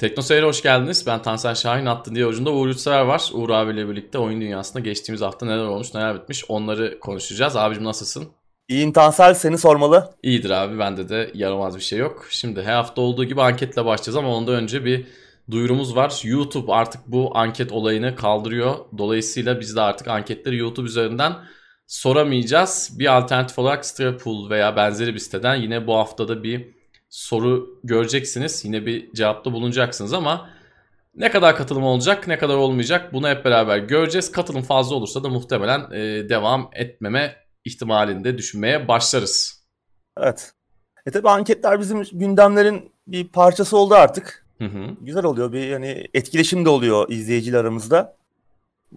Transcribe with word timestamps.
Tekno 0.00 0.22
Seyir'e 0.22 0.46
hoş 0.46 0.62
geldiniz. 0.62 1.06
Ben 1.06 1.22
Tansel 1.22 1.54
Şahin 1.54 1.86
attı 1.86 2.14
diye 2.14 2.26
ucunda 2.26 2.50
Uğur 2.50 2.68
Yurtsever 2.68 3.00
var. 3.00 3.30
Uğur 3.32 3.50
abiyle 3.50 3.88
birlikte 3.88 4.18
oyun 4.18 4.40
dünyasında 4.40 4.80
geçtiğimiz 4.80 5.20
hafta 5.20 5.46
neler 5.46 5.64
olmuş 5.64 5.94
neler 5.94 6.14
bitmiş 6.14 6.44
onları 6.48 7.00
konuşacağız. 7.00 7.56
Abicim 7.56 7.84
nasılsın? 7.84 8.28
İyiyim 8.68 8.92
Tansel 8.92 9.34
seni 9.34 9.58
sormalı. 9.58 10.14
İyidir 10.22 10.50
abi 10.50 10.78
bende 10.78 11.08
de 11.08 11.30
yaramaz 11.34 11.76
bir 11.76 11.80
şey 11.80 11.98
yok. 11.98 12.26
Şimdi 12.30 12.62
her 12.62 12.72
hafta 12.72 13.00
olduğu 13.00 13.24
gibi 13.24 13.42
anketle 13.42 13.84
başlayacağız 13.84 14.16
ama 14.16 14.36
ondan 14.36 14.54
önce 14.54 14.84
bir 14.84 15.06
duyurumuz 15.50 15.96
var. 15.96 16.20
YouTube 16.24 16.72
artık 16.72 17.00
bu 17.06 17.30
anket 17.34 17.72
olayını 17.72 18.16
kaldırıyor. 18.16 18.74
Dolayısıyla 18.98 19.60
biz 19.60 19.76
de 19.76 19.80
artık 19.80 20.08
anketleri 20.08 20.56
YouTube 20.56 20.86
üzerinden 20.86 21.32
soramayacağız. 21.86 22.96
Bir 22.98 23.16
alternatif 23.16 23.58
olarak 23.58 23.86
Strapool 23.86 24.50
veya 24.50 24.76
benzeri 24.76 25.14
bir 25.14 25.18
siteden 25.18 25.54
yine 25.54 25.86
bu 25.86 25.96
haftada 25.96 26.42
bir 26.42 26.79
soru 27.10 27.80
göreceksiniz. 27.84 28.64
Yine 28.64 28.86
bir 28.86 29.12
cevapta 29.12 29.52
bulunacaksınız 29.52 30.12
ama 30.12 30.50
ne 31.14 31.30
kadar 31.30 31.56
katılım 31.56 31.82
olacak 31.82 32.28
ne 32.28 32.38
kadar 32.38 32.56
olmayacak 32.56 33.12
bunu 33.12 33.28
hep 33.28 33.44
beraber 33.44 33.78
göreceğiz. 33.78 34.32
Katılım 34.32 34.62
fazla 34.62 34.94
olursa 34.94 35.24
da 35.24 35.28
muhtemelen 35.28 35.90
e, 35.92 36.28
devam 36.28 36.70
etmeme 36.72 37.36
ihtimalinde 37.64 38.38
düşünmeye 38.38 38.88
başlarız. 38.88 39.64
Evet. 40.18 40.52
E 41.06 41.10
tabi 41.10 41.28
anketler 41.30 41.80
bizim 41.80 42.02
gündemlerin 42.12 42.92
bir 43.06 43.28
parçası 43.28 43.76
oldu 43.76 43.94
artık. 43.94 44.46
Hı 44.58 44.64
hı. 44.64 44.96
Güzel 45.00 45.24
oluyor. 45.24 45.52
Bir 45.52 45.68
yani 45.68 46.06
etkileşim 46.14 46.64
de 46.64 46.68
oluyor 46.68 47.08
izleyiciler 47.08 47.58
aramızda. 47.58 48.16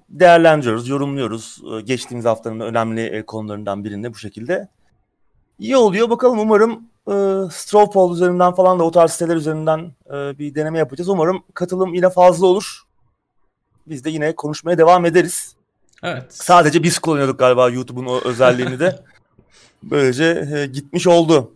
Değerlendiriyoruz, 0.10 0.88
yorumluyoruz. 0.90 1.62
Ee, 1.72 1.82
geçtiğimiz 1.82 2.26
haftanın 2.26 2.60
önemli 2.60 3.02
e, 3.02 3.26
konularından 3.26 3.84
birinde 3.84 4.14
bu 4.14 4.18
şekilde. 4.18 4.68
İyi 5.60 5.78
oluyor. 5.78 6.10
Bakalım 6.10 6.40
umarım 6.40 6.90
e, 7.08 7.14
Strawpoll 7.52 8.14
üzerinden 8.14 8.54
falan 8.54 8.80
da 8.80 8.84
o 8.84 8.92
tarz 8.92 9.12
siteler 9.12 9.36
üzerinden 9.36 9.92
e, 10.08 10.40
bir 10.40 10.56
deneme 10.56 10.80
yapacağız. 10.80 11.10
Umarım 11.10 11.44
katılım 11.54 11.94
yine 11.94 12.10
fazla 12.10 12.48
olur. 12.48 12.82
Biz 13.88 14.04
de 14.04 14.10
yine 14.10 14.36
konuşmaya 14.36 14.78
devam 14.78 15.06
ederiz. 15.06 15.56
Evet. 16.04 16.24
Sadece 16.30 16.84
biz 16.84 17.00
kullanıyorduk 17.00 17.40
galiba 17.40 17.70
YouTube'un 17.70 18.06
o 18.06 18.22
özelliğini 18.26 18.80
de. 18.80 19.00
Böylece 19.84 20.48
e, 20.56 20.66
gitmiş 20.66 21.08
oldu. 21.08 21.52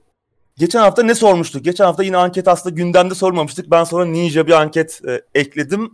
Geçen 0.58 0.80
hafta 0.80 1.04
ne 1.04 1.16
sormuştuk? 1.16 1.64
Geçen 1.66 1.86
hafta 1.86 2.04
yine 2.04 2.18
anket 2.18 2.48
aslında 2.48 2.76
gündemde 2.76 3.16
sormamıştık. 3.16 3.72
Ben 3.72 3.84
sonra 3.84 4.06
Ninja 4.06 4.48
bir 4.48 4.52
anket 4.52 5.02
e, 5.08 5.22
ekledim. 5.36 5.92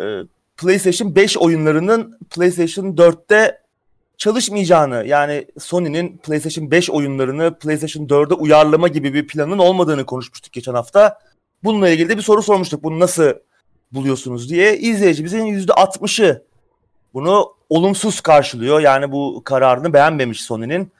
E, 0.00 0.04
PlayStation 0.56 1.14
5 1.14 1.38
oyunlarının 1.38 2.18
PlayStation 2.30 2.86
4'te 2.86 3.65
çalışmayacağını 4.18 5.04
yani 5.06 5.46
Sony'nin 5.58 6.16
PlayStation 6.18 6.70
5 6.70 6.90
oyunlarını 6.90 7.58
PlayStation 7.58 8.06
4'e 8.06 8.34
uyarlama 8.34 8.88
gibi 8.88 9.14
bir 9.14 9.26
planın 9.26 9.58
olmadığını 9.58 10.06
konuşmuştuk 10.06 10.52
geçen 10.52 10.74
hafta. 10.74 11.18
Bununla 11.64 11.88
ilgili 11.88 12.08
de 12.08 12.16
bir 12.16 12.22
soru 12.22 12.42
sormuştuk. 12.42 12.82
Bunu 12.82 13.00
nasıl 13.00 13.32
buluyorsunuz 13.92 14.50
diye. 14.50 14.78
İzleyicimizin 14.78 15.46
%60'ı 15.46 16.42
bunu 17.14 17.52
olumsuz 17.70 18.20
karşılıyor. 18.20 18.80
Yani 18.80 19.12
bu 19.12 19.42
kararını 19.44 19.92
beğenmemiş 19.92 20.42
Sony'nin. 20.42 20.92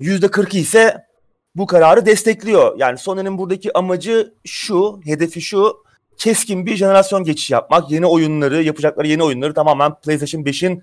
%40'ı 0.00 0.58
ise 0.58 1.06
bu 1.54 1.66
kararı 1.66 2.06
destekliyor. 2.06 2.78
Yani 2.78 2.98
Sony'nin 2.98 3.38
buradaki 3.38 3.78
amacı 3.78 4.34
şu, 4.44 5.00
hedefi 5.04 5.40
şu. 5.40 5.82
Keskin 6.16 6.66
bir 6.66 6.76
jenerasyon 6.76 7.24
geçişi 7.24 7.52
yapmak. 7.52 7.90
Yeni 7.90 8.06
oyunları, 8.06 8.62
yapacakları 8.62 9.06
yeni 9.06 9.22
oyunları 9.22 9.54
tamamen 9.54 9.94
PlayStation 9.94 10.42
5'in 10.42 10.82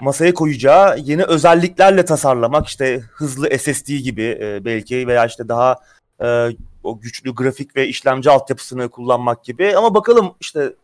masaya 0.00 0.34
koyacağı 0.34 0.98
yeni 0.98 1.24
özelliklerle 1.24 2.04
tasarlamak. 2.04 2.66
İşte 2.66 3.00
hızlı 3.12 3.58
SSD 3.58 3.86
gibi 3.86 4.38
e, 4.40 4.64
belki 4.64 5.06
veya 5.06 5.26
işte 5.26 5.48
daha 5.48 5.76
e, 6.22 6.48
o 6.84 7.00
güçlü 7.00 7.34
grafik 7.34 7.76
ve 7.76 7.88
işlemci 7.88 8.30
altyapısını 8.30 8.88
kullanmak 8.88 9.44
gibi. 9.44 9.76
Ama 9.76 9.94
bakalım 9.94 10.34
işte 10.40 10.74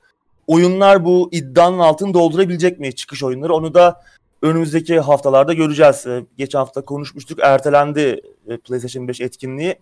oyunlar 0.47 1.05
bu 1.05 1.29
iddianın 1.33 1.79
altını 1.79 2.15
doldurabilecek 2.15 2.81
mi 2.81 2.95
çıkış 2.95 3.23
oyunları? 3.23 3.55
Onu 3.55 3.75
da 3.75 4.03
önümüzdeki 4.43 5.01
haftalarda 5.01 5.53
göreceğiz. 5.53 6.07
E, 6.07 6.25
geçen 6.39 6.59
hafta 6.59 6.85
konuşmuştuk. 6.85 7.39
Ertelendi 7.43 8.21
e, 8.49 8.57
PlayStation 8.57 9.09
5 9.09 9.21
etkinliği. 9.21 9.79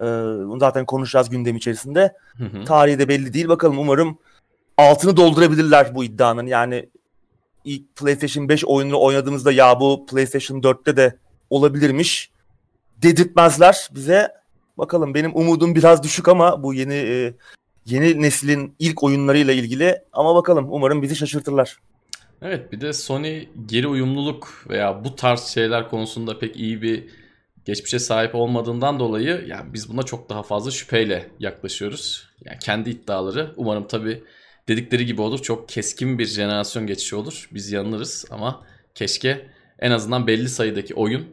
E, 0.00 0.04
bunu 0.48 0.58
zaten 0.58 0.86
konuşacağız 0.86 1.30
gündem 1.30 1.56
içerisinde. 1.56 2.16
Hı 2.38 2.44
hı. 2.44 2.64
Tarihi 2.64 2.98
de 2.98 3.08
belli 3.08 3.32
değil. 3.32 3.48
Bakalım 3.48 3.78
umarım 3.78 4.18
altını 4.78 5.16
doldurabilirler 5.16 5.94
bu 5.94 6.04
iddianın. 6.04 6.46
Yani 6.46 6.88
ilk 7.66 7.96
PlayStation 7.96 8.48
5 8.48 8.64
oyununu 8.64 9.02
oynadığımızda 9.02 9.52
ya 9.52 9.80
bu 9.80 10.06
PlayStation 10.06 10.60
4'te 10.60 10.96
de 10.96 11.18
olabilirmiş 11.50 12.30
dedirtmezler 12.96 13.88
bize. 13.94 14.32
Bakalım 14.78 15.14
benim 15.14 15.36
umudum 15.36 15.74
biraz 15.74 16.02
düşük 16.02 16.28
ama 16.28 16.62
bu 16.62 16.74
yeni 16.74 16.94
e, 16.94 17.34
yeni 17.86 18.22
neslin 18.22 18.74
ilk 18.78 19.02
oyunlarıyla 19.02 19.52
ilgili 19.52 20.02
ama 20.12 20.34
bakalım 20.34 20.66
umarım 20.70 21.02
bizi 21.02 21.16
şaşırtırlar. 21.16 21.78
Evet 22.42 22.72
bir 22.72 22.80
de 22.80 22.92
Sony 22.92 23.48
geri 23.66 23.88
uyumluluk 23.88 24.64
veya 24.68 25.04
bu 25.04 25.16
tarz 25.16 25.40
şeyler 25.40 25.90
konusunda 25.90 26.38
pek 26.38 26.56
iyi 26.56 26.82
bir 26.82 27.04
geçmişe 27.64 27.98
sahip 27.98 28.34
olmadığından 28.34 29.00
dolayı 29.00 29.44
yani 29.48 29.72
biz 29.72 29.88
buna 29.88 30.02
çok 30.02 30.28
daha 30.28 30.42
fazla 30.42 30.70
şüpheyle 30.70 31.30
yaklaşıyoruz. 31.40 32.28
Yani 32.44 32.58
kendi 32.58 32.90
iddiaları 32.90 33.54
umarım 33.56 33.86
tabii 33.86 34.22
dedikleri 34.68 35.06
gibi 35.06 35.22
olur. 35.22 35.42
Çok 35.42 35.68
keskin 35.68 36.18
bir 36.18 36.26
jenerasyon 36.26 36.86
geçişi 36.86 37.16
olur. 37.16 37.48
Biz 37.54 37.72
yanılırız 37.72 38.24
ama 38.30 38.62
keşke 38.94 39.46
en 39.78 39.90
azından 39.90 40.26
belli 40.26 40.48
sayıdaki 40.48 40.94
oyun 40.94 41.26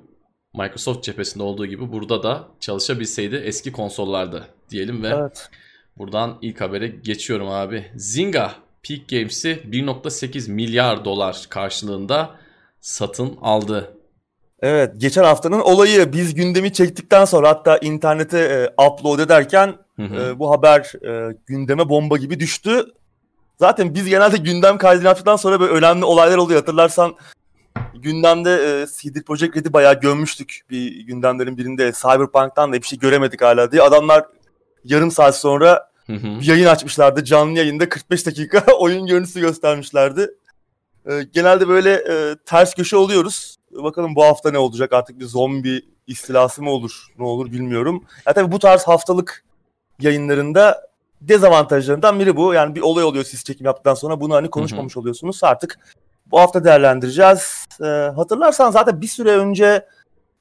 Microsoft 0.57 1.03
cephesinde 1.03 1.43
olduğu 1.43 1.66
gibi 1.66 1.91
burada 1.91 2.23
da 2.23 2.47
çalışabilseydi 2.59 3.35
eski 3.35 3.72
konsollarda 3.72 4.47
diyelim 4.69 5.03
ve 5.03 5.07
Evet. 5.07 5.49
buradan 5.97 6.38
ilk 6.41 6.61
habere 6.61 6.88
geçiyorum 6.88 7.49
abi. 7.49 7.85
Zynga 7.95 8.51
Peak 8.88 9.09
Games'i 9.09 9.49
1.8 9.72 10.51
milyar 10.51 11.05
dolar 11.05 11.45
karşılığında 11.49 12.35
satın 12.81 13.38
aldı. 13.41 13.97
Evet, 14.61 14.93
geçen 14.97 15.23
haftanın 15.23 15.59
olayı 15.59 16.13
biz 16.13 16.35
gündemi 16.35 16.73
çektikten 16.73 17.25
sonra 17.25 17.49
hatta 17.49 17.77
internete 17.77 18.39
e, 18.39 18.83
upload 18.83 19.19
ederken 19.19 19.75
Hı 19.95 20.03
hı. 20.03 20.16
e, 20.16 20.39
bu 20.39 20.51
haber 20.51 20.93
e, 21.07 21.38
gündeme 21.45 21.89
bomba 21.89 22.17
gibi 22.17 22.39
düştü. 22.39 22.85
Zaten 23.59 23.96
biz 23.96 24.06
genelde 24.06 24.38
gündem 24.38 24.78
kaydını 24.78 25.06
yaptıktan 25.06 25.36
sonra 25.36 25.59
böyle 25.59 25.74
önemli 25.74 26.06
olaylar 26.06 26.38
oluyor. 26.38 26.59
Hatırlarsan 26.59 27.16
gündemde 27.94 28.52
e, 28.52 28.86
CD 28.88 29.22
Projekt 29.22 29.58
Red'i 29.58 29.74
bayağı 29.74 30.00
gömmüştük 30.00 30.62
bir 30.69 31.06
gündemlerin 31.06 31.58
birinde. 31.58 31.91
Cyberpunk'tan 31.91 32.74
da 32.74 32.78
bir 32.78 32.88
şey 32.88 33.00
göremedik 33.00 33.41
hala 33.41 33.72
diye. 33.72 33.81
Adamlar 33.81 34.25
yarım 34.84 35.12
saat 35.12 35.38
sonra 35.38 35.90
Hı 36.08 36.14
hı. 36.14 36.40
bir 36.40 36.46
yayın 36.46 36.68
açmışlardı. 36.68 37.24
Canlı 37.24 37.58
yayında 37.58 37.90
45 37.90 38.25
dakika 38.25 38.66
oyun 38.80 39.08
görüntüsü 39.08 39.41
göstermişlerdi. 39.41 40.31
Ee, 41.09 41.24
genelde 41.34 41.68
böyle 41.68 41.91
e, 41.94 42.35
ters 42.46 42.74
köşe 42.75 42.97
oluyoruz. 42.97 43.56
Bakalım 43.72 44.16
bu 44.16 44.24
hafta 44.24 44.52
ne 44.52 44.58
olacak? 44.58 44.94
Artık 44.94 45.20
bir 45.20 45.25
zombi 45.25 45.81
istilası 46.08 46.64
mı 46.64 46.70
olur? 46.70 47.08
Ne 47.20 47.25
olur 47.25 47.52
bilmiyorum. 47.52 48.03
Ya 48.28 48.34
tabii 48.34 48.52
bu 48.52 48.59
tarz 48.59 48.84
haftalık 48.84 49.44
yayınlarında 50.00 50.92
dezavantajlarından 51.28 52.19
biri 52.19 52.35
bu. 52.35 52.53
Yani 52.53 52.75
bir 52.75 52.81
olay 52.81 53.03
oluyor 53.03 53.23
siz 53.23 53.44
çekim 53.44 53.66
yaptıktan 53.66 53.94
sonra 53.94 54.22
bunu 54.22 54.35
hani 54.35 54.50
konuşmamış 54.50 54.97
oluyorsunuz. 54.97 55.44
Artık 55.44 55.79
bu 56.25 56.39
hafta 56.39 56.63
değerlendireceğiz. 56.63 57.66
Ee, 57.81 57.85
hatırlarsan 58.16 58.72
zaten 58.72 59.01
bir 59.01 59.07
süre 59.07 59.31
önce 59.31 59.85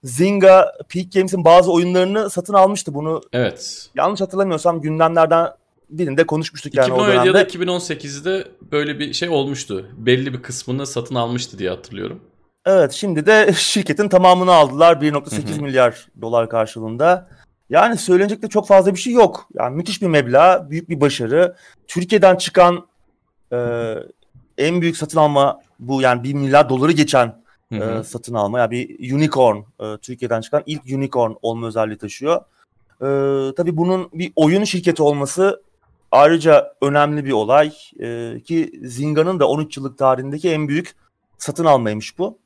Zynga 0.05 0.73
Peak 0.89 1.13
Games'in 1.13 1.45
bazı 1.45 1.73
oyunlarını 1.73 2.31
satın 2.31 2.55
almıştı. 2.55 2.95
Bunu 2.95 3.21
Evet. 3.33 3.91
yanlış 3.95 4.21
hatırlamıyorsam 4.21 4.81
gündemlerden 4.81 5.49
birinde 5.91 6.27
konuşmuştuk 6.27 6.75
yani 6.75 6.93
o 6.93 6.97
2017 6.97 7.27
ya 7.27 7.35
da 7.35 7.39
dönemde. 7.39 7.73
2018'de 7.73 8.49
böyle 8.73 8.99
bir 8.99 9.13
şey 9.13 9.29
olmuştu. 9.29 9.87
Belli 9.97 10.33
bir 10.33 10.43
kısmını 10.43 10.87
satın 10.87 11.15
almıştı 11.15 11.59
diye 11.59 11.71
hatırlıyorum. 11.71 12.21
Evet 12.67 12.93
şimdi 12.93 13.27
de 13.27 13.53
şirketin 13.57 14.09
tamamını 14.09 14.53
aldılar 14.53 14.97
1.8 14.97 15.53
Hı 15.53 15.59
hı. 15.59 15.63
milyar 15.63 16.07
dolar 16.23 16.49
karşılığında. 16.49 17.29
Yani 17.73 17.97
söylenecek 17.97 18.43
de 18.43 18.49
çok 18.49 18.67
fazla 18.67 18.95
bir 18.95 18.99
şey 18.99 19.13
yok. 19.13 19.49
Yani 19.55 19.77
müthiş 19.77 20.03
bir 20.03 20.07
meblağ, 20.07 20.71
büyük 20.71 20.89
bir 20.89 21.01
başarı. 21.01 21.57
Türkiye'den 21.89 22.37
çıkan 22.37 22.87
e, 23.53 23.59
en 24.59 24.81
büyük 24.81 24.97
satın 24.97 25.19
alma 25.19 25.61
bu 25.79 26.03
yani 26.03 26.23
1 26.23 26.35
milyar 26.35 26.69
doları 26.69 26.93
geçen 26.93 27.43
Hı 27.73 27.77
hı. 27.77 28.01
e, 28.01 28.05
satın 28.05 28.35
alma. 28.35 28.59
Yani 28.59 28.71
bir 28.71 29.13
unicorn, 29.13 29.57
e, 29.57 29.97
Türkiye'den 30.03 30.41
çıkan 30.41 30.63
ilk 30.67 30.83
unicorn 30.85 31.33
olma 31.43 31.67
özelliği 31.67 31.99
taşıyor. 31.99 32.37
E, 33.01 33.09
tabii 33.55 33.77
bunun 33.77 34.11
bir 34.13 34.33
oyun 34.37 34.65
şirketi 34.65 35.03
olması 35.03 35.63
ayrıca 36.11 36.75
önemli 36.83 37.25
bir 37.25 37.33
olay. 37.33 37.73
E, 38.01 38.41
ki 38.41 38.81
Zynga'nın 38.85 39.41
da 39.41 39.49
13 39.49 39.77
yıllık 39.77 39.99
tarihindeki 39.99 40.51
en 40.51 40.69
büyük 40.69 40.95
satın 41.39 41.65
almaymış 41.65 42.19
bu. 42.19 42.39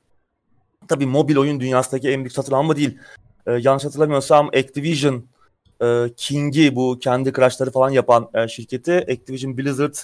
Tabii 0.88 1.06
mobil 1.06 1.36
oyun 1.36 1.60
dünyasındaki 1.60 2.10
en 2.10 2.20
büyük 2.20 2.32
satın 2.32 2.52
alma 2.52 2.76
değil. 2.76 2.98
E, 3.46 3.52
yanlış 3.52 3.84
hatırlamıyorsam 3.84 4.48
Activision 4.48 5.24
e, 5.82 6.06
King'i 6.16 6.76
bu 6.76 6.98
kendi 6.98 7.32
Crush'ları 7.32 7.70
falan 7.70 7.90
yapan 7.90 8.28
e, 8.34 8.48
şirketi 8.48 8.92
Activision 8.92 9.58
Blizzard 9.58 9.94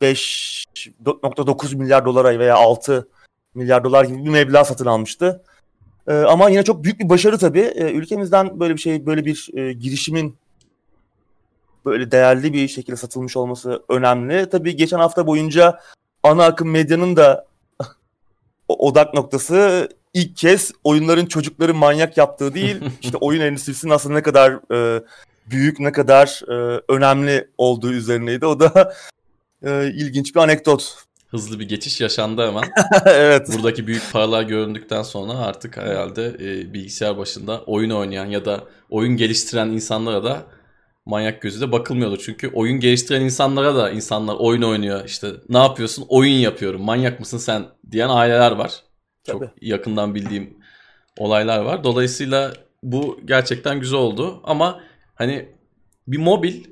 5.9 0.00 1.76
milyar 1.76 2.04
dolara 2.04 2.38
veya 2.38 2.56
6 2.56 3.08
milyar 3.54 3.84
dolar 3.84 4.04
gibi 4.04 4.24
bir 4.24 4.30
meblağ 4.30 4.64
satın 4.64 4.86
almıştı. 4.86 5.42
E, 6.08 6.12
ama 6.12 6.50
yine 6.50 6.62
çok 6.62 6.84
büyük 6.84 7.00
bir 7.00 7.08
başarı 7.08 7.38
tabii. 7.38 7.60
E, 7.60 7.92
ülkemizden 7.92 8.60
böyle 8.60 8.74
bir 8.74 8.80
şey, 8.80 9.06
böyle 9.06 9.24
bir 9.24 9.50
e, 9.54 9.72
girişimin 9.72 10.36
böyle 11.86 12.10
değerli 12.10 12.52
bir 12.52 12.68
şekilde 12.68 12.96
satılmış 12.96 13.36
olması 13.36 13.82
önemli. 13.88 14.50
Tabii 14.50 14.76
geçen 14.76 14.98
hafta 14.98 15.26
boyunca 15.26 15.80
ana 16.22 16.44
akım 16.44 16.70
medyanın 16.70 17.16
da 17.16 17.46
odak 18.68 19.14
noktası 19.14 19.88
ilk 20.14 20.36
kez 20.36 20.72
oyunların 20.84 21.26
çocukları 21.26 21.74
manyak 21.74 22.16
yaptığı 22.16 22.54
değil, 22.54 22.76
işte 23.02 23.16
oyun 23.16 23.40
endüstrisinin 23.40 23.92
aslında 23.92 24.14
ne 24.14 24.22
kadar 24.22 24.74
e, 24.74 25.02
büyük, 25.50 25.80
ne 25.80 25.92
kadar 25.92 26.42
e, 26.48 26.82
önemli 26.88 27.48
olduğu 27.58 27.92
üzerineydi. 27.92 28.46
O 28.46 28.60
da 28.60 28.94
e, 29.62 29.92
ilginç 29.94 30.34
bir 30.34 30.40
anekdot. 30.40 30.94
Hızlı 31.28 31.60
bir 31.60 31.68
geçiş 31.68 32.00
yaşandı 32.00 32.46
hemen. 32.46 32.64
evet. 33.06 33.48
Buradaki 33.56 33.86
büyük 33.86 34.12
paralar 34.12 34.42
göründükten 34.42 35.02
sonra 35.02 35.32
artık 35.32 35.76
herhalde 35.76 36.26
e, 36.26 36.72
bilgisayar 36.74 37.18
başında 37.18 37.62
oyun 37.66 37.90
oynayan 37.90 38.26
ya 38.26 38.44
da 38.44 38.64
oyun 38.90 39.16
geliştiren 39.16 39.68
insanlara 39.68 40.24
da 40.24 40.42
manyak 41.06 41.42
gözüyle 41.42 41.72
bakılmıyordu. 41.72 42.16
Çünkü 42.16 42.50
oyun 42.52 42.80
geliştiren 42.80 43.20
insanlara 43.20 43.76
da 43.76 43.90
insanlar 43.90 44.34
oyun 44.34 44.62
oynuyor. 44.62 45.04
İşte 45.04 45.28
ne 45.48 45.58
yapıyorsun? 45.58 46.04
Oyun 46.08 46.34
yapıyorum. 46.34 46.82
Manyak 46.82 47.20
mısın 47.20 47.38
sen 47.38 47.64
diyen 47.90 48.08
aileler 48.08 48.52
var. 48.52 48.72
Çok 49.26 49.40
Tabii. 49.40 49.50
yakından 49.60 50.14
bildiğim 50.14 50.56
olaylar 51.18 51.58
var. 51.58 51.84
Dolayısıyla 51.84 52.52
bu 52.82 53.20
gerçekten 53.24 53.80
güzel 53.80 53.98
oldu. 53.98 54.40
Ama 54.44 54.80
hani 55.14 55.48
bir 56.08 56.18
mobil 56.18 56.64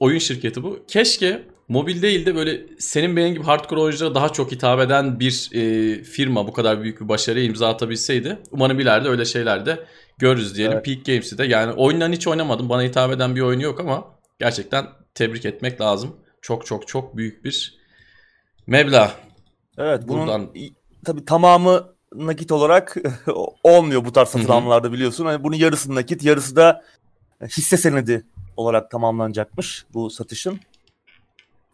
oyun 0.00 0.18
şirketi 0.18 0.62
bu. 0.62 0.84
Keşke 0.88 1.42
mobil 1.68 2.02
değil 2.02 2.26
de 2.26 2.34
böyle 2.34 2.66
senin 2.78 3.16
benim 3.16 3.34
gibi 3.34 3.44
hardcore 3.44 3.80
oyunculara 3.80 4.14
daha 4.14 4.28
çok 4.28 4.52
hitap 4.52 4.80
eden 4.80 5.20
bir 5.20 5.50
e, 5.52 6.02
firma 6.02 6.46
bu 6.46 6.52
kadar 6.52 6.82
büyük 6.82 7.00
bir 7.00 7.08
başarıya 7.08 7.44
imza 7.44 7.68
atabilseydi. 7.68 8.38
Umarım 8.50 8.80
ileride 8.80 9.08
öyle 9.08 9.24
şeyler 9.24 9.66
de 9.66 9.84
görürüz 10.18 10.56
diyelim. 10.56 10.72
Evet. 10.74 10.84
Peak 10.84 11.04
Games'i 11.04 11.38
de 11.38 11.44
yani 11.44 11.72
oyundan 11.72 12.12
hiç 12.12 12.26
oynamadım. 12.26 12.68
Bana 12.68 12.82
hitap 12.82 13.12
eden 13.12 13.36
bir 13.36 13.40
oyunu 13.40 13.62
yok 13.62 13.80
ama 13.80 14.04
gerçekten 14.38 14.86
tebrik 15.14 15.44
etmek 15.44 15.80
lazım. 15.80 16.16
Çok 16.42 16.66
çok 16.66 16.88
çok 16.88 17.16
büyük 17.16 17.44
bir 17.44 17.78
meblağ. 18.66 19.12
Evet 19.78 20.02
bunun 20.08 20.26
Buradan... 20.26 20.50
tabii 21.04 21.24
tamamı 21.24 21.94
nakit 22.14 22.52
olarak 22.52 22.96
olmuyor 23.62 24.04
bu 24.04 24.12
tarz 24.12 24.28
satılanlarda 24.28 24.92
biliyorsun. 24.92 25.26
Hani 25.26 25.44
bunun 25.44 25.56
yarısı 25.56 25.94
nakit, 25.94 26.24
yarısı 26.24 26.56
da 26.56 26.82
hisse 27.42 27.76
senedi 27.76 28.24
olarak 28.56 28.90
tamamlanacakmış 28.90 29.86
bu 29.94 30.10
satışın. 30.10 30.60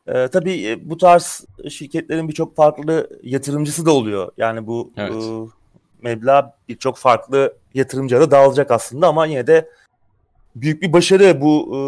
Ee, 0.06 0.28
tabii 0.28 0.66
e, 0.66 0.90
bu 0.90 0.96
tarz 0.96 1.44
şirketlerin 1.70 2.28
birçok 2.28 2.56
farklı 2.56 3.08
yatırımcısı 3.22 3.86
da 3.86 3.90
oluyor. 3.90 4.32
Yani 4.36 4.66
bu 4.66 4.90
evet. 4.96 5.12
e, 5.12 5.46
meblağ 6.02 6.56
birçok 6.68 6.96
farklı 6.96 7.56
yatırımcıya 7.74 8.20
da 8.20 8.30
dağılacak 8.30 8.70
aslında 8.70 9.08
ama 9.08 9.26
yine 9.26 9.46
de 9.46 9.68
büyük 10.56 10.82
bir 10.82 10.92
başarı 10.92 11.40
bu 11.40 11.76
e, 11.76 11.80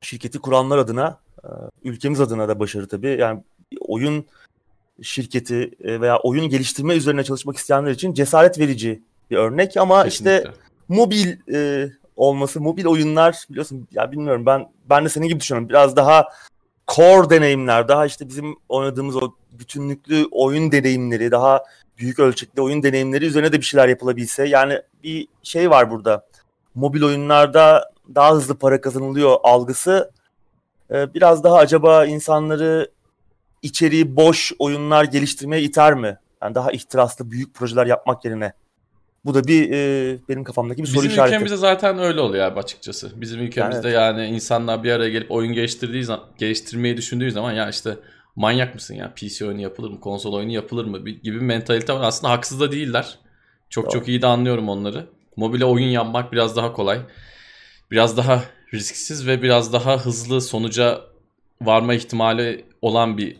şirketi 0.00 0.38
kuranlar 0.38 0.78
adına, 0.78 1.18
e, 1.44 1.48
ülkemiz 1.84 2.20
adına 2.20 2.48
da 2.48 2.60
başarı 2.60 2.88
tabii. 2.88 3.16
Yani 3.20 3.42
oyun 3.80 4.26
şirketi 5.02 5.70
e, 5.84 6.00
veya 6.00 6.18
oyun 6.18 6.48
geliştirme 6.48 6.94
üzerine 6.94 7.24
çalışmak 7.24 7.56
isteyenler 7.56 7.90
için 7.90 8.14
cesaret 8.14 8.58
verici 8.58 9.02
bir 9.30 9.36
örnek 9.36 9.76
ama 9.76 10.04
Kesinlikle. 10.04 10.38
işte 10.38 10.52
mobil 10.88 11.54
e, 11.54 11.90
olması, 12.16 12.60
mobil 12.60 12.86
oyunlar 12.86 13.44
biliyorsun 13.50 13.88
ya 13.92 14.12
bilmiyorum 14.12 14.46
ben 14.46 14.68
ben 14.90 15.04
de 15.04 15.08
senin 15.08 15.28
gibi 15.28 15.40
düşünüyorum. 15.40 15.68
Biraz 15.68 15.96
daha 15.96 16.28
core 16.88 17.30
deneyimler, 17.30 17.88
daha 17.88 18.06
işte 18.06 18.28
bizim 18.28 18.56
oynadığımız 18.68 19.16
o 19.16 19.34
bütünlüklü 19.52 20.26
oyun 20.30 20.72
deneyimleri, 20.72 21.30
daha 21.30 21.64
büyük 21.98 22.18
ölçekli 22.18 22.62
oyun 22.62 22.82
deneyimleri 22.82 23.26
üzerine 23.26 23.52
de 23.52 23.56
bir 23.56 23.64
şeyler 23.64 23.88
yapılabilse. 23.88 24.48
Yani 24.48 24.82
bir 25.02 25.28
şey 25.42 25.70
var 25.70 25.90
burada. 25.90 26.26
Mobil 26.74 27.02
oyunlarda 27.02 27.92
daha 28.14 28.34
hızlı 28.34 28.58
para 28.58 28.80
kazanılıyor 28.80 29.36
algısı. 29.42 30.10
Ee, 30.90 31.14
biraz 31.14 31.44
daha 31.44 31.56
acaba 31.56 32.06
insanları 32.06 32.90
içeriği 33.62 34.16
boş 34.16 34.52
oyunlar 34.58 35.04
geliştirmeye 35.04 35.62
iter 35.62 35.94
mi? 35.94 36.18
Yani 36.42 36.54
daha 36.54 36.72
ihtiraslı 36.72 37.30
büyük 37.30 37.54
projeler 37.54 37.86
yapmak 37.86 38.24
yerine. 38.24 38.52
Bu 39.24 39.34
da 39.34 39.44
bir 39.44 39.70
e, 39.70 40.18
benim 40.28 40.44
kafamdaki 40.44 40.82
bir 40.82 40.86
soru 40.86 40.96
Bizim 40.96 41.10
işareti. 41.10 41.32
Bizim 41.32 41.44
ülkemizde 41.44 41.56
zaten 41.56 41.98
öyle 41.98 42.20
oluyor 42.20 42.44
abi 42.46 42.58
açıkçası. 42.58 43.20
Bizim 43.20 43.40
ülkemizde 43.40 43.88
yani, 43.88 44.20
yani 44.20 44.34
insanlar 44.34 44.84
bir 44.84 44.92
araya 44.92 45.10
gelip 45.10 45.30
oyun 45.30 45.52
geliştirdiği 45.52 46.04
zaman, 46.04 46.24
geliştirmeyi 46.38 46.96
düşündüğü 46.96 47.30
zaman 47.30 47.52
ya 47.52 47.68
işte 47.68 47.96
manyak 48.36 48.74
mısın 48.74 48.94
ya 48.94 49.12
PC 49.14 49.46
oyunu 49.46 49.60
yapılır 49.60 49.90
mı 49.90 50.00
konsol 50.00 50.32
oyunu 50.32 50.52
yapılır 50.52 50.84
mı 50.84 50.98
gibi 51.08 51.36
bir 51.36 51.46
mentalite 51.46 51.92
var. 51.92 52.00
Aslında 52.02 52.32
haksız 52.32 52.60
da 52.60 52.72
değiller. 52.72 53.18
Çok 53.70 53.84
Doğru. 53.84 53.92
çok 53.92 54.08
iyi 54.08 54.22
de 54.22 54.26
anlıyorum 54.26 54.68
onları. 54.68 55.06
Mobile 55.36 55.64
oyun 55.64 55.88
yapmak 55.88 56.32
biraz 56.32 56.56
daha 56.56 56.72
kolay. 56.72 57.00
Biraz 57.90 58.16
daha 58.16 58.42
risksiz 58.74 59.26
ve 59.26 59.42
biraz 59.42 59.72
daha 59.72 59.98
hızlı 59.98 60.40
sonuca 60.40 61.00
varma 61.62 61.94
ihtimali 61.94 62.64
olan 62.82 63.18
bir 63.18 63.36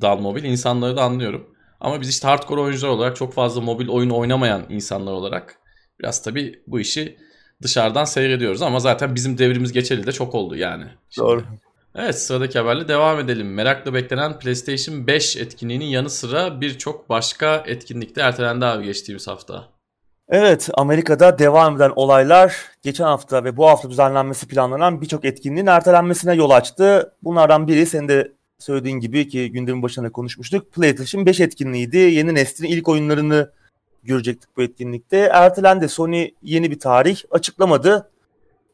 dal 0.00 0.18
mobil. 0.18 0.44
İnsanları 0.44 0.96
da 0.96 1.02
anlıyorum. 1.02 1.46
Ama 1.80 2.00
biz 2.00 2.08
işte 2.08 2.28
hardcore 2.28 2.60
oyuncular 2.60 2.88
olarak 2.88 3.16
çok 3.16 3.32
fazla 3.32 3.60
mobil 3.60 3.88
oyun 3.88 4.10
oynamayan 4.10 4.66
insanlar 4.68 5.12
olarak 5.12 5.58
biraz 6.00 6.22
tabii 6.22 6.62
bu 6.66 6.80
işi 6.80 7.16
dışarıdan 7.62 8.04
seyrediyoruz 8.04 8.62
ama 8.62 8.80
zaten 8.80 9.14
bizim 9.14 9.38
devrimiz 9.38 9.72
geçeli 9.72 10.06
de 10.06 10.12
çok 10.12 10.34
oldu 10.34 10.56
yani. 10.56 10.84
Şimdi. 11.10 11.28
Doğru. 11.28 11.44
Evet 11.94 12.18
sıradaki 12.22 12.58
haberle 12.58 12.88
devam 12.88 13.20
edelim. 13.20 13.54
Merakla 13.54 13.94
beklenen 13.94 14.38
PlayStation 14.38 15.06
5 15.06 15.36
etkinliğinin 15.36 15.84
yanı 15.84 16.10
sıra 16.10 16.60
birçok 16.60 17.08
başka 17.08 17.64
etkinlikte 17.66 18.20
ertelendi 18.20 18.64
abi 18.64 18.84
geçtiğimiz 18.84 19.28
hafta. 19.28 19.68
Evet 20.28 20.68
Amerika'da 20.74 21.38
devam 21.38 21.76
eden 21.76 21.92
olaylar 21.96 22.56
geçen 22.82 23.04
hafta 23.04 23.44
ve 23.44 23.56
bu 23.56 23.66
hafta 23.66 23.90
düzenlenmesi 23.90 24.48
planlanan 24.48 25.00
birçok 25.00 25.24
etkinliğin 25.24 25.66
ertelenmesine 25.66 26.34
yol 26.34 26.50
açtı. 26.50 27.12
Bunlardan 27.22 27.68
biri 27.68 27.86
senin 27.86 28.08
de 28.08 28.35
söylediğin 28.58 29.00
gibi 29.00 29.28
ki 29.28 29.52
gündemin 29.52 29.82
başında 29.82 30.12
konuşmuştuk. 30.12 30.72
PlayStation 30.72 31.26
5 31.26 31.40
etkinliğiydi. 31.40 31.96
Yeni 31.96 32.34
neslin 32.34 32.68
ilk 32.68 32.88
oyunlarını 32.88 33.50
görecektik 34.04 34.56
bu 34.56 34.62
etkinlikte. 34.62 35.18
Ertelendi. 35.18 35.88
Sony 35.88 36.30
yeni 36.42 36.70
bir 36.70 36.78
tarih 36.78 37.22
açıklamadı. 37.30 38.10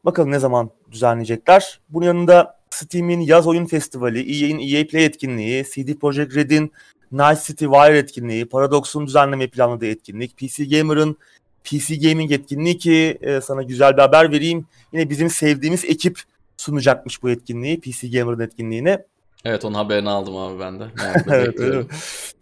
Bakalım 0.05 0.31
ne 0.31 0.39
zaman 0.39 0.69
düzenleyecekler. 0.91 1.79
Bunun 1.89 2.05
yanında 2.05 2.59
Steam'in 2.69 3.19
yaz 3.19 3.47
oyun 3.47 3.65
festivali, 3.65 4.19
EA'in 4.19 4.59
EA 4.59 4.87
Play 4.87 5.05
etkinliği, 5.05 5.63
CD 5.63 5.99
Projekt 5.99 6.35
Red'in 6.35 6.71
Night 7.11 7.43
City 7.43 7.65
Wire 7.65 7.97
etkinliği, 7.97 8.45
Paradox'un 8.45 9.07
düzenleme 9.07 9.47
planladığı 9.47 9.85
etkinlik, 9.85 10.37
PC 10.37 10.65
Gamer'ın 10.65 11.17
PC 11.63 11.95
Gaming 11.95 12.31
etkinliği 12.31 12.77
ki 12.77 13.17
e, 13.21 13.41
sana 13.41 13.63
güzel 13.63 13.93
bir 13.97 14.01
haber 14.01 14.31
vereyim. 14.31 14.65
Yine 14.93 15.09
bizim 15.09 15.29
sevdiğimiz 15.29 15.85
ekip 15.85 16.19
sunacakmış 16.57 17.23
bu 17.23 17.29
etkinliği, 17.29 17.79
PC 17.79 18.07
Gamer'ın 18.07 18.39
etkinliğini. 18.39 18.97
Evet 19.45 19.65
onun 19.65 19.73
haberini 19.73 20.09
aldım 20.09 20.37
abi 20.37 20.59
ben 20.59 20.79
de. 20.79 20.83
evet, 21.31 21.59
öyle 21.59 21.83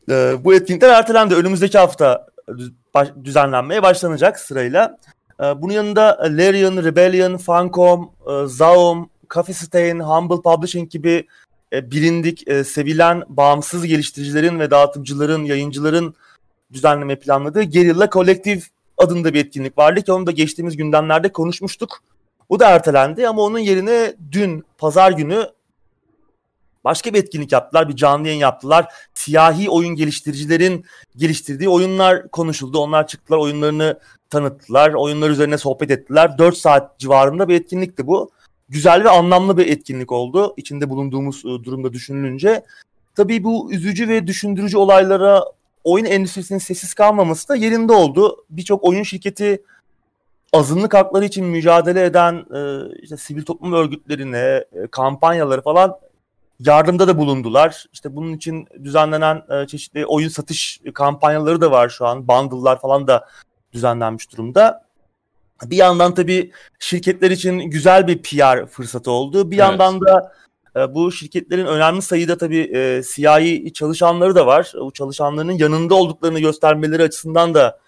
ee, 0.10 0.36
bu 0.43 0.53
etkinlikler 0.53 0.89
ertelendi. 0.89 1.36
Önümüzdeki 1.36 1.77
hafta 1.77 2.27
düzenlenmeye 3.24 3.84
başlanacak 3.84 4.39
sırayla. 4.39 4.98
Ee, 5.41 5.62
bunun 5.62 5.74
yanında 5.74 6.17
Larian, 6.22 6.84
Rebellion, 6.84 7.38
Funcom, 7.38 8.12
e, 8.27 8.48
Zaum, 8.48 9.10
Coffee 9.29 9.53
Stain, 9.53 10.00
Humble 10.00 10.41
Publishing 10.41 10.91
gibi 10.91 11.27
e, 11.74 11.91
bilindik, 11.91 12.48
e, 12.48 12.63
sevilen 12.63 13.24
bağımsız 13.29 13.86
geliştiricilerin 13.86 14.60
ve 14.60 14.72
dağıtımcıların, 14.72 15.43
yayıncıların 15.43 16.15
düzenleme 16.74 17.15
planladığı 17.15 17.63
Guerrilla 17.63 18.10
Collective 18.10 18.62
adında 18.98 19.34
bir 19.34 19.46
etkinlik 19.46 19.77
vardı 19.77 20.01
ki 20.01 20.12
onu 20.12 20.27
da 20.27 20.31
geçtiğimiz 20.31 20.77
gündemlerde 20.77 21.31
konuşmuştuk. 21.31 22.00
O 22.50 22.60
da 22.60 22.70
ertelendi 22.70 23.27
ama 23.27 23.41
onun 23.41 23.60
yerine 23.60 24.15
dün 24.31 24.65
pazar 24.77 25.12
günü 25.12 25.48
başka 26.83 27.13
bir 27.13 27.19
etkinlik 27.19 27.51
yaptılar. 27.51 27.89
Bir 27.89 27.95
canlı 27.95 28.27
yayın 28.27 28.39
yaptılar. 28.39 28.93
Siyahi 29.13 29.69
oyun 29.69 29.95
geliştiricilerin 29.95 30.85
geliştirdiği 31.17 31.69
oyunlar 31.69 32.27
konuşuldu. 32.27 32.79
Onlar 32.79 33.07
çıktılar 33.07 33.38
oyunlarını 33.38 34.00
tanıttılar. 34.29 34.93
Oyunlar 34.93 35.29
üzerine 35.29 35.57
sohbet 35.57 35.91
ettiler. 35.91 36.38
4 36.38 36.57
saat 36.57 37.00
civarında 37.00 37.47
bir 37.47 37.55
etkinlikti 37.55 38.07
bu. 38.07 38.31
Güzel 38.69 39.03
ve 39.03 39.09
anlamlı 39.09 39.57
bir 39.57 39.67
etkinlik 39.67 40.11
oldu. 40.11 40.53
İçinde 40.57 40.89
bulunduğumuz 40.89 41.45
e, 41.45 41.63
durumda 41.63 41.93
düşünülünce. 41.93 42.63
Tabii 43.15 43.43
bu 43.43 43.73
üzücü 43.73 44.07
ve 44.07 44.27
düşündürücü 44.27 44.77
olaylara 44.77 45.43
oyun 45.83 46.05
endüstrisinin 46.05 46.59
sessiz 46.59 46.93
kalmaması 46.93 47.50
da 47.50 47.55
yerinde 47.55 47.93
oldu. 47.93 48.45
Birçok 48.50 48.83
oyun 48.83 49.03
şirketi 49.03 49.63
azınlık 50.53 50.93
hakları 50.93 51.25
için 51.25 51.45
mücadele 51.45 52.05
eden 52.05 52.45
e, 52.55 52.91
işte 53.01 53.17
sivil 53.17 53.43
toplum 53.43 53.73
örgütlerine, 53.73 54.65
e, 54.73 54.88
kampanyaları 54.91 55.61
falan 55.61 55.97
yardımda 56.65 57.08
da 57.08 57.18
bulundular. 57.18 57.86
İşte 57.94 58.15
bunun 58.15 58.34
için 58.34 58.68
düzenlenen 58.84 59.41
e, 59.50 59.68
çeşitli 59.68 60.06
oyun 60.06 60.30
satış 60.30 60.82
kampanyaları 60.94 61.62
da 61.62 61.72
var 61.72 61.89
şu 61.89 62.06
an. 62.06 62.27
Bundle'lar 62.27 62.82
falan 62.82 63.08
da 63.08 63.27
düzenlenmiş 63.74 64.32
durumda. 64.32 64.86
Bir 65.63 65.77
yandan 65.77 66.13
tabii 66.13 66.51
şirketler 66.80 67.32
için 67.32 67.60
güzel 67.60 68.08
bir 68.08 68.22
PR 68.22 68.65
fırsatı 68.65 69.12
oldu. 69.12 69.51
Bir 69.51 69.58
evet. 69.58 69.68
yandan 69.70 70.01
da 70.01 70.34
e, 70.75 70.96
bu 70.96 71.12
şirketlerin 71.12 71.65
önemli 71.65 72.01
sayıda 72.01 72.38
tabii 72.38 72.72
e, 72.75 73.03
siyahi 73.03 73.74
çalışanları 73.74 74.36
da 74.36 74.46
var. 74.46 74.74
Bu 74.82 74.91
çalışanların 74.91 75.51
yanında 75.51 75.96
olduklarını 75.96 76.39
göstermeleri 76.39 77.03
açısından 77.03 77.53
da 77.53 77.80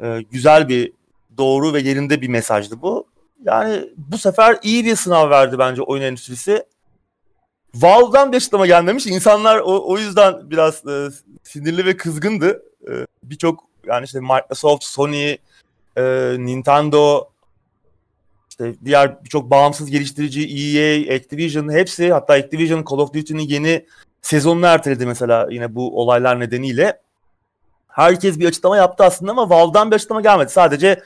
e, 0.00 0.22
güzel 0.30 0.68
bir 0.68 0.92
doğru 1.38 1.72
ve 1.74 1.80
yerinde 1.80 2.20
bir 2.20 2.28
mesajdı 2.28 2.82
bu. 2.82 3.06
yani 3.44 3.88
bu 3.96 4.18
sefer 4.18 4.58
iyi 4.62 4.84
bir 4.84 4.96
sınav 4.96 5.30
verdi 5.30 5.58
bence 5.58 5.82
oyun 5.82 6.02
endüstrisi. 6.02 6.64
Valve'dan 7.74 8.32
bir 8.32 8.36
açıklama 8.36 8.66
gelmemiş. 8.66 9.06
İnsanlar 9.06 9.58
o, 9.58 9.90
o 9.92 9.98
yüzden 9.98 10.50
biraz 10.50 10.86
e, 10.86 11.08
sinirli 11.42 11.86
ve 11.86 11.96
kızgındı. 11.96 12.62
E, 12.88 12.92
Birçok 13.22 13.64
yani 13.86 14.04
işte 14.04 14.20
Microsoft, 14.20 14.84
Sony, 14.84 15.36
e, 15.96 16.02
Nintendo, 16.38 17.28
işte 18.50 18.74
diğer 18.84 19.24
birçok 19.24 19.50
bağımsız 19.50 19.90
geliştirici, 19.90 20.40
EA, 20.40 21.14
Activision 21.16 21.72
hepsi 21.72 22.12
hatta 22.12 22.34
Activision 22.34 22.84
Call 22.90 22.98
of 22.98 23.14
Duty'nin 23.14 23.42
yeni 23.42 23.86
sezonunu 24.22 24.66
erteledi 24.66 25.06
mesela 25.06 25.46
yine 25.50 25.74
bu 25.74 26.00
olaylar 26.00 26.40
nedeniyle. 26.40 27.00
Herkes 27.88 28.38
bir 28.38 28.48
açıklama 28.48 28.76
yaptı 28.76 29.04
aslında 29.04 29.32
ama 29.32 29.50
Valve'dan 29.50 29.90
bir 29.90 29.96
açıklama 29.96 30.20
gelmedi. 30.20 30.52
Sadece 30.52 31.02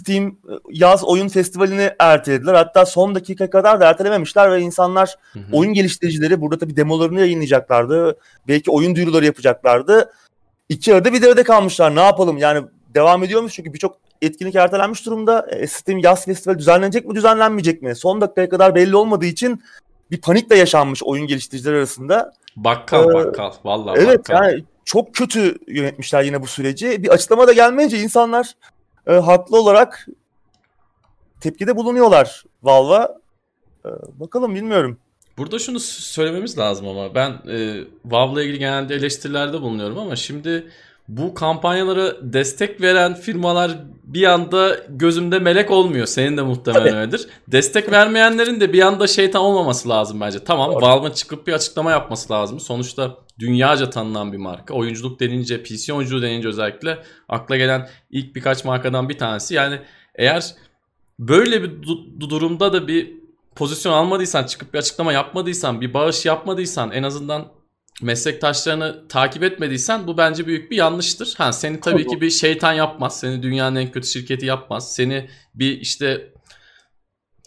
Steam 0.00 0.26
e, 0.26 0.52
yaz 0.70 1.04
oyun 1.04 1.28
festivalini 1.28 1.90
ertelediler. 1.98 2.54
Hatta 2.54 2.86
son 2.86 3.14
dakika 3.14 3.50
kadar 3.50 3.80
da 3.80 3.88
ertelememişler 3.88 4.52
ve 4.52 4.60
insanlar 4.60 5.16
hı 5.32 5.38
hı. 5.38 5.42
oyun 5.52 5.72
geliştiricileri 5.72 6.40
burada 6.40 6.58
tabii 6.58 6.76
demolarını 6.76 7.20
yayınlayacaklardı. 7.20 8.18
Belki 8.48 8.70
oyun 8.70 8.96
duyuruları 8.96 9.24
yapacaklardı. 9.24 10.12
İki 10.68 10.94
arada 10.94 11.12
bir 11.12 11.22
derede 11.22 11.42
kalmışlar. 11.42 11.96
Ne 11.96 12.02
yapalım? 12.02 12.38
Yani 12.38 12.66
devam 12.94 13.22
ediyormuş 13.24 13.52
çünkü 13.52 13.72
birçok 13.72 13.96
etkinlik 14.22 14.54
ertelenmiş 14.54 15.06
durumda. 15.06 15.46
E, 15.50 15.66
Steam 15.66 15.98
yaz 15.98 16.24
festivali 16.24 16.58
düzenlenecek 16.58 17.06
mi 17.06 17.14
düzenlenmeyecek 17.14 17.82
mi? 17.82 17.96
Son 17.96 18.20
dakikaya 18.20 18.48
kadar 18.48 18.74
belli 18.74 18.96
olmadığı 18.96 19.26
için 19.26 19.62
bir 20.10 20.20
panik 20.20 20.50
de 20.50 20.54
yaşanmış 20.54 21.02
oyun 21.02 21.26
geliştiriciler 21.26 21.72
arasında. 21.72 22.32
Bakkal 22.56 23.10
ee, 23.10 23.14
bakkal 23.14 23.52
vallahi 23.64 23.98
Evet 23.98 24.18
bakkal. 24.18 24.34
yani 24.34 24.64
çok 24.84 25.14
kötü 25.14 25.58
yönetmişler 25.68 26.22
yine 26.22 26.42
bu 26.42 26.46
süreci. 26.46 27.02
Bir 27.02 27.08
açıklama 27.08 27.46
da 27.46 27.52
gelmeyince 27.52 27.98
insanlar 27.98 28.54
e, 29.06 29.12
haklı 29.12 29.60
olarak 29.60 30.06
tepkide 31.40 31.76
bulunuyorlar 31.76 32.44
Valve'a. 32.62 33.18
E, 33.84 33.90
bakalım 34.20 34.54
bilmiyorum. 34.54 34.98
Burada 35.38 35.58
şunu 35.58 35.80
söylememiz 35.80 36.58
lazım 36.58 36.88
ama 36.88 37.14
ben 37.14 37.30
e, 37.30 37.84
Valve'la 38.04 38.42
ilgili 38.42 38.58
genelde 38.58 38.94
eleştirilerde 38.94 39.60
bulunuyorum 39.60 39.98
ama 39.98 40.16
şimdi 40.16 40.70
bu 41.08 41.34
kampanyalara 41.34 42.32
destek 42.32 42.80
veren 42.80 43.14
firmalar 43.14 43.78
bir 44.04 44.24
anda 44.24 44.76
gözümde 44.88 45.38
melek 45.38 45.70
olmuyor. 45.70 46.06
Senin 46.06 46.36
de 46.36 46.42
muhtemelen 46.42 46.84
Tabii. 46.84 46.96
öyledir. 46.96 47.28
Destek 47.48 47.92
vermeyenlerin 47.92 48.60
de 48.60 48.72
bir 48.72 48.82
anda 48.82 49.06
şeytan 49.06 49.42
olmaması 49.42 49.88
lazım 49.88 50.20
bence. 50.20 50.44
Tamam 50.44 50.74
Valve'ın 50.74 51.10
çıkıp 51.10 51.46
bir 51.46 51.52
açıklama 51.52 51.90
yapması 51.90 52.32
lazım. 52.32 52.60
Sonuçta 52.60 53.16
dünyaca 53.38 53.90
tanınan 53.90 54.32
bir 54.32 54.38
marka. 54.38 54.74
Oyunculuk 54.74 55.20
denince, 55.20 55.62
PC 55.62 55.92
oyunculuğu 55.92 56.22
denince 56.22 56.48
özellikle 56.48 56.98
akla 57.28 57.56
gelen 57.56 57.88
ilk 58.10 58.36
birkaç 58.36 58.64
markadan 58.64 59.08
bir 59.08 59.18
tanesi. 59.18 59.54
Yani 59.54 59.78
eğer 60.14 60.54
böyle 61.18 61.62
bir 61.62 61.68
du- 61.82 62.20
durumda 62.30 62.72
da 62.72 62.88
bir 62.88 63.12
pozisyon 63.56 63.92
almadıysan, 63.92 64.44
çıkıp 64.44 64.74
bir 64.74 64.78
açıklama 64.78 65.12
yapmadıysan, 65.12 65.80
bir 65.80 65.94
bağış 65.94 66.26
yapmadıysan 66.26 66.90
en 66.92 67.02
azından 67.02 67.46
meslektaşlarını 68.02 69.08
takip 69.08 69.42
etmediysen 69.42 70.06
bu 70.06 70.16
bence 70.16 70.46
büyük 70.46 70.70
bir 70.70 70.76
yanlıştır. 70.76 71.34
Ha 71.38 71.52
seni 71.52 71.80
tabii 71.80 72.06
ki 72.06 72.20
bir 72.20 72.30
şeytan 72.30 72.72
yapmaz. 72.72 73.20
Seni 73.20 73.42
dünyanın 73.42 73.76
en 73.76 73.90
kötü 73.90 74.08
şirketi 74.08 74.46
yapmaz. 74.46 74.94
Seni 74.94 75.30
bir 75.54 75.80
işte 75.80 76.32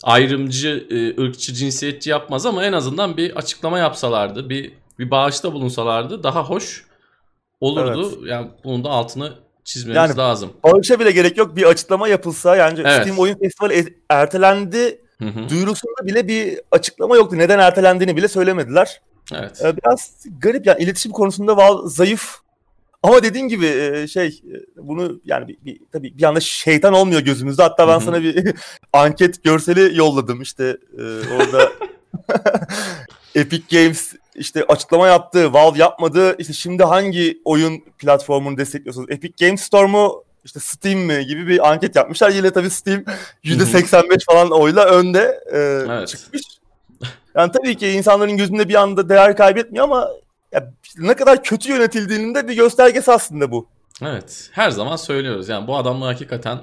ayrımcı, 0.04 0.88
e, 0.90 1.22
ırkçı, 1.22 1.54
cinsiyetçi 1.54 2.10
yapmaz 2.10 2.46
ama 2.46 2.66
en 2.66 2.74
azından 2.74 3.18
bir 3.18 3.36
açıklama 3.36 3.80
yapsalardı, 3.80 4.50
bir 4.50 4.74
bir 5.00 5.12
bağışta 5.12 5.54
bulunsalardı 5.54 6.24
daha 6.24 6.44
hoş 6.44 6.86
olurdu. 7.60 8.14
Evet. 8.20 8.30
Yani 8.30 8.48
bunun 8.64 8.84
da 8.84 8.90
altını 8.90 9.34
çizmemiz 9.64 9.96
yani, 9.96 10.18
lazım. 10.18 10.54
Bağışa 10.64 11.00
bile 11.00 11.12
gerek 11.12 11.38
yok. 11.38 11.56
Bir 11.56 11.64
açıklama 11.64 12.08
yapılsa 12.08 12.56
yani 12.56 12.80
evet. 12.80 13.02
Steam 13.02 13.20
Oyun 13.20 13.36
Festivali 13.36 13.98
ertelendi 14.10 15.02
hı 15.20 15.26
hı. 15.26 15.50
duyurusunda 15.50 16.06
bile 16.06 16.28
bir 16.28 16.60
açıklama 16.72 17.16
yoktu. 17.16 17.38
Neden 17.38 17.60
ertelendiğini 17.60 18.18
bile 18.18 18.28
söylemediler. 18.28 19.02
Evet. 19.34 19.62
Ee, 19.64 19.78
biraz 19.78 20.26
garip 20.40 20.66
yani 20.66 20.84
iletişim 20.84 21.12
konusunda 21.12 21.88
zayıf. 21.88 22.38
Ama 23.04 23.24
dediğin 23.24 23.48
gibi 23.48 23.66
e, 23.66 24.08
şey 24.08 24.28
e, 24.28 24.56
bunu 24.78 25.22
yani 25.26 25.48
bir, 25.48 25.58
bir, 25.66 25.80
tabii 25.92 26.18
bir 26.18 26.24
anda 26.24 26.40
şeytan 26.40 26.94
olmuyor 26.94 27.22
gözümüzde. 27.22 27.64
Hatta 27.64 27.88
ben 27.88 27.94
Hı-hı. 27.94 28.02
sana 28.02 28.22
bir 28.22 28.56
anket 28.94 29.44
görseli 29.44 29.98
yolladım 29.98 30.42
işte 30.42 30.78
e, 30.98 31.04
orada 31.36 31.72
Epic 33.36 33.64
Games 33.78 34.14
işte 34.36 34.66
açıklama 34.68 35.08
yaptı, 35.08 35.54
Valve 35.54 35.80
yapmadı. 35.80 36.36
İşte 36.38 36.54
şimdi 36.54 36.84
hangi 36.84 37.42
oyun 37.46 37.84
platformunu 37.98 38.58
destekliyorsunuz? 38.58 39.12
Epic 39.12 39.46
Games 39.46 39.62
Store 39.62 39.88
mu 39.88 40.24
işte 40.46 40.60
Steam 40.60 41.00
mi 41.00 41.26
gibi 41.26 41.48
bir 41.48 41.72
anket 41.72 41.96
yapmışlar. 41.96 42.30
Yine 42.30 42.52
tabii 42.52 42.70
Steam 42.70 43.04
%85 43.44 44.26
falan 44.26 44.52
oyla 44.52 44.86
önde 44.86 45.44
e, 45.54 45.58
evet. 45.58 46.08
çıkmış. 46.08 46.42
Yani 47.40 47.52
tabii 47.52 47.78
ki 47.78 47.88
insanların 47.88 48.38
gözünde 48.38 48.70
bir 48.70 48.76
anda 48.76 49.10
değer 49.10 49.38
kaybetmiyor 49.38 49.86
ama 49.86 50.10
ya 50.52 50.74
ne 50.98 51.14
kadar 51.14 51.44
kötü 51.44 51.72
yönetildiğinin 51.72 52.36
de 52.36 52.48
bir 52.48 52.56
göstergesi 52.56 53.12
aslında 53.12 53.52
bu. 53.52 53.68
Evet. 54.02 54.50
Her 54.52 54.70
zaman 54.70 54.96
söylüyoruz. 54.96 55.50
Yani 55.50 55.68
bu 55.68 55.78
adamlar 55.78 56.14
hakikaten 56.14 56.60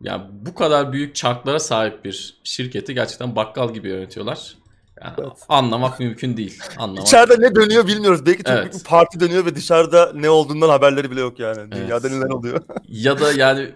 yani 0.00 0.22
bu 0.32 0.54
kadar 0.54 0.92
büyük 0.92 1.14
çarklara 1.14 1.58
sahip 1.58 2.04
bir 2.04 2.40
şirketi 2.44 2.94
gerçekten 2.94 3.36
bakkal 3.36 3.74
gibi 3.74 3.88
yönetiyorlar. 3.88 4.54
Yani 5.02 5.14
evet. 5.18 5.32
Anlamak 5.48 6.00
mümkün 6.00 6.36
değil. 6.36 6.62
Anlamak. 6.78 7.06
İçeride 7.06 7.34
ne 7.38 7.54
dönüyor 7.54 7.86
bilmiyoruz. 7.86 8.26
Belki 8.26 8.44
çok 8.44 8.52
evet. 8.52 8.72
büyük 8.72 8.84
bir 8.84 8.88
parti 8.88 9.20
dönüyor 9.20 9.46
ve 9.46 9.54
dışarıda 9.54 10.12
ne 10.14 10.30
olduğundan 10.30 10.68
haberleri 10.68 11.10
bile 11.10 11.20
yok 11.20 11.38
yani. 11.38 11.72
Dünyada 11.72 12.08
evet. 12.08 12.18
neler 12.18 12.30
oluyor. 12.30 12.60
ya 12.88 13.20
da 13.20 13.32
yani 13.32 13.70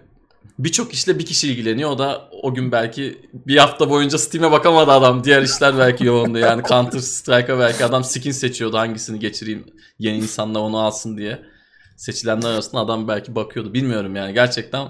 birçok 0.58 0.92
işle 0.92 1.18
bir 1.18 1.26
kişi 1.26 1.48
ilgileniyor. 1.48 1.90
O 1.90 1.98
da 1.98 2.28
o 2.42 2.54
gün 2.54 2.72
belki 2.72 3.30
bir 3.32 3.56
hafta 3.56 3.90
boyunca 3.90 4.18
Steam'e 4.18 4.50
bakamadı 4.50 4.90
adam. 4.90 5.24
Diğer 5.24 5.42
işler 5.42 5.78
belki 5.78 6.04
yoğundu. 6.04 6.38
Yani 6.38 6.62
Counter 6.62 6.98
Strike'a 6.98 7.58
belki 7.58 7.84
adam 7.84 8.04
skin 8.04 8.30
seçiyordu. 8.30 8.78
Hangisini 8.78 9.18
geçireyim 9.18 9.66
yeni 9.98 10.16
insanla 10.16 10.58
onu 10.58 10.78
alsın 10.78 11.18
diye. 11.18 11.42
Seçilenler 11.96 12.50
arasında 12.50 12.80
adam 12.80 13.08
belki 13.08 13.34
bakıyordu. 13.34 13.74
Bilmiyorum 13.74 14.16
yani. 14.16 14.34
Gerçekten 14.34 14.88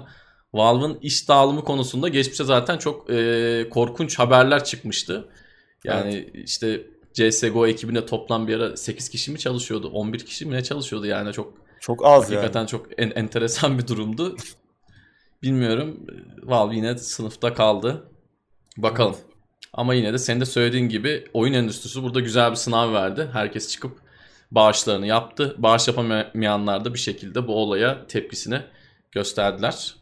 Valve'ın 0.53 0.99
iş 1.01 1.29
dağılımı 1.29 1.63
konusunda 1.63 2.07
geçmişte 2.07 2.43
zaten 2.43 2.77
çok 2.77 3.09
e, 3.09 3.69
korkunç 3.69 4.19
haberler 4.19 4.63
çıkmıştı. 4.63 5.29
Yani 5.83 6.27
evet. 6.33 6.49
işte 6.49 6.81
CSGO 7.13 7.67
ekibinde 7.67 8.05
toplam 8.05 8.47
bir 8.47 8.55
ara 8.55 8.77
8 8.77 9.09
kişi 9.09 9.31
mi 9.31 9.39
çalışıyordu? 9.39 9.87
11 9.87 10.25
kişi 10.25 10.45
mi 10.45 10.53
ne 10.53 10.63
çalışıyordu 10.63 11.05
yani 11.05 11.33
çok 11.33 11.53
çok 11.79 12.05
az 12.05 12.23
hakikaten 12.23 12.59
yani. 12.59 12.69
çok 12.69 12.85
en, 12.97 13.11
enteresan 13.11 13.79
bir 13.79 13.87
durumdu. 13.87 14.35
Bilmiyorum. 15.43 16.07
Valve 16.43 16.75
yine 16.75 16.97
sınıfta 16.97 17.53
kaldı. 17.53 18.03
Bakalım. 18.77 19.15
Ama 19.73 19.93
yine 19.93 20.13
de 20.13 20.17
senin 20.17 20.41
de 20.41 20.45
söylediğin 20.45 20.89
gibi 20.89 21.25
oyun 21.33 21.53
endüstrisi 21.53 22.03
burada 22.03 22.19
güzel 22.19 22.51
bir 22.51 22.55
sınav 22.55 22.93
verdi. 22.93 23.29
Herkes 23.33 23.71
çıkıp 23.71 23.97
bağışlarını 24.51 25.07
yaptı. 25.07 25.55
Bağış 25.57 25.87
yapamayanlar 25.87 26.85
da 26.85 26.93
bir 26.93 26.99
şekilde 26.99 27.47
bu 27.47 27.55
olaya 27.55 28.07
tepkisini 28.07 28.61
gösterdiler. 29.11 29.95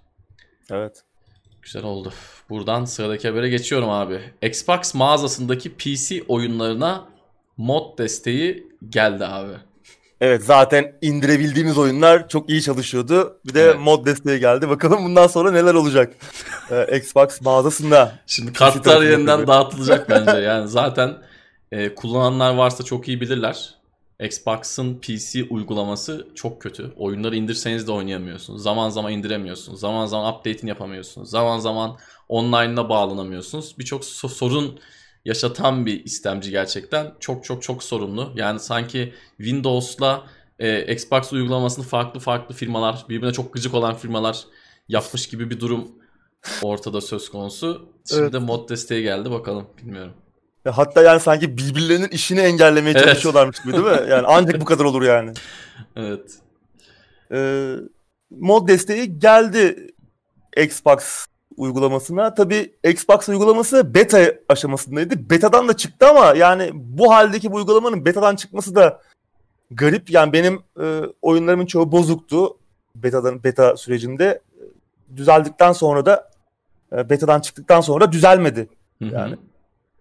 Evet. 0.72 1.03
Güzel 1.62 1.84
oldu. 1.84 2.13
Buradan 2.50 2.86
sıradaki 2.86 3.27
habere 3.27 3.50
geçiyorum 3.50 3.89
abi. 3.89 4.22
Xbox 4.41 4.94
mağazasındaki 4.94 5.74
PC 5.74 6.24
oyunlarına 6.27 7.08
mod 7.58 7.98
desteği 7.98 8.67
geldi 8.89 9.25
abi. 9.25 9.53
Evet 10.22 10.44
zaten 10.44 10.94
indirebildiğimiz 11.02 11.78
oyunlar 11.78 12.30
çok 12.30 12.50
iyi 12.50 12.62
çalışıyordu. 12.62 13.38
Bir 13.46 13.54
de 13.54 13.62
evet. 13.62 13.80
mod 13.80 14.06
desteği 14.06 14.40
geldi. 14.40 14.70
Bakalım 14.70 15.06
bundan 15.06 15.28
sonra 15.28 15.52
neler 15.52 15.74
olacak 15.74 16.14
ee, 16.72 16.98
Xbox 16.98 17.42
mağazasında. 17.42 18.20
Şimdi 18.28 18.54
kartlar 18.54 19.02
yeniden 19.02 19.38
gibi. 19.38 19.48
dağıtılacak 19.48 20.10
bence. 20.10 20.38
Yani 20.38 20.68
zaten 20.68 21.18
e, 21.72 21.96
kullananlar 21.96 22.56
varsa 22.56 22.84
çok 22.84 23.08
iyi 23.08 23.22
bilirler. 23.22 23.78
Xbox'ın 24.24 25.00
PC 25.00 25.44
uygulaması 25.50 26.28
çok 26.36 26.62
kötü. 26.62 26.94
Oyunları 26.98 27.36
indirseniz 27.36 27.88
de 27.88 27.92
oynayamıyorsunuz. 27.92 28.64
Zaman 28.64 28.90
zaman 28.90 29.12
indiremiyorsunuz. 29.12 29.80
Zaman 29.80 30.06
zaman 30.06 30.34
update'ini 30.34 30.70
yapamıyorsunuz. 30.70 31.30
Zaman 31.30 31.60
zaman 31.60 31.98
online'la 32.30 32.90
bağlanamıyorsunuz. 32.90 33.76
Birçok 33.80 34.06
sorun 34.06 34.80
yaşatan 35.28 35.86
bir 35.86 36.06
istemci 36.06 36.52
gerçekten. 36.52 37.14
Çok 37.20 37.44
çok 37.44 37.64
çok 37.64 37.84
sorunlu. 37.84 38.34
Yani 38.36 38.60
sanki 38.60 39.14
Windows'la 39.38 40.24
e, 40.60 40.94
Xbox 40.94 41.34
uygulamasını 41.34 41.86
farklı 41.86 42.20
farklı 42.20 42.56
firmalar, 42.56 43.06
birbirine 43.10 43.34
çok 43.34 43.54
gıcık 43.54 43.74
olan 43.74 43.96
firmalar 43.96 44.46
yapmış 44.88 45.28
gibi 45.28 45.50
bir 45.50 45.60
durum 45.60 45.92
ortada 46.62 47.02
söz 47.02 47.30
konusu. 47.30 47.90
Şimdi 48.10 48.22
evet. 48.22 48.34
de 48.34 48.40
mod 48.40 48.70
desteği 48.70 49.04
geldi 49.04 49.32
bakalım 49.32 49.68
bilmiyorum. 49.78 50.14
Ya 50.66 50.78
hatta 50.78 51.02
yani 51.02 51.20
sanki 51.20 51.58
birbirlerinin 51.58 52.10
işini 52.10 52.40
engellemeye 52.40 52.96
evet. 52.98 53.04
çalışıyorlarmış 53.04 53.60
gibi 53.60 53.74
değil 53.74 53.86
mi? 53.86 54.10
Yani 54.10 54.28
ancak 54.28 54.62
bu 54.62 54.66
kadar 54.66 54.86
olur 54.86 55.02
yani. 55.02 55.34
Evet. 55.96 56.32
Ee, 57.32 57.76
mod 58.32 58.68
desteği 58.68 59.20
geldi 59.20 59.94
Xbox 60.58 61.26
uygulamasına. 61.58 62.34
Tabii 62.34 62.74
Xbox 62.84 63.30
uygulaması 63.30 63.94
beta 63.94 64.34
aşamasındaydı. 64.50 65.30
Betadan 65.30 65.68
da 65.68 65.78
çıktı 65.78 66.08
ama 66.08 66.34
yani 66.36 66.72
bu 66.74 67.14
haldeki 67.14 67.52
bu 67.52 67.56
uygulamanın 67.56 68.06
betadan 68.06 68.36
çıkması 68.36 68.76
da 68.76 69.02
garip. 69.72 70.10
Yani 70.10 70.34
benim 70.34 70.60
e, 70.82 71.02
oyunlarımın 71.22 71.66
çoğu 71.66 71.92
bozuktu 71.92 72.58
betadan 72.96 73.44
beta 73.44 73.78
sürecinde. 73.78 74.42
Düzeldikten 75.16 75.72
sonra 75.72 76.06
da 76.06 76.30
e, 76.92 77.10
betadan 77.10 77.40
çıktıktan 77.40 77.82
sonra 77.82 78.12
düzelmedi. 78.12 78.70
Hı 79.02 79.06
hı. 79.06 79.38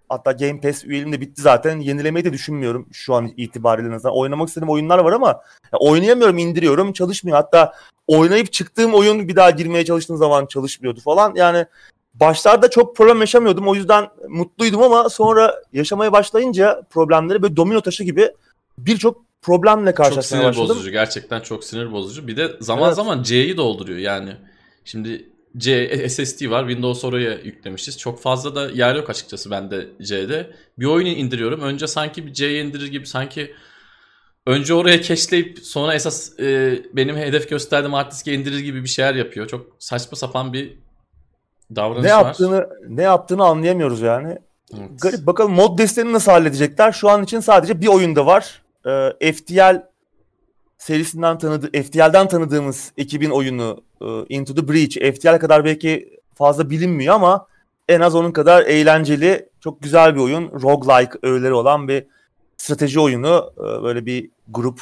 Hatta 0.09 0.33
Game 0.33 0.61
Pass 0.61 0.85
üyeliğim 0.85 1.13
de 1.13 1.21
bitti 1.21 1.43
zaten. 1.43 1.81
Yenilemeyi 1.81 2.25
de 2.25 2.33
düşünmüyorum 2.33 2.89
şu 2.93 3.15
an 3.15 3.31
itibariyle. 3.37 3.95
azından. 3.95 4.17
Oynamak 4.17 4.49
istediğim 4.49 4.71
oyunlar 4.71 4.99
var 4.99 5.13
ama 5.13 5.29
ya 5.73 5.79
oynayamıyorum, 5.81 6.39
indiriyorum, 6.39 6.93
çalışmıyor. 6.93 7.37
Hatta 7.37 7.73
oynayıp 8.07 8.53
çıktığım 8.53 8.95
oyun 8.95 9.29
bir 9.29 9.37
daha 9.37 9.51
girmeye 9.51 9.85
çalıştığım 9.85 10.17
zaman 10.17 10.47
çalışmıyordu 10.47 11.01
falan. 11.01 11.33
Yani 11.35 11.67
başlarda 12.15 12.71
çok 12.71 12.97
problem 12.97 13.21
yaşamıyordum. 13.21 13.69
O 13.69 13.75
yüzden 13.75 14.09
mutluydum 14.29 14.83
ama 14.83 15.09
sonra 15.09 15.55
yaşamaya 15.73 16.13
başlayınca 16.13 16.83
problemleri 16.91 17.43
böyle 17.43 17.57
domino 17.57 17.81
taşı 17.81 18.05
gibi 18.05 18.31
birçok 18.79 19.23
problemle 19.43 19.91
Çok 19.91 19.97
karşılaşmaya 19.97 20.41
sinir 20.41 20.49
başladım. 20.49 20.69
bozucu. 20.69 20.91
Gerçekten 20.91 21.41
çok 21.41 21.65
sinir 21.65 21.93
bozucu. 21.93 22.27
Bir 22.27 22.37
de 22.37 22.49
zaman 22.61 22.87
Evet. 22.87 22.97
zaman 22.97 23.23
C'yi 23.23 23.57
dolduruyor 23.57 23.99
yani. 23.99 24.37
Şimdi 24.85 25.29
C 25.57 26.09
SSD 26.09 26.51
var. 26.51 26.69
Windows 26.69 27.05
oraya 27.05 27.35
yüklemişiz. 27.35 27.99
Çok 27.99 28.21
fazla 28.23 28.55
da 28.55 28.71
yer 28.71 28.95
yok 28.95 29.11
açıkçası 29.11 29.51
bende 29.51 29.87
C'de. 30.03 30.51
Bir 30.79 30.87
oyunu 30.87 31.09
indiriyorum. 31.09 31.61
Önce 31.61 31.87
sanki 31.87 32.27
bir 32.27 32.33
C'ye 32.33 32.65
indirir 32.65 32.87
gibi 32.87 33.07
sanki 33.07 33.55
önce 34.47 34.75
oraya 34.75 35.01
keşleyip 35.01 35.59
sonra 35.59 35.95
esas 35.95 36.41
e, 36.41 36.79
benim 36.93 37.17
hedef 37.17 37.51
gösterdiğim 37.51 37.93
hard 37.93 38.11
diske 38.11 38.35
indirir 38.35 38.59
gibi 38.59 38.83
bir 38.83 38.89
şeyler 38.89 39.15
yapıyor. 39.15 39.47
Çok 39.49 39.67
saçma 39.79 40.17
sapan 40.17 40.53
bir 40.53 40.79
davranış 41.77 42.05
Ne 42.05 42.15
var. 42.15 42.25
yaptığını 42.25 42.69
ne 42.89 43.03
yaptığını 43.03 43.45
anlayamıyoruz 43.45 44.01
yani. 44.01 44.39
Evet. 44.79 44.91
Garip. 45.03 45.27
Bakalım 45.27 45.53
mod 45.53 45.79
desteğini 45.79 46.13
nasıl 46.13 46.33
halledecekler? 46.33 46.93
Şu 46.93 47.09
an 47.11 47.23
için 47.25 47.41
sadece 47.41 47.81
bir 47.81 47.87
oyunda 47.87 48.27
var. 48.27 48.63
Ee, 49.21 49.33
FTL 49.33 49.83
serisinden 50.79 51.39
tanıdı 51.39 51.83
FTL'den 51.83 52.29
tanıdığımız 52.29 52.93
ekibin 52.97 53.31
oyunu 53.31 53.85
e, 54.01 54.07
Into 54.29 54.55
the 54.55 54.69
Breach. 54.69 55.17
FTL 55.17 55.39
kadar 55.39 55.65
belki 55.65 56.21
fazla 56.35 56.71
bilinmiyor 56.71 57.15
ama 57.15 57.47
en 57.89 58.01
az 58.01 58.15
onun 58.15 58.33
kadar 58.33 58.63
eğlenceli, 58.63 59.49
çok 59.61 59.83
güzel 59.83 60.15
bir 60.15 60.21
oyun. 60.21 60.51
Roguelike 60.63 61.19
öğeleri 61.23 61.55
olan 61.55 61.89
bir 61.89 62.07
strateji 62.57 63.01
oyunu. 63.01 63.53
Ee, 63.59 63.83
böyle 63.83 64.07
bir 64.07 64.31
grup 64.49 64.81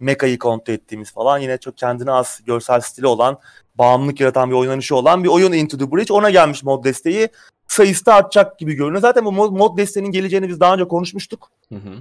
mekayı 0.00 0.38
kontrol 0.38 0.74
ettiğimiz 0.74 1.12
falan. 1.12 1.38
Yine 1.38 1.58
çok 1.58 1.76
kendine 1.76 2.10
az 2.10 2.40
görsel 2.46 2.80
stili 2.80 3.06
olan, 3.06 3.38
bağımlılık 3.74 4.20
yaratan 4.20 4.50
bir 4.50 4.54
oynanışı 4.54 4.96
olan 4.96 5.24
bir 5.24 5.28
oyun 5.28 5.52
Into 5.52 5.78
the 5.78 5.92
Breach. 5.92 6.10
Ona 6.10 6.30
gelmiş 6.30 6.62
mod 6.62 6.84
desteği 6.84 7.28
sayısı 7.68 8.06
da 8.06 8.14
artacak 8.14 8.58
gibi 8.58 8.74
görünüyor. 8.74 9.02
Zaten 9.02 9.24
bu 9.24 9.32
mod, 9.32 9.52
mod 9.52 9.78
desteğinin 9.78 10.10
geleceğini 10.10 10.48
biz 10.48 10.60
daha 10.60 10.74
önce 10.74 10.88
konuşmuştuk. 10.88 11.50
Hı 11.68 11.74
hı. 11.74 11.92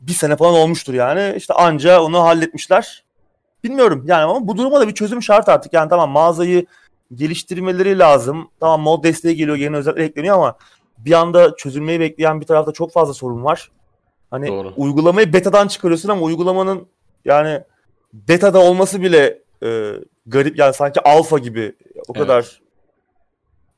Bir 0.00 0.12
sene 0.12 0.36
falan 0.36 0.54
olmuştur 0.54 0.94
yani. 0.94 1.34
İşte 1.36 1.54
anca 1.54 2.02
onu 2.02 2.22
halletmişler. 2.22 3.04
Bilmiyorum 3.64 4.04
yani 4.06 4.22
ama 4.22 4.48
bu 4.48 4.56
duruma 4.56 4.80
da 4.80 4.88
bir 4.88 4.94
çözüm 4.94 5.22
şart 5.22 5.48
artık. 5.48 5.72
Yani 5.72 5.88
tamam 5.88 6.10
mağazayı 6.10 6.66
geliştirmeleri 7.14 7.98
lazım. 7.98 8.50
Tamam 8.60 8.80
mod 8.80 9.04
desteği 9.04 9.36
geliyor, 9.36 9.56
yeni 9.56 9.76
özellikler 9.76 10.04
ekleniyor 10.04 10.34
ama 10.34 10.56
bir 10.98 11.12
anda 11.12 11.56
çözülmeyi 11.56 12.00
bekleyen 12.00 12.40
bir 12.40 12.46
tarafta 12.46 12.72
çok 12.72 12.92
fazla 12.92 13.14
sorun 13.14 13.44
var. 13.44 13.70
Hani 14.30 14.46
Doğru. 14.48 14.72
uygulamayı 14.76 15.32
betadan 15.32 15.68
çıkarıyorsun 15.68 16.08
ama 16.08 16.20
uygulamanın 16.22 16.86
yani 17.24 17.60
betada 18.12 18.58
olması 18.58 19.02
bile 19.02 19.42
e, 19.62 19.92
garip 20.26 20.58
yani 20.58 20.74
sanki 20.74 21.00
alfa 21.00 21.38
gibi 21.38 21.74
o 21.96 22.12
Evet. 22.16 22.26
kadar 22.26 22.60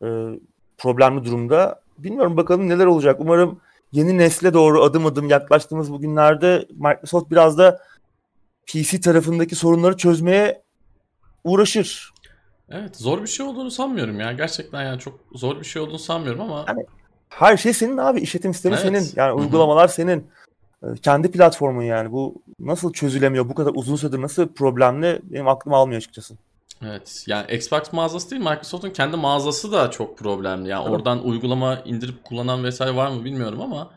e, 0.03 0.39
problemli 0.79 1.25
durumda. 1.25 1.81
Bilmiyorum 1.99 2.37
bakalım 2.37 2.69
neler 2.69 2.87
olacak. 2.87 3.17
Umarım 3.21 3.61
yeni 3.93 4.19
nesle 4.19 4.55
doğru 4.55 4.83
adım 4.85 5.07
adım 5.07 5.29
yaklaştığımız 5.29 5.93
bu 5.93 6.01
günlerde 6.01 6.67
Microsoft 6.71 7.31
biraz 7.31 7.59
da 7.59 7.81
PC 8.67 9.01
tarafındaki 9.01 9.55
sorunları 9.57 9.97
çözmeye 9.97 10.63
uğraşır. 11.45 12.11
Evet 12.71 12.97
zor 12.97 13.23
bir 13.23 13.27
şey 13.27 13.47
olduğunu 13.47 13.71
sanmıyorum 13.71 14.21
ya. 14.21 14.33
Gerçekten 14.33 14.83
yani 14.85 14.99
çok 14.99 15.21
zor 15.35 15.61
bir 15.61 15.65
şey 15.65 15.83
olduğunu 15.83 15.99
sanmıyorum 15.99 16.41
ama 16.41 16.65
Yani 16.69 16.87
Her 17.29 17.57
şey 17.57 17.73
senin 17.73 17.97
abi. 17.97 18.21
işletim 18.21 18.55
sistemi 18.55 18.75
Evet. 18.75 18.83
senin. 18.85 19.09
Yani 19.17 19.33
uygulamalar 19.33 19.89
senin. 19.89 20.27
E, 20.83 20.87
Kendi 21.03 21.31
platformun 21.31 21.83
yani. 21.83 22.13
Bu 22.13 22.43
nasıl 22.59 22.93
çözülemiyor? 22.93 23.49
Bu 23.49 23.55
kadar 23.55 23.73
uzun 23.75 23.97
süredir 23.97 24.23
nasıl 24.23 24.49
problemli? 24.49 25.21
Benim 25.23 25.49
aklım 25.49 25.75
almıyor 25.75 25.97
açıkçası. 25.99 26.35
Evet 26.85 27.25
yani 27.27 27.55
Xbox 27.55 27.93
mağazası 27.93 28.31
değil 28.31 28.43
Microsoft'un 28.43 28.91
kendi 28.91 29.17
mağazası 29.17 29.73
da 29.73 29.91
çok 29.91 30.19
problemli. 30.19 30.69
Yani 30.69 30.83
Evet. 30.83 30.93
oradan 30.97 31.25
uygulama 31.25 31.83
indirip 31.85 32.25
kullanan 32.25 32.65
vesaire 32.65 32.97
var 32.97 33.09
mı 33.11 33.25
bilmiyorum 33.25 33.61
ama 33.61 33.91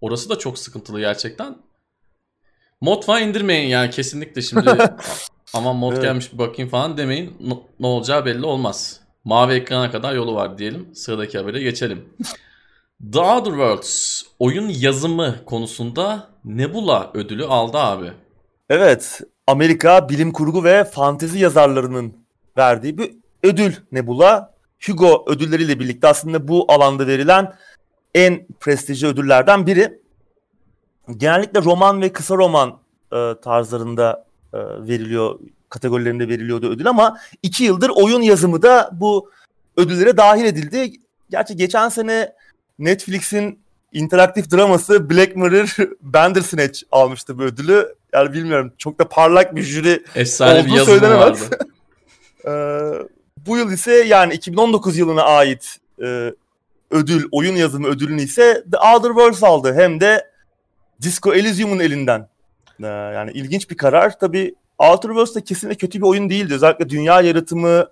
orası 0.00 0.30
da 0.30 0.38
çok 0.38 0.58
sıkıntılı 0.58 1.00
gerçekten. 1.00 1.56
Mod 2.80 3.02
falan 3.02 3.22
indirmeyin 3.22 3.68
yani 3.68 3.90
kesinlikle 3.90 4.42
şimdi 4.42 4.70
aman 5.54 5.76
mod 5.76 5.92
Evet. 5.92 6.02
gelmiş 6.02 6.32
bir 6.32 6.38
bakayım 6.38 6.70
falan 6.70 6.96
demeyin. 6.96 7.36
Ne, 7.40 7.54
ne 7.80 7.86
olacağı 7.86 8.24
belli 8.24 8.46
olmaz. 8.46 9.00
Mavi 9.24 9.52
ekrana 9.54 9.90
kadar 9.90 10.14
yolu 10.14 10.34
var 10.34 10.58
diyelim. 10.58 10.94
Sıradaki 10.94 11.38
habere 11.38 11.62
geçelim. 11.62 12.08
The 13.12 13.18
Outer 13.20 13.50
Worlds 13.50 14.22
oyun 14.38 14.68
yazımı 14.68 15.44
konusunda 15.44 16.28
Nebula 16.44 17.10
ödülü 17.14 17.44
aldı 17.44 17.78
abi. 17.78 18.12
Evet. 18.68 19.20
Amerika 19.50 20.08
bilim 20.08 20.32
kurgu 20.32 20.64
ve 20.64 20.84
fantezi 20.84 21.38
yazarlarının 21.38 22.14
verdiği 22.56 22.98
bir 22.98 23.12
ödül 23.42 23.72
Nebula. 23.92 24.54
Hugo 24.86 25.24
ödülleriyle 25.26 25.80
birlikte 25.80 26.08
aslında 26.08 26.48
bu 26.48 26.64
alanda 26.68 27.06
verilen 27.06 27.54
en 28.14 28.46
prestijli 28.60 29.06
ödüllerden 29.06 29.66
biri. 29.66 30.00
Genellikle 31.16 31.62
roman 31.62 32.00
ve 32.00 32.12
kısa 32.12 32.36
roman 32.36 32.78
e, 33.12 33.34
tarzlarında 33.42 34.26
e, 34.52 34.58
veriliyor, 34.58 35.38
kategorilerinde 35.68 36.28
veriliyordu 36.28 36.70
ödül 36.70 36.88
ama 36.88 37.18
iki 37.42 37.64
yıldır 37.64 37.90
oyun 37.94 38.22
yazımı 38.22 38.62
da 38.62 38.90
bu 38.92 39.30
ödüllere 39.76 40.16
dahil 40.16 40.44
edildi. 40.44 40.92
Gerçi 41.30 41.56
geçen 41.56 41.88
sene 41.88 42.32
Netflix'in 42.78 43.58
interaktif 43.92 44.52
draması 44.52 45.10
Black 45.10 45.36
Mirror 45.36 45.76
Bandersnatch 46.00 46.82
almıştı 46.92 47.38
bu 47.38 47.42
ödülü. 47.42 47.99
Yani 48.14 48.32
bilmiyorum 48.32 48.72
çok 48.78 48.98
da 48.98 49.08
parlak 49.08 49.56
bir 49.56 49.62
jüri 49.62 50.04
Efsane 50.14 50.66
bir 50.66 50.70
Olduğu 50.70 50.78
yazımı 50.78 50.98
söylenemez. 50.98 51.50
ee, 52.46 52.50
bu 53.46 53.56
yıl 53.56 53.72
ise 53.72 53.92
yani 53.92 54.34
2019 54.34 54.98
yılına 54.98 55.22
ait 55.22 55.76
e, 56.02 56.34
ödül, 56.90 57.28
oyun 57.32 57.56
yazımı 57.56 57.88
ödülünü 57.88 58.22
ise 58.22 58.64
The 58.72 58.78
Outer 58.78 59.08
Worlds 59.08 59.44
aldı. 59.44 59.74
Hem 59.74 60.00
de 60.00 60.30
Disco 61.02 61.34
Elysium'un 61.34 61.78
elinden. 61.78 62.28
Ee, 62.82 62.86
yani 62.86 63.30
ilginç 63.32 63.70
bir 63.70 63.76
karar. 63.76 64.18
Tabii 64.18 64.54
Outer 64.78 65.08
Worlds 65.08 65.34
da 65.34 65.44
kesinlikle 65.44 65.78
kötü 65.78 65.98
bir 65.98 66.06
oyun 66.06 66.30
değildi. 66.30 66.54
Özellikle 66.54 66.88
dünya 66.88 67.20
yaratımı 67.20 67.86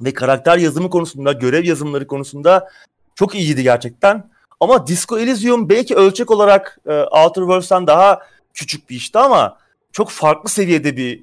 ve 0.00 0.14
karakter 0.14 0.58
yazımı 0.58 0.90
konusunda, 0.90 1.32
görev 1.32 1.64
yazımları 1.64 2.06
konusunda 2.06 2.68
çok 3.14 3.34
iyiydi 3.34 3.62
gerçekten. 3.62 4.30
Ama 4.60 4.86
Disco 4.86 5.18
Elysium 5.18 5.68
belki 5.68 5.94
ölçek 5.94 6.30
olarak 6.30 6.78
e, 6.86 6.92
Outer 6.92 7.42
Worlds'tan 7.42 7.86
daha 7.86 8.20
küçük 8.54 8.90
bir 8.90 8.96
işti 8.96 9.18
ama 9.18 9.56
çok 9.92 10.10
farklı 10.10 10.48
seviyede 10.50 10.96
bir 10.96 11.22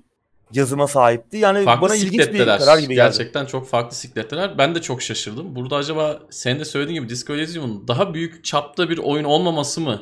yazıma 0.53 0.87
sahipti. 0.87 1.37
Yani 1.37 1.65
Farklı 1.65 1.81
bana 1.87 1.95
ilginç 1.95 2.33
bir 2.33 2.45
karar 2.45 2.77
gibi 2.77 2.95
geldi. 2.95 3.07
Gerçekten 3.07 3.45
çok 3.45 3.67
farklı 3.69 3.95
sikletteler. 3.95 4.57
Ben 4.57 4.75
de 4.75 4.81
çok 4.81 5.01
şaşırdım. 5.01 5.55
Burada 5.55 5.75
acaba 5.75 6.19
senin 6.29 6.59
de 6.59 6.65
söylediğin 6.65 6.99
gibi 7.01 7.09
Disco 7.09 7.33
Elysium'un 7.33 7.87
daha 7.87 8.13
büyük 8.13 8.43
çapta 8.45 8.89
bir 8.89 8.97
oyun 8.97 9.23
olmaması 9.23 9.81
mı 9.81 10.01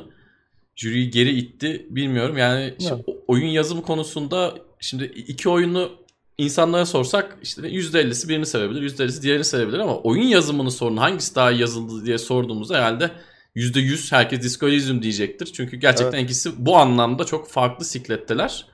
jüriyi 0.76 1.10
geri 1.10 1.30
itti 1.38 1.86
bilmiyorum. 1.90 2.36
Yani 2.38 2.74
Evet. 2.80 2.92
o- 3.06 3.16
oyun 3.28 3.46
yazımı 3.46 3.82
konusunda 3.82 4.54
şimdi 4.80 5.04
iki 5.04 5.48
oyunu 5.48 5.90
insanlara 6.38 6.86
sorsak 6.86 7.38
işte 7.42 7.62
%50'si 7.68 8.28
birini 8.28 8.46
sevebilir, 8.46 8.82
%50'si 8.82 9.22
diğerini 9.22 9.44
sevebilir 9.44 9.78
ama 9.78 9.96
oyun 9.98 10.22
yazımını 10.26 10.70
sorun 10.70 10.96
hangisi 10.96 11.34
daha 11.34 11.50
iyi 11.52 11.60
yazıldı 11.60 12.06
diye 12.06 12.18
sorduğumuzda 12.18 12.76
herhalde 12.78 13.10
%100 13.56 14.12
herkes 14.12 14.42
Disco 14.42 14.68
Elysium 14.68 15.02
diyecektir. 15.02 15.46
Çünkü 15.46 15.76
gerçekten 15.76 16.18
ikisi 16.18 16.66
bu 16.66 16.76
anlamda 16.76 17.24
çok 17.24 17.48
farklı 17.48 17.84
sikletteler. 17.84 18.66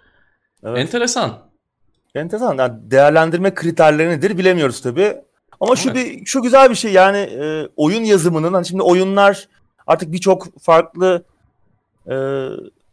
Evet. 0.64 0.78
Enteresan. 0.78 1.38
Enteresan. 2.14 2.58
Yani 2.58 2.90
değerlendirme 2.90 3.54
kriterleri 3.54 4.10
nedir 4.10 4.38
bilemiyoruz 4.38 4.80
tabii. 4.82 5.16
Ama 5.60 5.76
şu 5.76 5.90
Evet. 5.90 6.06
bir 6.06 6.26
şu 6.26 6.42
güzel 6.42 6.70
bir 6.70 6.74
şey 6.74 6.92
yani 6.92 7.18
e, 7.18 7.68
oyun 7.76 8.04
yazımının 8.04 8.52
hani 8.52 8.66
şimdi 8.66 8.82
oyunlar 8.82 9.48
artık 9.86 10.12
birçok 10.12 10.62
farklı 10.62 11.24
e, 12.06 12.14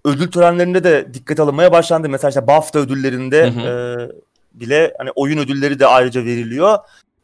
ödül 0.05 0.31
törenlerinde 0.31 0.83
de 0.83 1.13
dikkate 1.13 1.41
alınmaya 1.41 1.71
başlandı. 1.71 2.09
Mesela 2.09 2.29
işte 2.29 2.47
BAFTA 2.47 2.79
ödüllerinde 2.79 3.51
Hı 3.51 3.59
e, 3.59 4.09
bile 4.53 4.93
hani 4.97 5.11
oyun 5.15 5.37
ödülleri 5.37 5.79
de 5.79 5.87
ayrıca 5.87 6.25
veriliyor. 6.25 6.77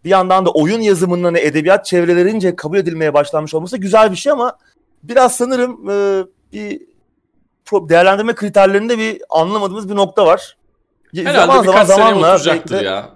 Bir 0.05 0.09
yandan 0.09 0.45
da 0.45 0.51
oyun 0.51 0.81
yazımının 0.81 1.23
hani 1.23 1.39
edebiyat 1.39 1.85
çevrelerince 1.85 2.55
kabul 2.55 2.77
edilmeye 2.77 3.13
başlanmış 3.13 3.53
olması 3.53 3.77
güzel 3.77 4.11
bir 4.11 4.15
şey 4.15 4.31
ama 4.31 4.57
biraz 5.03 5.35
sanırım 5.35 5.89
e, 5.89 6.23
bir 6.53 6.81
değerlendirme 7.71 8.35
kriterlerinde 8.35 8.97
bir 8.97 9.21
anlamadığımız 9.29 9.89
bir 9.89 9.95
nokta 9.95 10.25
var. 10.25 10.57
Herhalde 11.15 11.67
birkaç 11.67 11.87
sene 11.87 12.13
oturacaktır 12.13 12.81
ya. 12.81 13.09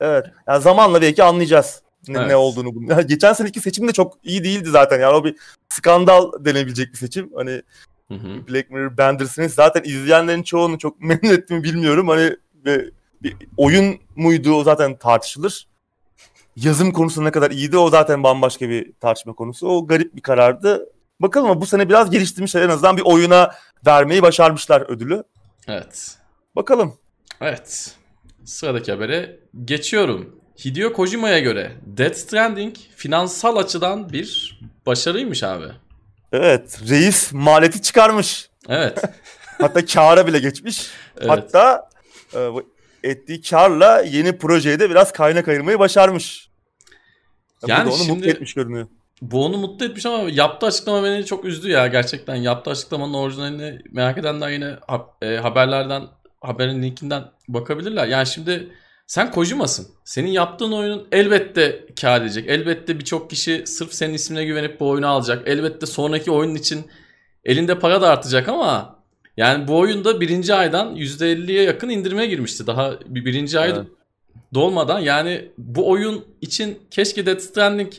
Evet. 0.00 0.26
Yani 0.48 0.62
zamanla 0.62 1.02
belki 1.02 1.22
anlayacağız 1.22 1.82
ne, 2.08 2.18
Evet. 2.18 2.28
ne 2.28 2.36
olduğunu 2.36 2.74
bunun. 2.74 3.06
Geçen 3.06 3.32
seneki 3.32 3.60
seçim 3.60 3.88
de 3.88 3.92
çok 3.92 4.14
iyi 4.22 4.44
değildi 4.44 4.70
zaten. 4.70 5.00
Yani 5.00 5.14
o 5.14 5.24
bir 5.24 5.36
skandal 5.68 6.32
denebilecek 6.44 6.92
bir 6.92 6.98
seçim. 6.98 7.30
Hani 7.36 7.62
Hı 8.08 8.14
hı. 8.14 8.48
Black 8.48 8.70
Mirror 8.70 8.98
Bandersnatch 8.98 9.54
zaten 9.54 9.82
izleyenlerin 9.84 10.42
çoğunu 10.42 10.78
çok 10.78 11.00
memnun 11.00 11.34
etti 11.34 11.54
mi 11.54 11.64
bilmiyorum. 11.64 12.08
Hani 12.08 12.36
ve 12.64 12.84
bir 13.22 13.36
oyun 13.56 13.98
muydu 14.16 14.52
o 14.52 14.64
zaten 14.64 14.98
tartışılır. 14.98 15.68
Yazım 16.64 16.92
konusunda 16.92 17.28
ne 17.28 17.32
kadar 17.32 17.50
iyiydi 17.50 17.78
o 17.78 17.90
zaten 17.90 18.22
bambaşka 18.22 18.68
bir 18.68 18.92
tartışma 19.00 19.32
konusu. 19.32 19.68
O 19.68 19.86
garip 19.86 20.16
bir 20.16 20.20
karardı. 20.20 20.92
Bakalım 21.20 21.50
ama 21.50 21.60
bu 21.60 21.66
sene 21.66 21.88
biraz 21.88 22.10
geliştirmişler 22.10 22.62
en 22.62 22.68
azından 22.68 22.96
bir 22.96 23.02
oyuna 23.02 23.50
vermeyi 23.86 24.22
başarmışlar 24.22 24.80
ödülü. 24.90 25.24
Evet. 25.68 26.16
Bakalım. 26.56 26.94
Evet. 27.40 27.94
Sıradaki 28.44 28.92
habere 28.92 29.40
geçiyorum. 29.64 30.38
Hideo 30.64 30.92
Kojima'ya 30.92 31.38
göre 31.38 31.72
Death 31.86 32.16
Stranding 32.16 32.76
finansal 32.96 33.56
açıdan 33.56 34.12
bir 34.12 34.60
başarıymış 34.86 35.42
abi. 35.42 35.66
Evet. 36.32 36.80
Reis 36.88 37.32
maliyeti 37.32 37.82
çıkarmış. 37.82 38.50
Evet. 38.68 39.02
Hatta 39.60 39.86
kâra 39.86 40.26
bile 40.26 40.38
geçmiş. 40.38 40.90
evet. 41.20 41.30
Hatta 41.30 41.88
e, 42.34 42.50
ettiği 43.02 43.42
karla 43.42 44.00
yeni 44.00 44.38
projeye 44.38 44.80
de 44.80 44.90
biraz 44.90 45.12
kaynak 45.12 45.48
ayırmayı 45.48 45.78
başarmış. 45.78 46.47
Yani, 47.66 47.78
Yani 47.78 47.90
onu 47.90 47.98
şimdi- 47.98 48.12
mutlu 48.12 48.30
etmiş 48.30 48.54
görünüyor. 48.54 48.86
Bu 49.22 49.44
onu 49.44 49.56
mutlu 49.58 49.86
etmiş 49.86 50.06
ama 50.06 50.30
yaptığı 50.30 50.66
açıklama 50.66 51.04
beni 51.04 51.24
çok 51.26 51.44
üzdü 51.44 51.70
ya 51.70 51.86
gerçekten. 51.86 52.34
Yaptığı 52.34 52.70
açıklamanın 52.70 53.14
orijinalini 53.14 53.78
merak 53.92 54.18
edenler 54.18 54.50
yine 54.50 54.76
e, 55.22 55.36
haberlerden 55.36 56.02
haberin 56.40 56.82
linkinden 56.82 57.24
bakabilirler. 57.48 58.06
Yani 58.06 58.26
şimdi 58.26 58.68
sen 59.06 59.30
Kojima'sın. 59.30 59.88
Senin 60.04 60.30
yaptığın 60.30 60.72
oyunun 60.72 61.08
elbette 61.12 61.86
kâr 62.00 62.20
edecek. 62.22 62.44
Elbette 62.48 62.98
birçok 62.98 63.30
kişi 63.30 63.62
sırf 63.66 63.94
senin 63.94 64.14
ismine 64.14 64.44
güvenip 64.44 64.80
bu 64.80 64.88
oyunu 64.88 65.06
alacak. 65.08 65.48
Elbette 65.48 65.86
sonraki 65.86 66.30
oyun 66.30 66.54
için 66.54 66.86
elinde 67.44 67.78
para 67.78 68.00
da 68.02 68.08
artacak 68.10 68.48
ama 68.48 68.98
yani 69.36 69.68
bu 69.68 69.78
oyunda 69.78 70.20
birinci 70.20 70.54
aydan 70.54 70.96
%50'ye 70.96 71.62
yakın 71.62 71.88
indirime 71.88 72.26
girmişti. 72.26 72.66
Daha 72.66 72.92
bir 73.06 73.24
birinci 73.24 73.60
ay 73.60 73.70
Evet. 73.70 73.86
Dolmadan 74.54 75.00
yani 75.00 75.48
bu 75.58 75.90
oyun 75.90 76.24
için 76.40 76.78
keşke 76.90 77.26
Death 77.26 77.40
Stranding 77.40 77.92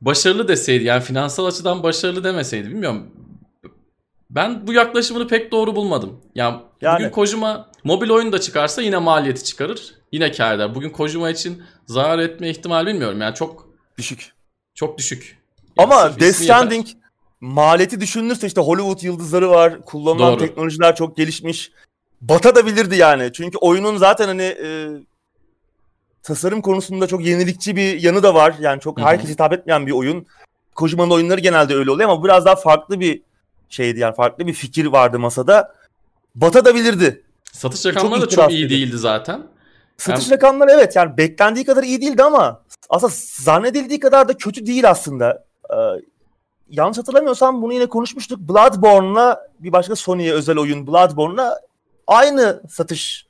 başarılı 0.00 0.48
deseydi 0.48 0.84
yani 0.84 1.02
finansal 1.02 1.46
açıdan 1.46 1.82
başarılı 1.82 2.24
demeseydi 2.24 2.68
bilmiyorum. 2.70 3.06
Ben 4.30 4.66
bu 4.66 4.72
yaklaşımını 4.72 5.28
pek 5.28 5.52
doğru 5.52 5.76
bulmadım. 5.76 6.20
Yani, 6.34 6.60
Yani- 6.80 6.98
bugün 6.98 7.10
Kojima 7.10 7.70
mobil 7.84 8.10
oyun 8.10 8.32
da 8.32 8.40
çıkarsa 8.40 8.82
yine 8.82 8.98
maliyeti 8.98 9.44
çıkarır. 9.44 9.94
Yine 10.12 10.32
kâr 10.32 10.54
eder. 10.54 10.74
Bugün 10.74 10.90
Kojima 10.90 11.30
için 11.30 11.62
zarar 11.86 12.18
etme 12.18 12.50
ihtimal 12.50 12.86
bilmiyorum. 12.86 13.20
Yani 13.20 13.34
çok 13.34 13.68
Düşük. 13.98 14.32
çok 14.74 14.98
düşük. 14.98 15.38
Yani 15.78 15.92
Ama 15.92 16.20
Death. 16.20 16.36
Stranding 16.36 16.86
maliyeti 17.40 18.00
düşünülürse 18.00 18.46
işte 18.46 18.60
Hollywood 18.60 19.02
yıldızları 19.02 19.50
var. 19.50 19.80
Kullanılan 19.84 20.32
Doğru. 20.32 20.38
teknolojiler 20.40 20.96
çok 20.96 21.16
gelişmiş. 21.16 21.70
Batabilirdi 22.20 22.96
yani. 22.96 23.30
Çünkü 23.32 23.58
oyunun 23.58 23.96
zaten 23.96 24.26
hani 24.26 24.42
e, 24.42 24.88
tasarım 26.24 26.62
konusunda 26.62 27.06
çok 27.06 27.24
yenilikçi 27.24 27.76
bir 27.76 28.02
yanı 28.02 28.22
da 28.22 28.34
var. 28.34 28.54
Yani 28.60 28.80
çok 28.80 29.00
herkese 29.00 29.32
hitap 29.32 29.52
etmeyen 29.52 29.86
bir 29.86 29.92
oyun. 29.92 30.26
Kojima'nın 30.74 31.10
oyunları 31.10 31.40
genelde 31.40 31.74
öyle 31.74 31.90
oluyor 31.90 32.10
ama 32.10 32.24
biraz 32.24 32.44
daha 32.44 32.56
farklı 32.56 33.00
bir 33.00 33.22
şeydi 33.68 34.00
yani 34.00 34.14
farklı 34.14 34.46
bir 34.46 34.52
fikir 34.52 34.86
vardı 34.86 35.18
masada. 35.18 35.74
Batabilirdi. 36.34 37.22
Satış 37.52 37.86
rakamları 37.86 38.22
da 38.22 38.28
çok 38.28 38.50
iyi 38.50 38.70
değildi 38.70 38.98
zaten. 38.98 39.42
Satış 39.96 40.26
Hem- 40.26 40.32
rakamları 40.32 40.70
evet 40.70 40.96
yani 40.96 41.16
beklendiği 41.16 41.64
kadar 41.64 41.82
iyi 41.82 42.00
değildi 42.00 42.22
ama 42.22 42.62
aslında 42.90 43.12
zannedildiği 43.16 44.00
kadar 44.00 44.28
da 44.28 44.36
kötü 44.36 44.66
değil 44.66 44.90
aslında. 44.90 45.44
Ee, 45.70 45.76
yanlış 46.70 46.98
hatırlamıyorsam 46.98 47.62
bunu 47.62 47.72
yine 47.72 47.86
konuşmuştuk. 47.86 48.40
Bloodborne'la 48.40 49.48
bir 49.60 49.72
başka 49.72 49.96
Sony'ye 49.96 50.32
özel 50.32 50.58
oyun 50.58 50.86
Bloodborne'la 50.86 51.60
aynı 52.06 52.62
satış 52.70 53.26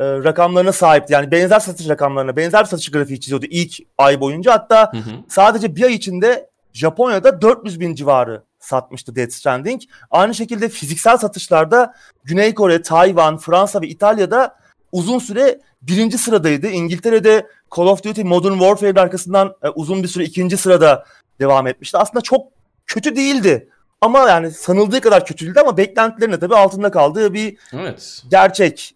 e, 0.00 0.04
rakamlarına 0.04 0.72
sahipti. 0.72 1.12
Yani 1.12 1.30
benzer 1.30 1.60
satış 1.60 1.88
rakamlarına, 1.88 2.36
benzer 2.36 2.64
satış 2.64 2.90
grafiği 2.90 3.20
çiziyordu 3.20 3.46
ilk 3.50 3.74
ay 3.98 4.20
boyunca. 4.20 4.52
Hatta 4.52 4.92
Hı 4.92 4.96
hı. 4.96 5.10
sadece 5.28 5.76
bir 5.76 5.82
ay 5.82 5.94
içinde 5.94 6.50
Japonya'da 6.72 7.42
400 7.42 7.80
bin 7.80 7.94
civarı 7.94 8.42
satmıştı 8.58 9.16
Death 9.16 9.32
Stranding. 9.32 9.82
Aynı 10.10 10.34
şekilde 10.34 10.68
fiziksel 10.68 11.16
satışlarda 11.16 11.94
Güney 12.24 12.54
Kore, 12.54 12.82
Tayvan, 12.82 13.38
Fransa 13.38 13.80
ve 13.80 13.88
İtalya'da 13.88 14.56
uzun 14.92 15.18
süre 15.18 15.60
birinci 15.82 16.18
sıradaydı. 16.18 16.66
İngiltere'de 16.66 17.46
Call 17.76 17.86
of 17.86 18.04
Duty 18.04 18.22
Modern 18.22 18.52
Warfare'in 18.52 18.96
arkasından 18.96 19.54
e, 19.62 19.68
uzun 19.68 20.02
bir 20.02 20.08
süre 20.08 20.24
ikinci 20.24 20.56
sırada 20.56 21.04
devam 21.40 21.66
etmişti. 21.66 21.98
Aslında 21.98 22.20
çok 22.20 22.46
kötü 22.86 23.16
değildi. 23.16 23.68
Ama 24.00 24.18
yani 24.28 24.50
sanıldığı 24.50 25.00
kadar 25.00 25.26
kötü 25.26 25.46
değildi 25.46 25.60
ama 25.60 25.76
beklentilerin 25.76 26.32
de 26.32 26.38
tabii 26.38 26.56
altında 26.56 26.90
kaldığı 26.90 27.34
bir 27.34 27.56
Evet. 27.72 28.22
gerçek. 28.30 28.94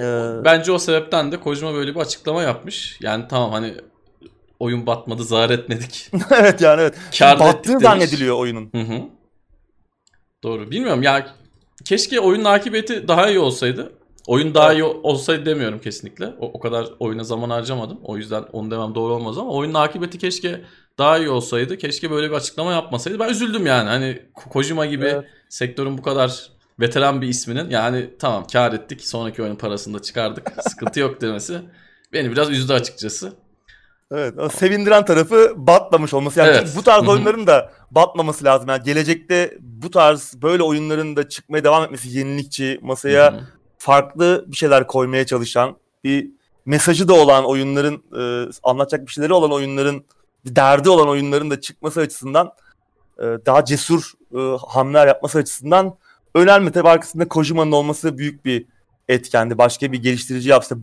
Ee, 0.00 0.44
Bence 0.44 0.72
o 0.72 0.78
sebepten 0.78 1.32
de 1.32 1.40
Kojima 1.40 1.74
böyle 1.74 1.94
bir 1.94 2.00
açıklama 2.00 2.42
yapmış. 2.42 2.98
Yani 3.00 3.24
tamam 3.28 3.52
hani 3.52 3.74
oyun 4.60 4.86
batmadı 4.86 5.24
zarar 5.24 5.50
etmedik. 5.50 6.10
evet 6.30 6.60
yani 6.60 6.80
evet. 6.80 6.94
Kâr 7.18 7.40
Battığı 7.40 7.78
zannediliyor 7.78 8.38
oyunun. 8.38 8.70
Hı 8.74 8.80
hı. 8.80 9.02
Doğru. 10.42 10.70
Bilmiyorum 10.70 11.02
ya 11.02 11.26
keşke 11.84 12.20
oyunun 12.20 12.44
akıbeti 12.44 13.08
daha 13.08 13.28
iyi 13.28 13.38
olsaydı. 13.38 13.92
Oyun 14.26 14.54
daha 14.54 14.72
iyi 14.72 14.84
olsaydı 14.84 15.46
demiyorum 15.46 15.78
kesinlikle. 15.78 16.26
O, 16.26 16.46
o 16.46 16.60
kadar 16.60 16.86
oyuna 16.98 17.24
zaman 17.24 17.50
harcamadım. 17.50 17.98
O 18.04 18.16
yüzden 18.16 18.44
onu 18.52 18.70
demem 18.70 18.94
doğru 18.94 19.14
olmaz 19.14 19.38
ama 19.38 19.50
oyunun 19.50 19.74
akıbeti 19.74 20.18
keşke 20.18 20.60
daha 20.98 21.18
iyi 21.18 21.28
olsaydı. 21.28 21.78
Keşke 21.78 22.10
böyle 22.10 22.30
bir 22.30 22.34
açıklama 22.34 22.72
yapmasaydı. 22.72 23.18
Ben 23.18 23.28
üzüldüm 23.28 23.66
yani. 23.66 23.88
Hani 23.88 24.22
Ko- 24.34 24.48
Kojima 24.48 24.86
gibi 24.86 25.04
Evet. 25.06 25.24
sektörün 25.48 25.98
bu 25.98 26.02
kadar 26.02 26.48
veteran 26.80 27.22
bir 27.22 27.28
isminin 27.28 27.70
yani 27.70 28.10
tamam 28.18 28.46
kar 28.52 28.72
ettik. 28.72 29.06
Sonraki 29.06 29.42
oyunun 29.42 29.56
parasını 29.56 29.98
da 29.98 30.02
çıkardık. 30.02 30.52
Sıkıntı 30.68 31.00
yok 31.00 31.20
demesi 31.20 31.60
beni 32.12 32.32
biraz 32.32 32.50
üzdü 32.50 32.72
açıkçası. 32.72 33.32
Evet, 34.10 34.38
o 34.38 34.48
sevindiren 34.48 35.04
tarafı 35.04 35.52
batmamış 35.56 36.14
olması. 36.14 36.40
Yani 36.40 36.50
Evet. 36.50 36.72
bu 36.76 36.82
tarz 36.82 37.08
oyunların 37.08 37.46
da 37.46 37.72
batmaması 37.90 38.44
lazım. 38.44 38.68
Yani 38.68 38.82
gelecekte 38.82 39.58
bu 39.60 39.90
tarz 39.90 40.34
böyle 40.42 40.62
oyunların 40.62 41.16
da 41.16 41.28
çıkmaya 41.28 41.64
devam 41.64 41.84
etmesi 41.84 42.18
yenilikçi, 42.18 42.78
masaya 42.82 43.40
farklı 43.78 44.44
bir 44.48 44.56
şeyler 44.56 44.86
koymaya 44.86 45.26
çalışan, 45.26 45.76
bir 46.04 46.30
mesajı 46.66 47.08
da 47.08 47.14
olan 47.14 47.44
oyunların, 47.44 48.02
e, 48.18 48.50
anlatacak 48.62 49.06
bir 49.06 49.12
şeyleri 49.12 49.32
olan 49.32 49.52
oyunların, 49.52 50.04
bir 50.44 50.56
derdi 50.56 50.88
olan 50.88 51.08
oyunların 51.08 51.50
da 51.50 51.60
çıkması 51.60 52.00
açısından 52.00 52.52
e, 53.18 53.22
daha 53.22 53.64
cesur 53.64 54.12
e, 54.34 54.56
hamleler 54.68 55.06
yapması 55.06 55.38
açısından 55.38 55.96
önemli. 56.34 56.72
Tabii 56.72 56.88
arkasında 56.88 57.28
Kojima'nın 57.28 57.72
olması 57.72 58.18
büyük 58.18 58.44
bir 58.44 58.66
etkendi. 59.08 59.58
Başka 59.58 59.92
bir 59.92 60.02
geliştirici 60.02 60.48
yapsa 60.48 60.76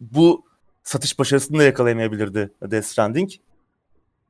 bu 0.00 0.44
satış 0.84 1.18
başarısını 1.18 1.58
da 1.58 1.62
yakalayamayabilirdi 1.62 2.50
Death 2.62 2.86
Stranding. 2.86 3.30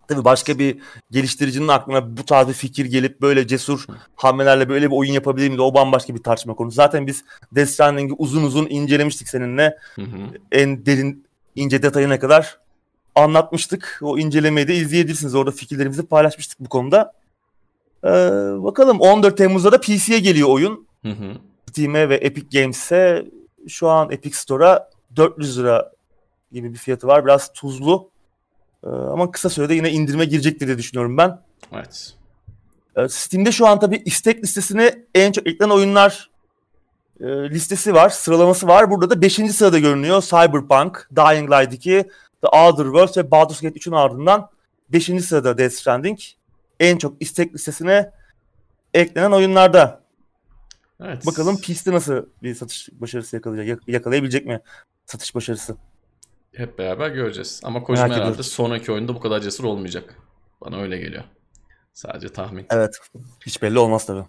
Tabii 0.08 0.24
başka 0.24 0.58
bir 0.58 0.78
geliştiricinin 1.10 1.68
aklına 1.68 2.16
bu 2.16 2.24
tarz 2.24 2.48
bir 2.48 2.52
fikir 2.52 2.84
gelip 2.84 3.20
böyle 3.20 3.46
cesur 3.46 3.86
hamlelerle 4.16 4.68
böyle 4.68 4.90
bir 4.90 4.96
oyun 4.96 5.12
yapabilir 5.12 5.48
miydi? 5.48 5.62
O 5.62 5.74
bambaşka 5.74 6.14
bir 6.14 6.22
tartışma 6.22 6.54
konusu. 6.54 6.74
Zaten 6.74 7.06
biz 7.06 7.24
Death 7.52 7.68
Stranding'i 7.68 8.14
uzun 8.18 8.42
uzun 8.42 8.66
incelemiştik 8.70 9.28
seninle. 9.28 9.78
Hı 9.94 10.02
hı. 10.02 10.38
En 10.52 10.86
derin 10.86 11.26
ince 11.54 11.82
detayına 11.82 12.18
kadar 12.18 12.58
anlatmıştık. 13.14 13.98
O 14.02 14.18
incelemeyi 14.18 14.68
de 14.68 14.74
izleyebilirsiniz. 14.74 15.34
Orada 15.34 15.50
fikirlerimizi 15.50 16.06
paylaşmıştık 16.06 16.60
bu 16.60 16.68
konuda. 16.68 17.12
Ee, 18.04 18.08
bakalım 18.62 19.00
14 19.00 19.36
Temmuz'da 19.36 19.72
da 19.72 19.80
PC'ye 19.80 20.18
geliyor 20.18 20.48
oyun. 20.48 20.86
Hı 21.02 21.08
hı. 21.08 21.32
Steam'e 21.70 22.08
ve 22.08 22.14
Epic 22.14 22.60
Games'e 22.60 23.26
şu 23.68 23.88
an 23.88 24.10
Epic 24.10 24.36
Store'a 24.36 24.90
400 25.16 25.58
lira 25.58 25.92
gibi 26.52 26.72
bir 26.72 26.78
fiyatı 26.78 27.06
var. 27.06 27.24
Biraz 27.24 27.52
tuzlu. 27.52 28.10
Ee, 28.84 28.88
ama 28.88 29.30
kısa 29.30 29.50
sürede 29.50 29.74
yine 29.74 29.90
indirime 29.90 30.24
girecektir 30.24 30.66
diye 30.66 30.78
düşünüyorum 30.78 31.16
ben. 31.16 31.40
Evet. 31.72 32.14
Ee, 32.96 33.08
Steam'de 33.08 33.52
şu 33.52 33.66
an 33.66 33.80
tabii 33.80 34.02
istek 34.04 34.42
listesine 34.42 35.04
en 35.14 35.32
çok 35.32 35.46
eklenen 35.46 35.70
oyunlar 35.70 36.30
e, 37.20 37.26
listesi 37.50 37.94
var, 37.94 38.08
sıralaması 38.08 38.66
var. 38.66 38.90
Burada 38.90 39.10
da 39.10 39.22
5. 39.22 39.34
sırada 39.34 39.78
görünüyor. 39.78 40.22
Cyberpunk, 40.22 41.08
Dying 41.16 41.50
Light 41.50 41.72
2, 41.72 42.04
The 42.42 42.48
Outer 42.48 42.84
Worlds 42.84 43.16
ve 43.16 43.30
Baldur's 43.30 43.60
Gate 43.60 43.78
3'ün 43.78 43.92
ardından 43.92 44.50
5. 44.88 45.04
sırada 45.04 45.58
Death 45.58 45.74
Stranding. 45.74 46.18
En 46.80 46.98
çok 46.98 47.22
istek 47.22 47.54
listesine 47.54 48.10
eklenen 48.94 49.32
oyunlarda. 49.32 50.00
Evet. 51.04 51.26
Bakalım 51.26 51.56
PC'de 51.60 51.92
nasıl 51.92 52.26
bir 52.42 52.54
satış 52.54 52.88
başarısı 52.92 53.36
yakalayacak, 53.36 53.68
yak- 53.68 53.88
yakalayabilecek 53.94 54.46
mi 54.46 54.60
satış 55.06 55.34
başarısı? 55.34 55.76
Hep 56.54 56.78
beraber 56.78 57.08
göreceğiz. 57.10 57.60
Ama 57.64 57.82
Kojima 57.82 58.06
Merak 58.06 58.16
herhalde 58.16 58.30
ediyoruz. 58.32 58.52
sonraki 58.52 58.92
oyunda 58.92 59.14
bu 59.14 59.20
kadar 59.20 59.40
cesur 59.40 59.64
olmayacak. 59.64 60.14
Bana 60.60 60.76
öyle 60.80 60.98
geliyor. 60.98 61.24
Sadece 61.92 62.28
tahmin. 62.28 62.66
Evet. 62.70 62.98
Hiç 63.46 63.62
belli 63.62 63.78
olmaz 63.78 64.06
tabii. 64.06 64.24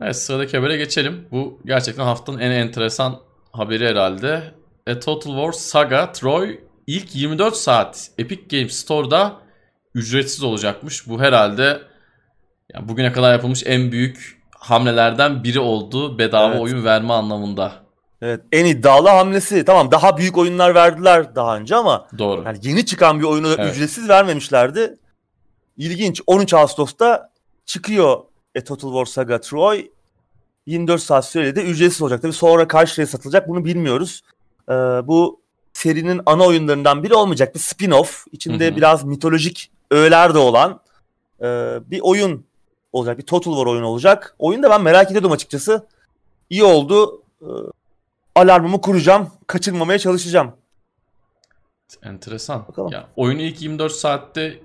Evet 0.00 0.16
sıradaki 0.16 0.56
habere 0.56 0.76
geçelim. 0.76 1.26
Bu 1.30 1.60
gerçekten 1.64 2.04
haftanın 2.04 2.38
en 2.38 2.50
enteresan 2.50 3.20
haberi 3.52 3.86
herhalde. 3.88 4.54
A 4.90 5.00
Total 5.00 5.30
War 5.30 5.52
Saga 5.52 6.12
Troy 6.12 6.60
ilk 6.86 7.14
24 7.16 7.56
saat 7.56 8.10
Epic 8.18 8.56
Games 8.58 8.72
Store'da 8.74 9.40
ücretsiz 9.98 10.42
olacakmış. 10.42 11.08
Bu 11.08 11.20
herhalde 11.20 11.80
yani 12.74 12.88
bugüne 12.88 13.12
kadar 13.12 13.32
yapılmış 13.32 13.62
en 13.66 13.92
büyük 13.92 14.42
hamlelerden 14.58 15.44
biri 15.44 15.60
oldu 15.60 16.18
bedava 16.18 16.50
Evet. 16.50 16.60
oyun 16.60 16.84
verme 16.84 17.12
anlamında. 17.12 17.72
Evet, 18.22 18.40
en 18.52 18.64
iddialı 18.64 19.08
hamlesi. 19.08 19.64
Tamam 19.64 19.90
daha 19.90 20.16
büyük 20.16 20.38
oyunlar 20.38 20.74
verdiler 20.74 21.34
daha 21.34 21.56
önce 21.56 21.76
ama 21.76 22.08
Doğru. 22.18 22.42
yani 22.44 22.58
yeni 22.62 22.86
çıkan 22.86 23.18
bir 23.20 23.24
oyunu 23.24 23.54
Evet. 23.58 23.74
ücretsiz 23.74 24.08
vermemişlerdi. 24.08 24.96
İlginç. 25.76 26.20
13 26.26 26.54
Ağustos'ta 26.54 27.30
çıkıyor 27.66 28.20
e, 28.54 28.64
Total 28.64 28.88
War 28.88 29.04
Saga 29.04 29.40
Troy. 29.40 29.86
24 30.66 31.02
saat 31.02 31.26
süreli 31.26 31.56
de 31.56 31.62
ücretsiz 31.62 32.02
olacak. 32.02 32.22
Tabii 32.22 32.32
sonra 32.32 32.62
liraya 32.62 33.06
satılacak 33.06 33.48
bunu 33.48 33.64
bilmiyoruz. 33.64 34.22
Ee, 34.68 34.72
bu 35.04 35.40
serinin 35.72 36.20
ana 36.26 36.44
oyunlarından 36.44 37.02
biri 37.02 37.14
olmayacak. 37.14 37.54
Bir 37.54 37.60
spin-off. 37.60 38.24
İçinde 38.32 38.66
Hı 38.66 38.72
hı. 38.72 38.76
biraz 38.76 39.04
mitolojik 39.04 39.70
öğeler 39.90 40.34
de 40.34 40.38
olan 40.38 40.80
e, 41.40 41.44
bir 41.90 42.00
oyun 42.02 42.46
olacak. 42.92 43.18
Bir 43.18 43.22
Total 43.26 43.52
War 43.52 43.66
oyunu 43.66 43.86
olacak. 43.86 44.34
Oyunu 44.38 44.62
da 44.62 44.70
ben 44.70 44.82
merak 44.82 45.06
ediyordum 45.10 45.32
açıkçası. 45.32 45.86
İyi 46.50 46.64
oldu. 46.64 47.22
Ee, 47.42 47.46
alarmımı 48.34 48.80
kuracağım. 48.80 49.30
Kaçırmamaya 49.46 49.98
çalışacağım. 49.98 50.52
Enteresan. 52.02 52.68
Bakalım. 52.68 52.92
Ya, 52.92 53.08
oyunu 53.16 53.40
ilk 53.40 53.62
24 53.62 53.92
saatte 53.92 54.60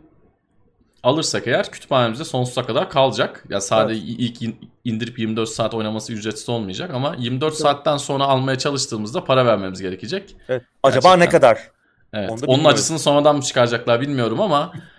alırsak 1.04 1.48
eğer 1.48 1.72
kütüphanemizde 1.72 2.24
sonsuza 2.26 2.66
kadar 2.66 2.90
kalacak. 2.90 3.46
Ya 3.50 3.62
sadece 3.62 4.02
ilk 4.02 4.42
in- 4.42 4.70
indirip 4.84 5.20
24 5.20 5.50
saat 5.50 5.74
oynaması 5.74 6.14
ücretsiz 6.14 6.50
olmayacak 6.50 6.92
ama 6.94 7.16
24 7.20 7.54
saatten 7.56 7.98
sonra 7.98 8.24
almaya 8.24 8.58
çalıştığımızda 8.58 9.24
para 9.24 9.46
vermemiz 9.46 9.82
gerekecek. 9.82 10.36
Evet. 10.50 10.64
Acaba 10.84 11.16
ne 11.16 11.26
Gerçekten. 11.26 11.40
kadar? 11.42 11.72
Evet. 12.14 12.30
Onu 12.32 12.40
Onun 12.48 12.64
acısını 12.66 13.00
sonradan 13.00 13.36
mı 13.36 13.42
çıkaracaklar 13.42 14.02
bilmiyorum 14.02 14.42
ama 14.42 14.74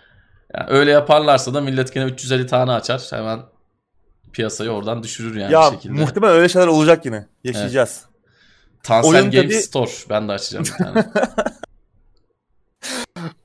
ya 0.59 0.67
öyle 0.69 0.91
yaparlarsa 0.91 1.55
da 1.55 1.61
millet 1.61 1.95
gene 1.95 2.05
350 2.05 2.47
tane 2.47 2.73
açar. 2.73 3.07
Hemen 3.11 3.41
piyasayı 4.33 4.71
oradan 4.71 5.03
düşürür 5.03 5.37
yani 5.37 5.53
ya 5.53 5.71
bir 5.71 5.77
şekilde. 5.77 5.93
muhtemelen 5.93 6.35
öyle 6.35 6.49
şeyler 6.49 6.67
olacak 6.67 7.07
yine. 7.07 7.27
Yaşayacağız. 7.45 8.05
Tansel 8.83 9.11
oyun 9.11 9.31
Game 9.31 9.43
tabii- 9.49 9.55
Store. 9.63 9.91
Ben 10.11 10.29
de 10.29 10.33
açacağım 10.33 10.65
bir 10.65 10.85
tane. 10.85 11.05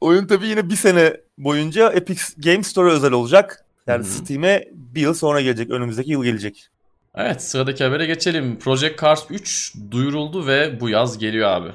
Oyun 0.02 0.28
tabii 0.28 0.48
yine 0.48 0.70
bir 0.70 0.76
sene 0.76 1.18
boyunca 1.38 1.92
Epic 1.92 2.22
Games 2.38 2.68
Store 2.68 2.92
özel 2.92 3.12
olacak. 3.12 3.66
Yani 3.88 4.06
hı. 4.06 4.10
Steam'e 4.10 4.68
bir 4.74 5.02
yıl 5.02 5.14
sonra 5.14 5.42
gelecek. 5.42 5.70
Önümüzdeki 5.72 6.12
yıl 6.12 6.24
gelecek. 6.24 6.68
evet 7.16 7.44
sıradaki 7.44 7.84
habere 7.84 8.06
geçelim. 8.06 8.60
Project 8.60 9.02
Cars 9.02 9.24
3 9.30 9.76
duyuruldu 9.92 10.48
ve 10.48 10.80
bu 10.80 10.90
yaz 10.90 11.18
geliyor 11.18 11.50
abi. 11.50 11.70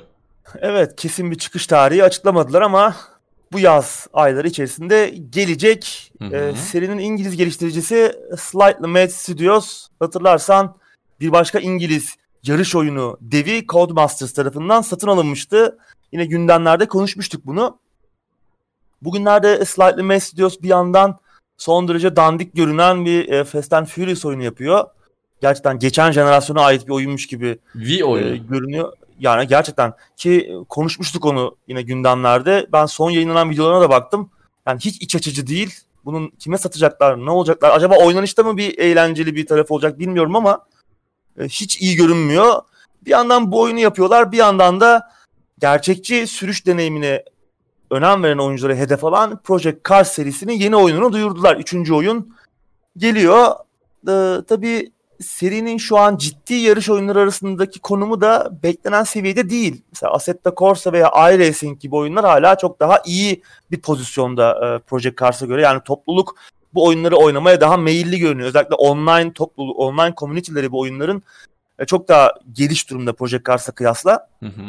Evet 0.61 0.97
kesin 0.97 1.31
bir 1.31 1.39
çıkış 1.39 1.67
tarihi 1.67 2.05
açıklamadılar 2.05 2.63
ama 2.63 2.97
bu 3.53 3.59
yaz 3.59 4.07
ayları 4.13 4.49
içerisinde 4.49 5.15
gelecek. 5.31 6.13
Hı 6.19 6.25
hı. 6.25 6.37
Ee, 6.37 6.55
serinin 6.57 6.99
İngiliz 6.99 7.37
geliştiricisi 7.37 8.13
Slightly 8.39 8.87
Mad 8.87 9.09
Studios. 9.09 9.89
Hatırlarsan 9.99 10.77
bir 11.21 11.33
başka 11.33 11.59
İngiliz 11.59 12.17
yarış 12.43 12.75
oyunu 12.75 13.19
devi 13.21 13.67
Codemasters 13.67 14.33
tarafından 14.33 14.83
satın 14.83 15.09
alınmıştı. 15.09 15.79
Yine 16.13 16.25
gündemlerde 16.25 16.89
konuşmuştuk 16.89 17.47
bunu. 17.47 17.79
Bugünlerde 19.03 19.65
Slightly 19.65 20.03
Mad 20.03 20.19
Studios 20.19 20.63
bir 20.63 20.69
yandan 20.69 21.19
son 21.57 21.89
derece 21.89 22.17
dandik 22.17 22.55
görünen 22.55 23.05
bir 23.05 23.29
e, 23.29 23.45
Fast 23.45 23.73
and 23.73 23.87
Furious 23.87 24.25
oyunu 24.25 24.43
yapıyor. 24.43 24.85
Gerçekten 25.41 25.79
geçen 25.79 26.11
jenerasyona 26.11 26.61
ait 26.61 26.87
bir 26.87 26.93
oyunmuş 26.93 27.27
gibi 27.27 27.59
e, 27.99 28.05
oyunu. 28.05 28.49
görünüyor. 28.49 28.93
Yani 29.19 29.47
gerçekten 29.47 29.93
ki 30.17 30.55
konuşmuştuk 30.69 31.25
onu 31.25 31.57
yine 31.69 31.83
gündemlerde. 31.83 32.67
Ben 32.73 32.87
son 32.87 33.11
yayınlanan 33.11 33.51
videolarına 33.51 33.81
da 33.81 33.91
baktım. 33.91 34.31
Yani 34.67 34.81
hiç 34.81 35.03
iç 35.03 35.17
açıcı 35.17 35.47
değil. 35.47 35.75
Bunun 36.05 36.29
kime 36.29 36.59
satacaklar, 36.59 37.27
ne 37.27 37.31
olacaklar? 37.31 37.71
Acaba 37.71 37.97
oynanışta 37.97 38.43
mı 38.43 38.57
bir 38.57 38.79
eğlenceli 38.79 39.35
bir 39.35 39.47
tarafı 39.47 39.75
olacak 39.75 39.99
bilmiyorum 39.99 40.37
ama 40.37 40.67
e, 41.39 41.45
hiç 41.45 41.81
iyi 41.81 41.97
görünmüyor. 41.97 42.63
Bir 43.05 43.11
yandan 43.11 43.53
bu 43.53 43.61
oyunu 43.61 43.81
yapıyorlar, 43.81 44.33
bir 44.33 44.37
yandan 44.37 44.81
da 44.81 45.11
gerçekçi 45.59 46.27
sürüş 46.27 46.67
deneyimine 46.67 47.25
önem 47.91 48.23
veren 48.23 48.39
oyunculara 48.39 48.75
hedef 48.75 49.05
alan 49.05 49.41
Project 49.43 49.89
Cars 49.89 50.13
serisinin 50.13 50.53
yeni 50.53 50.77
oyununu 50.77 51.13
duyurdular. 51.13 51.57
Üçüncü 51.57 51.95
oyun 51.95 52.37
geliyor. 52.97 53.53
Ee, 54.09 54.37
tabii 54.49 54.93
serinin 55.27 55.79
şu 55.79 55.99
an 55.99 56.17
ciddi 56.17 56.55
yarış 56.55 56.91
oyunları 56.91 57.21
arasındaki 57.21 57.81
konumu 57.81 58.21
da 58.21 58.51
beklenen 58.63 59.05
seviyede 59.05 59.51
değil. 59.51 59.83
Mesela 59.93 60.13
Assetto 60.13 60.55
Corsa 60.57 60.93
veya 60.93 61.11
iRacing 61.33 61.81
gibi 61.81 61.97
oyunlar 61.97 62.25
hala 62.25 62.59
çok 62.59 62.81
daha 62.81 63.03
iyi 63.07 63.43
bir 63.71 63.81
pozisyonda 63.81 64.53
e, 64.53 64.79
Project 64.79 65.19
Cars'a 65.21 65.47
göre. 65.47 65.63
Yani 65.63 65.81
topluluk 65.85 66.37
bu 66.75 66.87
oyunları 66.87 67.17
oynamaya 67.17 67.61
daha 67.61 67.77
meyilli 67.77 68.19
görünüyor. 68.19 68.49
Özellikle 68.49 68.75
online 68.75 69.33
topluluk, 69.33 69.79
online 69.79 70.15
community'leri 70.17 70.73
bu 70.73 70.81
oyunların 70.81 71.23
e, 71.79 71.85
çok 71.85 72.09
daha 72.09 72.33
geliş 72.53 72.91
durumda 72.91 73.13
Project 73.13 73.47
Cars'a 73.47 73.73
kıyasla. 73.73 74.29
Hı 74.41 74.47
hı. 74.47 74.63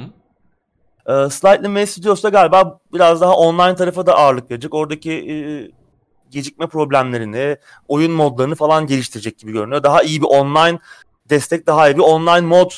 E, 1.13 1.29
Slightly 1.29 1.67
Mad 1.67 1.85
Studios 1.85 2.23
da 2.23 2.29
galiba 2.29 2.79
biraz 2.93 3.21
daha 3.21 3.35
online 3.35 3.75
tarafa 3.75 4.05
da 4.05 4.15
ağırlık 4.15 4.51
verecek. 4.51 4.73
Oradaki 4.73 5.11
e, 5.11 5.33
gecikme 6.31 6.67
problemlerini, 6.67 7.57
oyun 7.87 8.11
modlarını 8.11 8.55
falan 8.55 8.87
geliştirecek 8.87 9.39
gibi 9.39 9.51
görünüyor. 9.51 9.83
Daha 9.83 10.03
iyi 10.03 10.21
bir 10.21 10.27
online 10.27 10.79
destek, 11.29 11.67
daha 11.67 11.89
iyi 11.89 11.95
bir 11.95 12.01
online 12.01 12.47
mod 12.47 12.71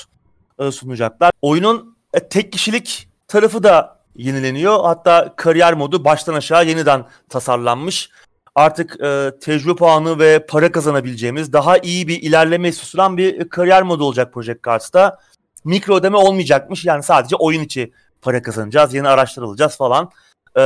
e, 0.60 0.72
sunacaklar. 0.72 1.32
Oyunun 1.42 1.98
e, 2.14 2.20
tek 2.20 2.52
kişilik 2.52 3.10
tarafı 3.28 3.64
da 3.64 4.00
yenileniyor. 4.16 4.84
Hatta 4.84 5.34
kariyer 5.36 5.74
modu 5.74 6.06
baştan 6.06 6.34
aşağı 6.34 6.66
yeniden 6.66 7.06
tasarlanmış. 7.30 8.10
Artık 8.56 9.02
e, 9.02 9.32
tecrübe 9.42 9.76
puanı 9.76 10.20
ve 10.20 10.46
para 10.46 10.72
kazanabileceğimiz 10.72 11.54
daha 11.54 11.78
iyi 11.78 12.08
bir 12.08 12.22
ilerleme 12.22 12.72
sunan 12.72 13.18
bir 13.18 13.40
e, 13.40 13.50
kariyer 13.50 13.84
modu 13.84 14.04
olacak 14.04 14.34
Project 14.34 14.66
Cars'ta. 14.66 15.20
Mikro 15.64 15.96
ödeme 15.96 16.18
olmayacakmış. 16.18 16.86
Yani 16.86 17.04
sadece 17.04 17.36
oyun 17.36 17.62
içi 17.62 17.92
para 18.22 18.42
kazanacağız, 18.42 18.94
yeni 18.94 19.08
araçlar 19.08 19.44
alacağız 19.44 19.78
falan. 19.78 20.12
Ee, 20.58 20.62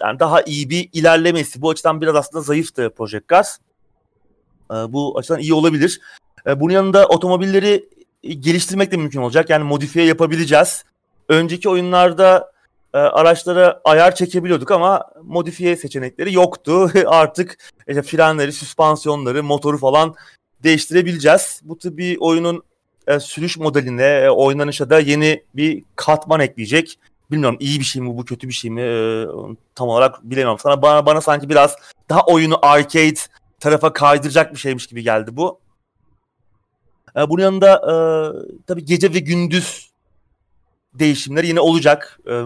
yani 0.00 0.18
daha 0.20 0.42
iyi 0.42 0.70
bir 0.70 0.88
ilerlemesi. 0.92 1.62
Bu 1.62 1.70
açıdan 1.70 2.00
biraz 2.00 2.16
aslında 2.16 2.42
zayıftı 2.42 2.90
Project 2.90 3.28
Cars. 3.28 3.58
Ee, 4.70 4.74
bu 4.74 5.18
açıdan 5.18 5.38
iyi 5.38 5.54
olabilir. 5.54 6.00
Ee, 6.46 6.60
bunun 6.60 6.72
yanında 6.72 7.06
otomobilleri 7.06 7.88
geliştirmek 8.22 8.92
de 8.92 8.96
mümkün 8.96 9.20
olacak. 9.20 9.50
Yani 9.50 9.64
modifiye 9.64 10.04
yapabileceğiz. 10.04 10.84
Önceki 11.28 11.68
oyunlarda 11.68 12.52
e, 12.94 12.98
araçlara 12.98 13.80
ayar 13.84 14.14
çekebiliyorduk 14.14 14.70
ama 14.70 15.04
modifiye 15.22 15.76
seçenekleri 15.76 16.34
yoktu. 16.34 16.90
Artık 17.06 17.58
işte 17.88 18.02
frenleri, 18.02 18.52
süspansiyonları, 18.52 19.42
motoru 19.42 19.78
falan 19.78 20.14
değiştirebileceğiz. 20.62 21.60
Bu 21.64 21.78
tabii 21.78 22.16
oyunun 22.20 22.62
e, 23.06 23.20
sürüş 23.20 23.58
modeline, 23.58 24.04
e, 24.04 24.30
oynanışa 24.30 24.90
da 24.90 25.00
yeni 25.00 25.42
bir 25.54 25.84
katman 25.96 26.40
ekleyecek. 26.40 26.98
Bilmiyorum 27.32 27.56
iyi 27.60 27.80
bir 27.80 27.84
şey 27.84 28.02
mi 28.02 28.16
bu 28.16 28.24
kötü 28.24 28.48
bir 28.48 28.52
şey 28.52 28.70
mi 28.70 28.80
e, 28.82 29.26
tam 29.74 29.88
olarak 29.88 30.30
bilemiyorum. 30.30 30.58
Sana 30.58 30.82
bana 30.82 31.06
bana 31.06 31.20
sanki 31.20 31.48
biraz 31.48 31.76
daha 32.08 32.20
oyunu 32.26 32.58
arcade 32.62 33.18
tarafa 33.60 33.92
kaydıracak 33.92 34.52
bir 34.52 34.58
şeymiş 34.58 34.86
gibi 34.86 35.02
geldi 35.02 35.36
bu. 35.36 35.60
E, 37.16 37.28
bunun 37.28 37.42
yanında 37.42 37.74
e, 37.74 37.94
tabii 38.66 38.84
gece 38.84 39.14
ve 39.14 39.18
gündüz 39.18 39.90
değişimleri 40.94 41.46
yine 41.46 41.60
olacak. 41.60 42.20
E, 42.30 42.42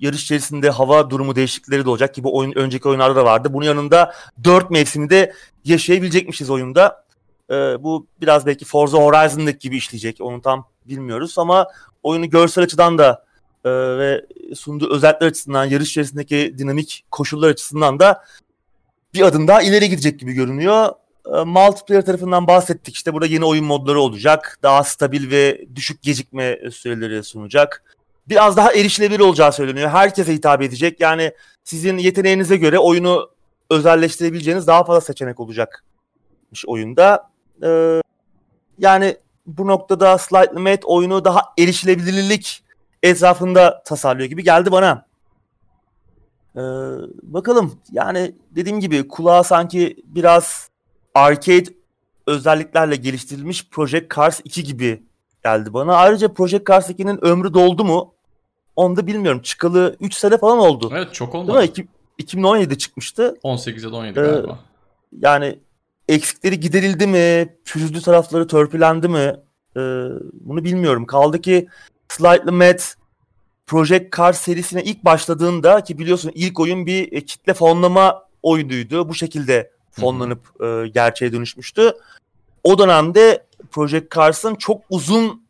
yarış 0.00 0.22
içerisinde 0.22 0.70
hava 0.70 1.10
durumu 1.10 1.36
değişiklikleri 1.36 1.84
de 1.84 1.90
olacak 1.90 2.14
ki 2.14 2.24
bu 2.24 2.38
oyun 2.38 2.52
önceki 2.52 2.88
oyunlarda 2.88 3.16
da 3.16 3.24
vardı. 3.24 3.48
Bunun 3.52 3.64
yanında 3.64 4.14
dört 4.44 4.70
mevsimi 4.70 5.10
de 5.10 5.32
yaşayabilecekmişiz 5.64 6.50
oyunda. 6.50 7.04
E, 7.50 7.54
bu 7.54 8.06
biraz 8.20 8.46
belki 8.46 8.64
Forza 8.64 8.98
Horizon'daki 8.98 9.58
gibi 9.58 9.76
işleyecek. 9.76 10.20
Onu 10.20 10.40
tam 10.40 10.68
bilmiyoruz 10.88 11.38
ama 11.38 11.66
oyunu 12.02 12.30
görsel 12.30 12.64
açıdan 12.64 12.98
da 12.98 13.25
e, 13.66 13.98
ve 13.98 14.26
sunduğu 14.54 14.94
özellikler 14.94 15.26
açısından, 15.26 15.64
yarış 15.64 15.90
içerisindeki 15.90 16.54
dinamik 16.58 17.04
koşullar 17.10 17.48
açısından 17.48 18.00
da 18.00 18.24
bir 19.14 19.22
adım 19.22 19.48
daha 19.48 19.62
ileri 19.62 19.88
gidecek 19.88 20.20
gibi 20.20 20.32
görünüyor. 20.32 20.88
E, 21.34 21.44
multiplayer 21.44 22.06
tarafından 22.06 22.46
bahsettik. 22.46 22.94
İşte 22.94 23.12
burada 23.12 23.26
yeni 23.26 23.44
oyun 23.44 23.64
modları 23.64 24.00
olacak. 24.00 24.58
Daha 24.62 24.84
stabil 24.84 25.30
ve 25.30 25.66
düşük 25.74 26.02
gecikme 26.02 26.58
süreleri 26.72 27.24
sunacak. 27.24 27.82
Biraz 28.28 28.56
daha 28.56 28.72
erişilebilir 28.72 29.20
olacağı 29.20 29.52
söyleniyor. 29.52 29.90
Herkese 29.90 30.34
hitap 30.34 30.62
edecek. 30.62 31.00
Yani 31.00 31.32
sizin 31.64 31.98
yeteneğinize 31.98 32.56
göre 32.56 32.78
oyunu 32.78 33.30
özelleştirebileceğiniz 33.70 34.66
daha 34.66 34.84
fazla 34.84 35.00
seçenek 35.00 35.40
olacakmış 35.40 36.66
oyunda. 36.66 37.30
E, 37.62 38.00
yani 38.78 39.16
bu 39.46 39.66
noktada 39.66 40.18
Slightly 40.18 40.60
Mad 40.60 40.82
oyunu 40.84 41.24
daha 41.24 41.42
erişilebilirlik 41.58 42.65
etrafında 43.02 43.82
tasarlıyor 43.86 44.28
gibi 44.28 44.44
geldi 44.44 44.72
bana. 44.72 45.06
Ee, 46.56 46.60
bakalım 47.22 47.74
yani 47.92 48.34
dediğim 48.50 48.80
gibi 48.80 49.08
kulağa 49.08 49.42
sanki 49.44 49.96
biraz 50.04 50.70
arcade 51.14 51.64
özelliklerle 52.26 52.96
geliştirilmiş 52.96 53.68
Project 53.70 54.14
Cars 54.16 54.40
2 54.44 54.64
gibi 54.64 55.02
geldi 55.44 55.72
bana. 55.74 55.94
Ayrıca 55.96 56.32
Project 56.32 56.66
Cars 56.68 56.90
2'nin 56.90 57.24
ömrü 57.24 57.54
doldu 57.54 57.84
mu? 57.84 58.14
Onu 58.76 58.96
da 58.96 59.06
bilmiyorum. 59.06 59.40
Çıkalı 59.42 59.96
3 60.00 60.14
sene 60.14 60.38
falan 60.38 60.58
oldu. 60.58 60.90
Evet 60.94 61.14
çok 61.14 61.32
Değil 61.32 61.44
mi? 61.44 61.50
olmadı. 61.50 61.64
İki- 61.64 61.88
2017'de 62.18 62.78
çıkmıştı. 62.78 63.36
18 63.42 63.82
ya 63.84 63.92
da 63.92 63.96
17 63.96 64.18
Ee, 64.20 64.22
galiba. 64.22 64.58
Yani 65.18 65.58
eksikleri 66.08 66.60
giderildi 66.60 67.06
mi? 67.06 67.56
Pürüzlü 67.64 68.02
tarafları 68.02 68.46
törpülendi 68.46 69.08
mi? 69.08 69.36
e, 69.76 69.80
bunu 70.32 70.64
bilmiyorum. 70.64 71.06
Kaldı 71.06 71.40
ki 71.40 71.68
Slightly 72.08 72.50
Mad 72.50 72.78
Project 73.66 74.16
Cars 74.16 74.40
serisine 74.40 74.84
ilk 74.84 75.04
başladığında 75.04 75.84
ki 75.84 75.98
biliyorsun 75.98 76.32
ilk 76.34 76.60
oyun 76.60 76.86
bir 76.86 77.12
e, 77.12 77.24
kitle 77.24 77.54
fonlama 77.54 78.22
oyunuydu. 78.42 79.08
Bu 79.08 79.14
şekilde 79.14 79.70
fonlanıp 79.90 80.62
e, 80.62 80.88
gerçeğe 80.88 81.32
dönüşmüştü. 81.32 81.92
O 82.64 82.78
dönemde 82.78 83.46
Project 83.70 84.14
Cars'ın 84.14 84.54
çok 84.54 84.82
uzun 84.90 85.42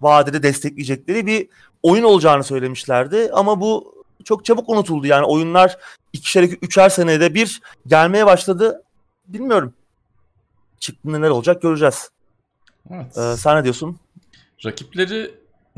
vadede 0.00 0.42
destekleyecekleri 0.42 1.26
bir 1.26 1.48
oyun 1.82 2.02
olacağını 2.02 2.44
söylemişlerdi. 2.44 3.30
Ama 3.32 3.60
bu 3.60 3.94
çok 4.24 4.44
çabuk 4.44 4.68
unutuldu. 4.68 5.06
Yani 5.06 5.24
oyunlar 5.26 5.78
ikişer, 6.12 6.42
üçer 6.42 6.88
senede 6.88 7.34
bir 7.34 7.60
gelmeye 7.86 8.26
başladı. 8.26 8.82
Bilmiyorum. 9.28 9.74
Çıktığında 10.80 11.18
neler 11.18 11.30
olacak 11.30 11.62
göreceğiz. 11.62 12.10
Evet. 12.90 13.18
Ee, 13.18 13.36
sen 13.36 13.56
ne 13.56 13.64
diyorsun? 13.64 13.98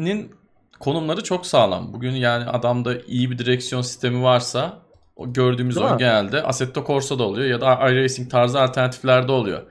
Rakiplerinin 0.02 0.34
konumları 0.80 1.22
çok 1.24 1.46
sağlam. 1.46 1.92
Bugün 1.92 2.12
yani 2.12 2.44
adamda 2.44 2.94
iyi 3.06 3.30
bir 3.30 3.38
direksiyon 3.38 3.82
sistemi 3.82 4.22
varsa 4.22 4.78
o 5.16 5.32
gördüğümüz 5.32 5.76
Değil 5.76 5.84
oyun 5.86 5.96
mi? 5.96 5.98
genelde 5.98 6.42
Assetto 6.42 6.84
Corsa'da 6.86 7.22
oluyor 7.22 7.46
ya 7.48 7.60
da 7.60 7.90
iRacing 7.90 8.30
tarzı 8.30 8.60
alternatiflerde 8.60 9.32
oluyor. 9.32 9.62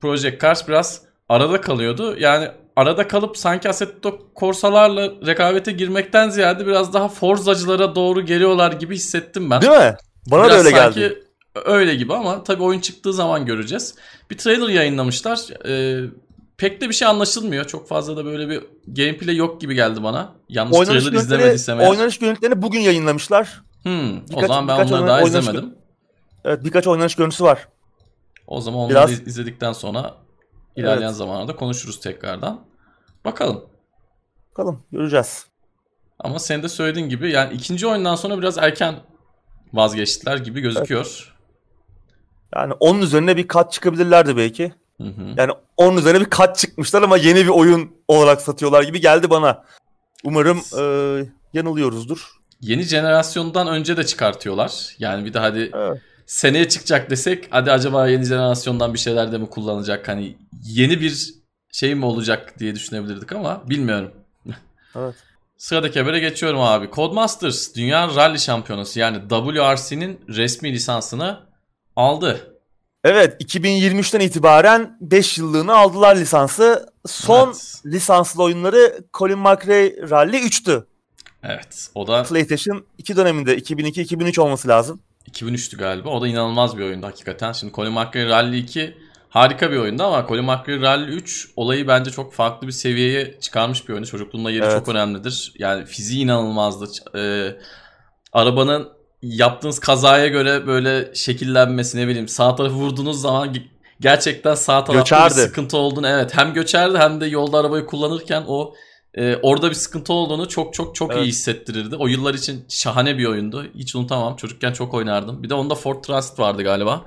Project 0.00 0.42
Cars 0.42 0.68
biraz 0.68 1.02
arada 1.28 1.60
kalıyordu. 1.60 2.16
Yani 2.18 2.48
arada 2.76 3.08
kalıp 3.08 3.36
sanki 3.36 3.68
Assetto 3.68 4.18
Corsa'larla 4.36 5.12
rekabete 5.26 5.72
girmekten 5.72 6.30
ziyade 6.30 6.66
biraz 6.66 6.92
daha 6.94 7.08
Forza'cılara 7.08 7.94
doğru 7.94 8.20
geliyorlar 8.20 8.72
gibi 8.72 8.94
hissettim 8.94 9.50
ben. 9.50 9.62
Değil 9.62 9.72
mi? 9.72 9.96
Bana 10.30 10.42
da 10.44 10.46
Biraz 10.46 10.66
öyle 10.66 10.76
sanki 10.76 11.00
geldi. 11.00 11.24
öyle 11.64 11.94
gibi 11.94 12.14
ama 12.14 12.44
tabii 12.44 12.62
oyun 12.62 12.80
çıktığı 12.80 13.12
zaman 13.12 13.46
göreceğiz. 13.46 13.94
Bir 14.30 14.38
trailer 14.38 14.68
yayınlamışlar. 14.68 15.38
Ee, 15.68 16.00
pek 16.58 16.80
de 16.80 16.88
bir 16.88 16.94
şey 16.94 17.08
anlaşılmıyor. 17.08 17.64
Çok 17.64 17.88
fazla 17.88 18.16
da 18.16 18.24
böyle 18.24 18.48
bir 18.48 18.62
gameplay 18.86 19.36
yok 19.36 19.60
gibi 19.60 19.74
geldi 19.74 20.02
bana. 20.02 20.32
Yanlış 20.48 20.78
Oynanış 20.78 21.04
trailer 21.04 21.18
izlemediysem 21.20 21.80
eğer. 21.80 21.90
oynanış 21.90 22.18
görüntülerini 22.18 22.62
bugün 22.62 22.80
yayınlamışlar. 22.80 23.62
Hmm, 23.82 24.16
o 24.18 24.20
birkaç- 24.30 24.46
zaman 24.46 24.68
ben 24.68 24.86
onları 24.86 25.06
daha 25.06 25.22
izlemedim. 25.22 25.74
Evet 26.44 26.64
birkaç 26.64 26.86
oynanış 26.86 27.14
görüntüsü 27.14 27.44
var. 27.44 27.68
O 28.46 28.60
zaman 28.60 28.80
onları 28.80 28.90
Biraz- 28.94 29.12
iz- 29.12 29.26
izledikten 29.28 29.72
sonra 29.72 30.14
ilerleyen 30.76 31.08
Evet. 31.08 31.16
zamanlarda 31.16 31.56
konuşuruz 31.56 32.00
tekrardan. 32.00 32.60
Bakalım. 33.24 33.64
Bakalım 34.50 34.82
göreceğiz. 34.92 35.46
Ama 36.18 36.38
sen 36.38 36.62
de 36.62 36.68
söylediğin 36.68 37.08
gibi 37.08 37.30
yani 37.30 37.54
ikinci 37.54 37.86
oyundan 37.86 38.14
sonra 38.14 38.38
biraz 38.38 38.58
erken 38.58 38.94
vazgeçtiler 39.72 40.36
gibi 40.38 40.60
gözüküyor. 40.60 41.34
Yani 42.56 42.72
onun 42.80 43.02
üzerine 43.02 43.36
bir 43.36 43.48
kat 43.48 43.72
çıkabilirlerdi 43.72 44.36
belki. 44.36 44.72
Hı 45.00 45.04
hı. 45.04 45.34
Yani 45.36 45.52
onun 45.76 45.96
üzerine 45.98 46.20
bir 46.20 46.30
kat 46.30 46.58
çıkmışlar 46.58 47.02
ama 47.02 47.16
yeni 47.16 47.44
bir 47.44 47.48
oyun 47.48 47.90
olarak 48.08 48.40
satıyorlar 48.40 48.82
gibi 48.82 49.00
geldi 49.00 49.30
bana. 49.30 49.64
Umarım 50.24 50.58
e, 50.78 50.82
yanılıyoruzdur. 51.54 52.30
Yeni 52.60 52.82
jenerasyondan 52.82 53.68
önce 53.68 53.96
de 53.96 54.06
çıkartıyorlar. 54.06 54.94
Yani 54.98 55.24
bir 55.24 55.34
de 55.34 55.38
hadi 55.38 55.70
Evet. 55.74 56.00
seneye 56.26 56.68
çıkacak 56.68 57.10
desek 57.10 57.46
hadi 57.50 57.72
acaba 57.72 58.08
yeni 58.08 58.24
jenerasyondan 58.24 58.94
bir 58.94 58.98
şeyler 58.98 59.32
de 59.32 59.38
mi 59.38 59.46
kullanacak? 59.50 60.08
Hani 60.08 60.36
yeni 60.64 61.00
bir 61.00 61.34
şey 61.72 61.94
mi 61.94 62.04
olacak 62.04 62.58
diye 62.58 62.74
düşünebilirdik 62.74 63.32
ama 63.32 63.62
bilmiyorum. 63.70 64.12
Evet. 64.96 65.14
Sıradaki 65.56 66.00
habere 66.00 66.18
geçiyorum 66.20 66.60
abi. 66.60 66.90
Codemasters 66.92 67.74
Dünya 67.74 68.08
Rally 68.08 68.38
Şampiyonası 68.38 69.00
yani 69.00 69.20
WRC'nin 69.28 70.20
resmi 70.28 70.72
lisansını 70.72 71.40
aldı. 71.96 72.53
Evet 73.04 73.54
2023'ten 73.54 74.20
itibaren 74.20 74.96
5 75.00 75.38
yıllığını 75.38 75.76
aldılar 75.76 76.16
lisansı. 76.16 76.86
Son 77.06 77.46
Evet. 77.46 77.80
lisanslı 77.86 78.42
oyunları 78.42 78.98
Colin 79.14 79.38
McRae 79.38 80.10
Rally 80.10 80.36
3'tü. 80.36 80.84
Evet. 81.42 81.88
O 81.94 82.06
da 82.06 82.22
PlayStation 82.22 82.84
2 82.98 83.16
döneminde 83.16 83.58
2002-2003 83.58 84.40
olması 84.40 84.68
lazım. 84.68 85.00
2003'tü 85.30 85.76
galiba. 85.76 86.08
O 86.10 86.20
da 86.22 86.28
inanılmaz 86.28 86.78
bir 86.78 86.82
oyundu 86.84 87.06
hakikaten. 87.06 87.52
Şimdi 87.52 87.72
Colin 87.72 87.92
McRae 87.92 88.26
Rally 88.26 88.58
2 88.58 88.96
harika 89.28 89.70
bir 89.70 89.76
oyundu 89.76 90.02
ama 90.02 90.26
Colin 90.28 90.44
McRae 90.44 90.80
Rally 90.80 91.10
3 91.16 91.48
olayı 91.56 91.88
bence 91.88 92.10
çok 92.10 92.32
farklı 92.34 92.66
bir 92.66 92.72
seviyeye 92.72 93.40
çıkarmış 93.40 93.88
bir 93.88 93.92
oyundu. 93.92 94.08
Çocukluğunda 94.08 94.50
yeri 94.50 94.64
Evet. 94.64 94.72
çok 94.78 94.88
önemlidir. 94.88 95.52
Yani 95.58 95.86
fiziği 95.86 96.24
inanılmazdı. 96.24 96.86
Ee, 97.16 97.56
arabanın 98.32 98.88
yaptığınız 99.24 99.78
kazaya 99.78 100.28
göre 100.28 100.66
böyle 100.66 101.14
şekillenmesi 101.14 101.98
ne 101.98 102.08
bileyim 102.08 102.28
sağ 102.28 102.56
tarafı 102.56 102.74
vurduğunuz 102.74 103.20
zaman 103.20 103.48
ge- 103.54 103.66
gerçekten 104.00 104.54
sağ 104.54 104.84
tarafta 104.84 105.16
Göçerdi. 105.16 105.34
bir 105.36 105.48
sıkıntı 105.48 105.76
olduğunu 105.76 106.08
evet 106.08 106.36
hem 106.36 106.52
göçerdi 106.54 106.98
hem 106.98 107.20
de 107.20 107.26
yolda 107.26 107.58
arabayı 107.58 107.86
kullanırken 107.86 108.44
o 108.48 108.74
e, 109.14 109.36
orada 109.42 109.70
bir 109.70 109.74
sıkıntı 109.74 110.12
olduğunu 110.12 110.48
çok 110.48 110.74
çok 110.74 110.94
çok 110.94 111.10
iyi 111.12 111.16
Evet. 111.16 111.26
hissettirirdi. 111.26 111.96
O 111.96 112.06
yıllar 112.06 112.34
için 112.34 112.64
şahane 112.68 113.18
bir 113.18 113.26
oyundu. 113.26 113.66
Hiç 113.74 113.94
unutamam. 113.94 114.36
Çocukken 114.36 114.72
çok 114.72 114.94
oynardım. 114.94 115.42
Bir 115.42 115.50
de 115.50 115.54
onda 115.54 115.74
Ford 115.74 116.02
Transit 116.04 116.38
vardı 116.38 116.62
galiba. 116.62 117.04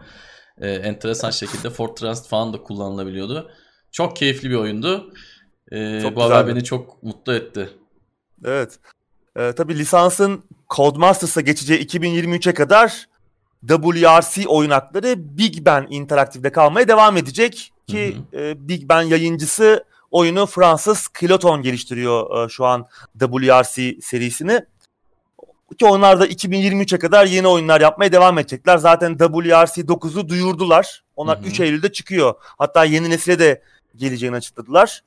E, 0.62 0.69
enteresan 0.71 1.32
şekilde 1.32 1.69
Ford 1.69 1.95
Transit 1.95 2.27
falan 2.27 2.53
da 2.53 2.63
kullanılabiliyordu. 2.63 3.51
Çok 3.91 4.15
keyifli 4.15 4.49
bir 4.49 4.56
oyundu. 4.56 5.13
E, 5.71 6.01
Çok 6.01 6.15
bu 6.15 6.23
haber 6.23 6.47
beni 6.47 6.63
çok 6.63 7.03
mutlu 7.03 7.34
etti. 7.34 7.69
Evet. 8.45 8.80
Ee, 9.39 9.53
tabii 9.58 9.77
lisansın 9.77 10.43
Codemasters'a 10.69 11.41
geçeceği 11.41 11.88
2023'e 11.88 12.53
kadar 12.53 13.08
WRC 13.67 14.47
oyun 14.47 14.69
hakları 14.69 15.38
Big 15.38 15.65
Ben 15.65 15.88
Interactive'de 15.89 16.51
kalmaya 16.51 16.88
devam 16.88 17.17
edecek 17.17 17.73
ki 17.88 18.17
e, 18.34 18.67
Big 18.67 18.89
Ben 18.89 19.01
yayıncısı 19.01 19.84
oyunu 20.12 20.45
Fransız 20.45 21.08
Kiloton 21.08 21.62
geliştiriyor 21.62 22.45
e, 22.45 22.49
şu 22.49 22.65
an 22.65 22.88
WRC 23.19 24.01
serisini. 24.01 24.62
Ki 25.80 25.86
onlar 25.86 26.19
da 26.19 26.27
2023'e 26.27 26.99
kadar 26.99 27.25
yeni 27.25 27.47
oyunlar 27.47 27.82
yapmaya 27.82 28.12
devam 28.12 28.38
edecekler. 28.38 28.77
Zaten 28.77 29.17
WRC 29.17 29.82
9'u 29.82 30.30
duyurdular. 30.30 31.03
Onlar 31.15 31.39
Hı 31.39 31.43
hı. 31.43 31.47
3 31.47 31.60
Eylül'de 31.60 31.91
çıkıyor. 31.91 32.34
Hatta 32.39 32.86
yeni 32.86 33.10
nesile 33.10 33.39
de 33.39 33.62
geleceğini 33.95 34.36
açıkladılar. 34.36 35.03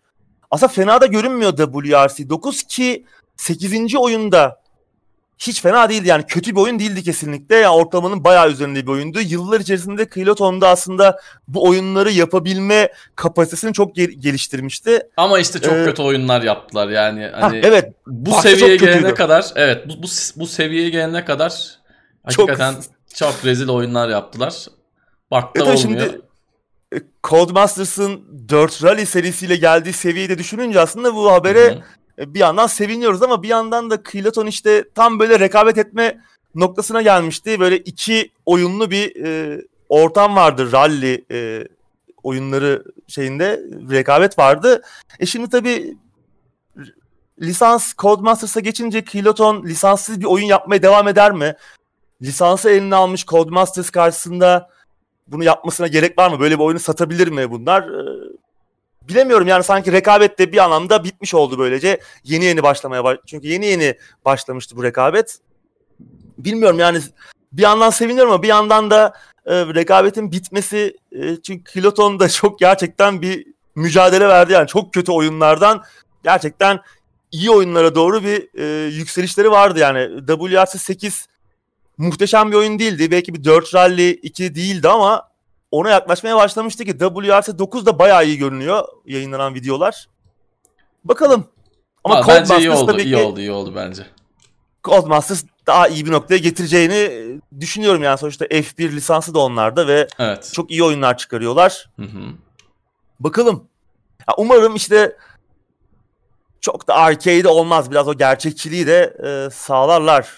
Aslında 0.51 0.73
fena 0.73 1.01
da 1.01 1.07
görünmüyor 1.07 1.57
WRC 1.57 2.29
9 2.29 2.63
ki 2.63 3.05
8. 3.37 3.97
oyunda 3.97 4.60
hiç 5.41 5.63
fena 5.63 5.89
değildi 5.91 6.09
yani 6.09 6.25
kötü 6.27 6.51
bir 6.57 6.61
oyun 6.61 6.79
değildi 6.79 7.03
kesinlikle. 7.03 7.57
Yani 7.57 7.75
ortalamanın 7.75 8.25
bayağı 8.25 8.51
üzerinde 8.51 8.83
bir 8.87 8.91
oyundu. 8.93 9.21
Yıllar 9.21 9.61
içerisinde 9.61 10.09
Kiloton'da 10.09 10.69
aslında 10.69 11.21
bu 11.49 11.69
oyunları 11.69 12.11
yapabilme 12.11 12.93
kapasitesini 13.17 13.73
çok 13.73 13.95
gel- 13.95 14.11
geliştirmişti. 14.11 15.03
Ama 15.17 15.39
işte 15.39 15.61
çok 15.61 15.73
Ee, 15.75 15.85
kötü 15.85 16.03
oyunlar 16.03 16.43
yaptılar 16.43 16.89
yani. 16.89 17.25
Ha, 17.27 17.43
Hani 17.43 17.61
evet 17.65 17.93
bu 18.07 18.31
seviyeye 18.43 18.79
çok 18.79 18.87
gelene 18.87 18.97
kötüydü. 19.01 19.15
kadar 19.15 19.47
evet 19.57 19.89
bu, 19.89 20.03
bu, 20.03 20.07
bu 20.37 20.47
seviyeye 20.47 20.91
gelene 20.91 21.25
kadar 21.25 21.51
Çok- 22.31 22.49
hakikaten 22.49 22.75
çok, 23.15 23.35
rezil 23.45 23.69
oyunlar 23.69 24.09
yaptılar. 24.09 24.55
Baktı 25.31 25.61
E 25.61 25.65
tabii 25.65 25.77
olmuyor. 25.79 26.01
şimdi 26.03 26.21
e, 26.95 26.99
Codemasters'ın 27.25 28.21
4 28.49 28.85
Rally 28.85 29.07
serisiyle 29.07 29.57
geldiği 29.57 29.93
seviyeyi 29.93 30.29
de 30.29 30.39
düşününce 30.39 30.81
aslında 30.81 31.15
bu 31.15 31.33
habere 31.33 31.65
Hı 31.65 31.71
hı. 31.71 31.75
e, 31.75 31.83
bir 32.27 32.39
yandan 32.39 32.67
seviniyoruz 32.67 33.23
ama 33.23 33.43
bir 33.43 33.49
yandan 33.49 33.91
da 33.91 34.03
Kiloton 34.03 34.47
işte 34.47 34.85
tam 34.95 35.19
böyle 35.19 35.41
rekabet 35.41 35.79
etme 35.79 36.21
noktasına 36.55 37.03
gelmişti. 37.03 37.61
Böyle 37.61 37.79
iki 37.79 38.31
oyunlu 38.47 38.91
bir 38.91 39.25
e, 39.27 39.63
ortam 39.89 40.37
vardı 40.37 40.73
rally 40.73 41.25
e, 41.33 41.69
oyunları 42.23 42.85
şeyinde 43.09 43.61
rekabet 43.91 44.39
vardı. 44.39 44.83
E 45.21 45.27
şimdi 45.27 45.51
tabii 45.51 45.97
lisans 47.41 47.95
Codemasters'a 47.99 48.61
geçince 48.61 49.05
Kiloton 49.05 49.65
lisanssız 49.65 50.21
bir 50.21 50.25
oyun 50.25 50.47
yapmaya 50.47 50.83
devam 50.83 51.09
eder 51.09 51.33
mi? 51.33 51.55
Lisansı 52.23 52.71
eline 52.71 52.95
almış 52.95 53.27
Codemasters 53.27 53.91
karşısında 53.91 54.71
bunu 55.27 55.45
yapmasına 55.45 55.87
gerek 55.87 56.19
var 56.19 56.31
mı? 56.31 56.41
Böyle 56.41 56.59
bir 56.59 56.65
oyunu 56.65 56.79
satabilir 56.79 57.29
mi 57.29 57.51
bunlar? 57.51 57.83
Ee, 57.83 58.30
bilemiyorum 59.09 59.49
yani 59.49 59.65
sanki 59.65 59.93
rekabet 59.93 60.39
de 60.39 60.53
bir 60.53 60.59
anlamda 60.59 61.05
bitmiş 61.05 61.35
oldu 61.35 61.59
böylece. 61.59 62.01
Yeni 62.25 62.45
yeni 62.45 62.63
başlamaya 62.63 63.05
baş... 63.05 63.19
Çünkü 63.27 63.49
yeni 63.49 63.67
yeni 63.67 63.95
başlamıştı 64.25 64.77
bu 64.77 64.85
rekabet. 64.85 65.39
Bilmiyorum 66.39 66.79
yani 66.79 67.01
bir 67.53 67.63
yandan 67.63 67.91
seviniyorum 67.91 68.33
ama 68.33 68.43
bir 68.43 68.49
yandan 68.49 68.91
da 68.91 69.13
e, 69.47 69.55
rekabetin 69.55 70.33
bitmesi 70.33 70.97
e, 71.13 71.43
çünkü 71.43 71.73
Kiloton 71.73 72.21
da 72.21 72.29
çok 72.29 72.59
gerçekten 72.59 73.23
bir 73.23 73.47
mücadele 73.75 74.29
verdi 74.29 74.53
yani 74.53 74.67
çok 74.67 74.95
kötü 74.95 75.13
oyunlardan 75.13 75.83
gerçekten 76.25 76.81
iyi 77.33 77.51
oyunlara 77.51 77.95
doğru 77.95 78.25
bir 78.25 78.49
e, 78.59 78.89
yükselişleri 78.89 79.51
vardı 79.51 79.79
yani 79.79 80.27
WRC 80.27 80.79
8 80.79 81.27
muhteşem 81.99 82.51
bir 82.51 82.57
oyun 82.57 82.79
değildi 82.79 83.11
belki 83.11 83.35
bir 83.35 83.45
4 83.45 83.75
Rally 83.75 84.11
2 84.11 84.55
değildi 84.55 84.89
ama 84.89 85.30
ona 85.71 85.91
yaklaşmaya 85.91 86.37
başlamıştı 86.37 86.85
ki 86.85 86.99
WRC 86.99 87.59
9 87.59 87.87
da 87.87 87.99
bayağı 87.99 88.27
iyi 88.27 88.39
görünüyor 88.39 88.85
yayınlanan 89.07 89.55
videolar. 89.55 90.09
Bakalım. 91.05 91.47
Ama 92.05 92.17
Ama 92.17 92.29
bence 92.29 92.59
iyi 92.59 92.71
oldu, 92.71 92.93
tabii 92.93 93.03
iyi 93.03 93.15
ki 93.15 93.23
oldu, 93.23 93.41
iyi 93.41 93.51
oldu 93.53 93.73
bence. 93.77 94.07
Codemasters 94.85 95.45
daha 95.67 95.89
iyi 95.89 96.07
bir 96.07 96.13
noktaya 96.13 96.39
getireceğini 96.39 96.95
e, 96.95 97.41
düşünüyorum 97.61 98.03
yani 98.03 98.19
sonuçta 98.19 98.45
F1 98.45 98.93
lisansı 98.93 99.35
da 99.35 99.39
onlarda 99.39 99.87
ve 99.89 100.09
Evet. 100.19 100.51
çok 100.55 100.71
iyi 100.71 100.85
oyunlar 100.85 101.17
çıkarıyorlar. 101.19 101.91
Hı 101.97 102.03
hı. 102.03 102.21
Bakalım. 103.21 103.65
umarım 104.37 104.75
işte 104.75 105.17
çok 106.61 106.89
da 106.89 106.95
arcade 106.95 107.49
olmaz. 107.49 107.91
Biraz 107.91 108.09
o 108.09 108.15
gerçekçiliği 108.15 108.87
de 108.87 109.17
e, 109.25 109.51
sağlarlar. 109.51 110.29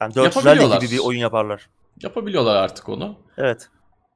Yani 0.00 0.14
450 0.14 0.78
gibi 0.78 0.90
bir 0.90 0.98
oyun 0.98 1.20
yaparlar. 1.20 1.68
Yapabiliyorlar 2.02 2.56
artık 2.56 2.88
onu. 2.88 3.16
Evet. 3.38 3.68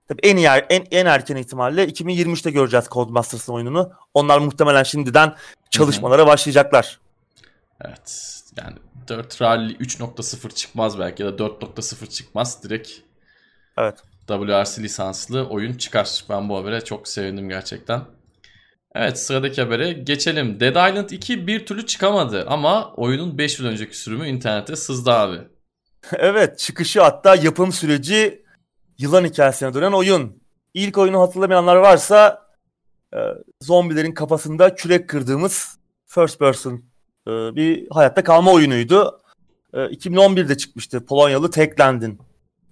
Tabii 0.08 0.20
en 0.22 0.36
iyi 0.36 0.46
en, 0.46 0.86
en 0.90 1.06
erken 1.06 1.36
ihtimalle 1.36 1.84
2023'te 1.84 2.50
göreceğiz 2.50 2.86
Codemasters'ın 2.90 3.52
oyununu. 3.52 3.92
Onlar 4.14 4.38
muhtemelen 4.38 4.82
şimdiden 4.82 5.34
çalışmalara 5.70 6.26
başlayacaklar. 6.26 6.98
Evet. 7.84 8.34
Yani 8.56 8.76
4 9.08 9.42
Rally 9.42 9.72
3.0 9.72 10.54
çıkmaz 10.54 10.98
belki 10.98 11.22
ya 11.22 11.38
da 11.38 11.44
4.0 11.44 12.08
çıkmaz. 12.08 12.62
Direkt 12.62 12.90
Evet. 13.78 14.02
WRC 14.26 14.82
lisanslı 14.82 15.48
oyun 15.48 15.74
çıkar. 15.74 16.24
Ben 16.28 16.48
bu 16.48 16.56
habere 16.56 16.84
çok 16.84 17.08
sevindim 17.08 17.48
gerçekten. 17.48 18.02
Evet 18.94 19.18
sıradaki 19.18 19.62
habere 19.62 19.92
geçelim. 19.92 20.60
Dead 20.60 20.90
Island 20.90 21.10
2 21.10 21.46
bir 21.46 21.66
türlü 21.66 21.86
çıkamadı 21.86 22.46
ama 22.48 22.92
oyunun 22.92 23.38
5 23.38 23.58
yıl 23.58 23.66
önceki 23.66 23.98
sürümü 23.98 24.28
internete 24.28 24.76
sızdı 24.76 25.10
abi. 25.12 25.38
evet 26.12 26.58
çıkışı 26.58 27.02
hatta 27.02 27.34
yapım 27.34 27.72
süreci 27.72 28.42
yılan 28.98 29.24
hikayesine 29.24 29.74
dönen 29.74 29.92
oyun. 29.92 30.42
İlk 30.74 30.98
oyunu 30.98 31.20
hatırlamayanlar 31.20 31.76
varsa 31.76 32.46
e, 33.14 33.18
zombilerin 33.60 34.12
kafasında 34.12 34.74
kürek 34.74 35.08
kırdığımız 35.08 35.78
first 36.06 36.38
person 36.38 36.82
e, 37.26 37.30
bir 37.30 37.88
hayatta 37.90 38.24
kalma 38.24 38.52
oyunuydu. 38.52 39.20
E, 39.74 39.78
2011'de 39.78 40.56
çıkmıştı 40.56 41.06
Polonyalı 41.06 41.50
Techland'in 41.50 42.18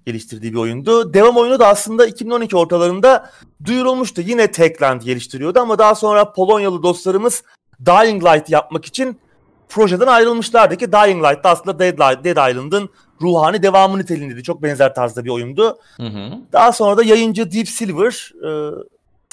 geliştirdiği 0.06 0.52
bir 0.52 0.58
oyundu. 0.58 1.14
Devam 1.14 1.36
oyunu 1.36 1.58
da 1.58 1.68
aslında 1.68 2.06
2012 2.06 2.56
ortalarında 2.56 3.30
duyurulmuştu. 3.64 4.20
Yine 4.20 4.50
Techland 4.50 5.02
geliştiriyordu 5.02 5.60
ama 5.60 5.78
daha 5.78 5.94
sonra 5.94 6.32
Polonyalı 6.32 6.82
dostlarımız 6.82 7.42
Dying 7.86 8.24
Light 8.24 8.50
yapmak 8.50 8.84
için 8.84 9.20
projeden 9.68 10.06
ayrılmışlardı 10.06 10.76
ki 10.76 10.92
Dying 10.92 11.24
Light 11.24 11.44
da 11.44 11.50
aslında 11.50 11.78
Dead, 11.78 11.98
Light, 11.98 12.24
Dead 12.24 12.50
Island'ın 12.50 12.90
ruhani 13.22 13.62
devamı 13.62 13.98
niteliğindeydi. 13.98 14.42
Çok 14.42 14.62
benzer 14.62 14.94
tarzda 14.94 15.24
bir 15.24 15.30
oyundu. 15.30 15.78
Hı 15.96 16.06
hı. 16.06 16.38
Daha 16.52 16.72
sonra 16.72 16.96
da 16.96 17.04
yayıncı 17.04 17.52
Deep 17.52 17.68
Silver 17.68 18.32
e, 18.48 18.70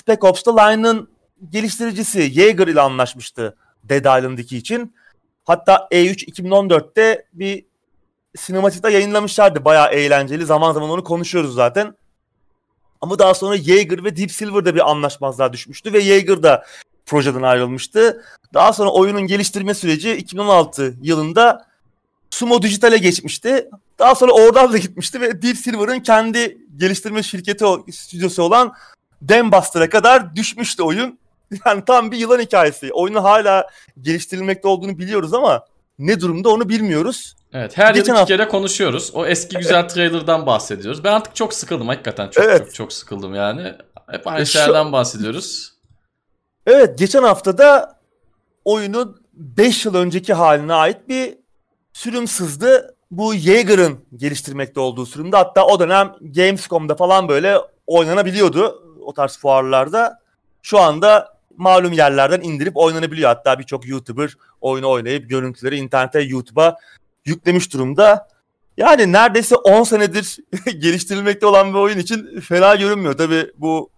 Spec 0.02 0.28
Ops 0.28 0.44
The 0.44 0.52
Line'ın 0.52 1.10
geliştiricisi 1.50 2.32
Jaeger 2.32 2.68
ile 2.68 2.82
anlaşmıştı 2.82 3.56
Dead 3.84 4.20
Island 4.20 4.38
2 4.38 4.58
için. 4.58 4.96
Hatta 5.46 5.88
E3 5.92 6.32
2014'te 6.32 7.26
bir 7.34 7.66
sinematikte 8.36 8.92
yayınlamışlardı. 8.92 9.66
Bayağı 9.66 9.92
eğlenceli. 9.92 10.46
Zaman 10.46 10.74
zaman 10.74 10.90
onu 10.90 11.04
konuşuyoruz 11.04 11.54
zaten. 11.56 11.96
Ama 13.02 13.20
daha 13.20 13.34
sonra 13.34 13.58
Jaeger 13.58 14.04
ve 14.04 14.18
Deep 14.18 14.32
Silver'da 14.32 14.76
bir 14.76 14.92
anlaşmazlığa 14.92 15.54
düşmüştü 15.54 15.94
ve 15.94 16.02
Jaeger 16.02 16.44
da 16.44 16.66
projeden 17.06 17.42
ayrılmıştı. 17.42 18.24
Daha 18.54 18.74
sonra 18.74 18.90
oyunun 18.90 19.22
geliştirme 19.22 19.74
süreci 19.74 20.16
2016 20.16 20.96
yılında 21.02 21.66
Sumo 22.34 22.62
Digital'e 22.62 22.98
geçmişti. 22.98 23.70
Daha 24.00 24.16
sonra 24.16 24.32
oradan 24.32 24.74
da 24.74 24.78
gitmişti 24.78 25.22
ve 25.22 25.42
Deep 25.42 25.58
Silver'ın 25.58 26.00
kendi 26.00 26.58
geliştirme 26.78 27.24
şirketi, 27.24 27.66
stüdyosu 27.92 28.44
olan 28.44 28.74
Dambuster'a 29.30 29.90
kadar 29.90 30.36
düşmüştü 30.36 30.84
oyun. 30.84 31.20
Yani 31.66 31.86
tam 31.86 32.12
bir 32.12 32.18
yılan 32.18 32.40
hikayesi. 32.40 32.94
Oyunun 32.94 33.22
hala 33.22 33.70
geliştirilmekte 34.02 34.68
olduğunu 34.68 34.98
biliyoruz 34.98 35.34
ama 35.34 35.66
ne 36.00 36.22
durumda 36.22 36.50
onu 36.50 36.70
bilmiyoruz. 36.70 37.36
Evet 37.54 37.78
her 37.78 37.94
Geçen 37.94 38.14
yıl 38.14 38.22
iki 38.22 38.28
kere 38.28 38.48
konuşuyoruz. 38.48 39.12
O 39.14 39.26
eski 39.26 39.58
güzel 39.58 39.88
trailer'dan 39.88 40.46
bahsediyoruz. 40.46 41.04
Ben 41.04 41.14
artık 41.14 41.36
çok 41.36 41.54
sıkıldım 41.54 41.88
hakikaten. 41.88 42.30
Çok 42.30 42.44
evet. 42.44 42.60
çok 42.60 42.74
çok 42.74 42.94
sıkıldım 42.94 43.36
yani. 43.36 43.74
Hep 44.10 44.28
aynı 44.28 44.42
e 44.42 44.46
şeylerden 44.46 44.92
bahsediyoruz. 44.92 45.74
Evet 46.66 47.00
geçen 47.00 47.24
haftada 47.24 48.00
oyunun 48.66 49.22
5 49.34 49.86
yıl 49.86 49.96
önceki 49.96 50.34
haline 50.34 50.74
ait 50.74 51.10
bir 51.10 51.43
sürüm 51.94 52.28
sızdı. 52.28 52.96
Bu 53.12 53.36
Jaeger'ın 53.36 54.06
geliştirmekte 54.16 54.80
olduğu 54.80 55.06
sürümde. 55.06 55.38
Hatta 55.38 55.66
o 55.66 55.80
dönem 55.80 56.16
Gamescom'da 56.22 56.96
falan 56.96 57.28
böyle 57.30 57.58
oynanabiliyordu 57.88 58.84
o 59.06 59.14
tarz 59.14 59.38
fuarlarda. 59.38 60.20
Şu 60.62 60.80
anda 60.80 61.38
malum 61.58 61.94
yerlerden 61.94 62.42
indirip 62.42 62.78
oynanabiliyor. 62.78 63.30
Hatta 63.30 63.60
birçok 63.60 63.88
YouTuber 63.88 64.38
oyunu 64.62 64.90
oynayıp 64.90 65.30
görüntüleri 65.30 65.78
internete 65.78 66.22
YouTube'a 66.22 66.78
yüklemiş 67.26 67.74
durumda. 67.74 68.28
Yani 68.78 69.12
neredeyse 69.12 69.56
10 69.56 69.84
senedir 69.84 70.38
geliştirilmekte 70.80 71.46
olan 71.46 71.74
bir 71.74 71.80
oyun 71.80 71.98
için 71.98 72.40
fena 72.40 72.76
görünmüyor. 72.76 73.18
Tabi 73.18 73.52
bu 73.58 73.90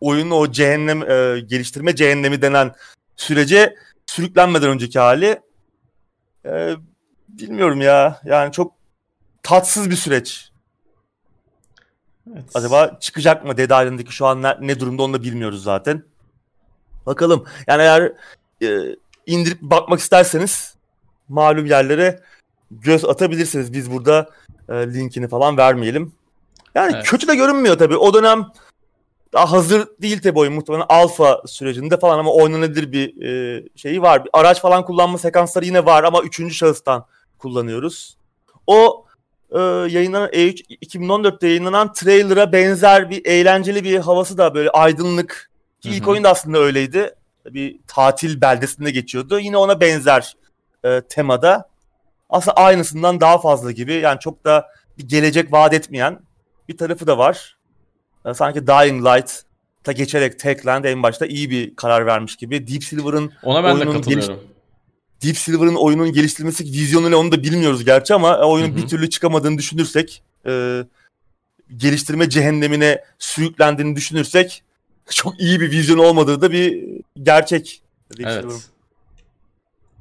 oyunun 0.00 0.30
o 0.30 0.52
cehennem 0.52 1.10
e, 1.10 1.40
geliştirme 1.40 1.94
cehennemi 1.94 2.42
denen 2.42 2.72
sürece 3.16 3.76
sürüklenmeden 4.06 4.68
önceki 4.68 4.98
hali 4.98 5.40
e, 6.46 6.74
bilmiyorum 7.32 7.80
ya. 7.80 8.20
Yani 8.24 8.52
çok 8.52 8.72
tatsız 9.42 9.90
bir 9.90 9.96
süreç. 9.96 10.52
Evet. 12.32 12.44
Acaba 12.54 12.98
çıkacak 13.00 13.44
mı 13.44 13.56
Dead 13.56 13.64
Island'daki 13.64 14.12
şu 14.12 14.26
an 14.26 14.42
ne, 14.42 14.56
ne 14.60 14.80
durumda 14.80 15.02
onu 15.02 15.12
da 15.14 15.22
bilmiyoruz 15.22 15.62
zaten. 15.62 16.02
Bakalım. 17.06 17.44
Yani 17.66 17.82
eğer 17.82 18.12
e, 18.62 18.96
indirip 19.26 19.62
bakmak 19.62 20.00
isterseniz 20.00 20.74
malum 21.28 21.66
yerlere 21.66 22.20
göz 22.70 23.04
atabilirsiniz. 23.04 23.72
Biz 23.72 23.90
burada 23.90 24.30
e, 24.68 24.74
linkini 24.74 25.28
falan 25.28 25.56
vermeyelim. 25.56 26.12
Yani 26.74 26.92
evet. 26.94 27.06
kötü 27.06 27.28
de 27.28 27.34
görünmüyor 27.34 27.78
tabii. 27.78 27.96
O 27.96 28.14
dönem 28.14 28.46
daha 29.32 29.52
hazır 29.52 29.88
değil 30.02 30.22
tabii 30.22 30.38
oyun 30.38 30.54
muhtemelen 30.54 30.86
alfa 30.88 31.42
sürecinde 31.46 31.96
falan 31.96 32.18
ama 32.18 32.32
oynanabilir 32.32 32.92
bir 32.92 33.22
e, 33.22 33.62
şeyi 33.76 34.02
var. 34.02 34.24
Bir 34.24 34.30
araç 34.32 34.60
falan 34.60 34.84
kullanma 34.84 35.18
sekansları 35.18 35.64
yine 35.64 35.86
var 35.86 36.04
ama 36.04 36.22
üçüncü 36.22 36.54
şahıstan 36.54 37.06
kullanıyoruz. 37.42 38.16
O 38.66 39.04
e, 39.50 39.58
yayınlanan 39.58 40.28
E3 40.28 40.78
2014'te 40.82 41.48
yayınlanan 41.48 41.92
trailer'a 41.92 42.52
benzer 42.52 43.10
bir 43.10 43.26
eğlenceli 43.26 43.84
bir 43.84 43.98
havası 43.98 44.38
da 44.38 44.54
böyle 44.54 44.70
aydınlık. 44.70 45.50
Ki 45.80 45.90
ilk 45.90 46.08
oyun 46.08 46.24
da 46.24 46.30
aslında 46.30 46.58
öyleydi. 46.58 47.14
Bir 47.50 47.78
tatil 47.86 48.40
beldesinde 48.40 48.90
geçiyordu. 48.90 49.38
Yine 49.38 49.56
ona 49.56 49.80
benzer 49.80 50.36
e, 50.84 51.00
temada 51.00 51.68
aslında 52.30 52.56
aynısından 52.56 53.20
daha 53.20 53.38
fazla 53.38 53.72
gibi. 53.72 53.92
Yani 53.92 54.20
çok 54.20 54.44
da 54.44 54.68
bir 54.98 55.08
gelecek 55.08 55.52
vaat 55.52 55.74
etmeyen 55.74 56.20
bir 56.68 56.76
tarafı 56.76 57.06
da 57.06 57.18
var. 57.18 57.56
Ee, 58.26 58.34
sanki 58.34 58.66
Dying 58.66 59.06
Light 59.06 59.42
ta 59.84 59.92
geçerek 59.92 60.38
Techland 60.38 60.84
en 60.84 61.02
başta 61.02 61.26
iyi 61.26 61.50
bir 61.50 61.76
karar 61.76 62.06
vermiş 62.06 62.36
gibi. 62.36 62.68
Deep 62.68 62.84
Silver'ın 62.84 63.32
Ona 63.42 63.64
ben 63.64 63.80
de 63.80 63.84
katılıyorum. 63.84 64.34
Geliş... 64.34 64.46
Deep 65.22 65.36
Silver'ın 65.36 65.74
oyunun 65.74 66.12
geliştirilmesi 66.12 66.64
vizyonuyla 66.64 67.18
onu 67.18 67.32
da 67.32 67.42
bilmiyoruz 67.42 67.84
gerçi 67.84 68.14
ama 68.14 68.38
oyunun 68.38 68.68
Hı-hı. 68.68 68.76
bir 68.76 68.88
türlü 68.88 69.10
çıkamadığını 69.10 69.58
düşünürsek 69.58 70.22
e, 70.46 70.84
geliştirme 71.76 72.28
cehennemine 72.28 73.04
sürüklendiğini 73.18 73.96
düşünürsek 73.96 74.62
çok 75.10 75.40
iyi 75.40 75.60
bir 75.60 75.70
vizyon 75.70 75.98
olmadığı 75.98 76.40
da 76.40 76.52
bir 76.52 76.84
gerçek. 77.22 77.82
Deep 78.18 78.26
evet. 78.26 78.42
Silver'ın. 78.42 78.60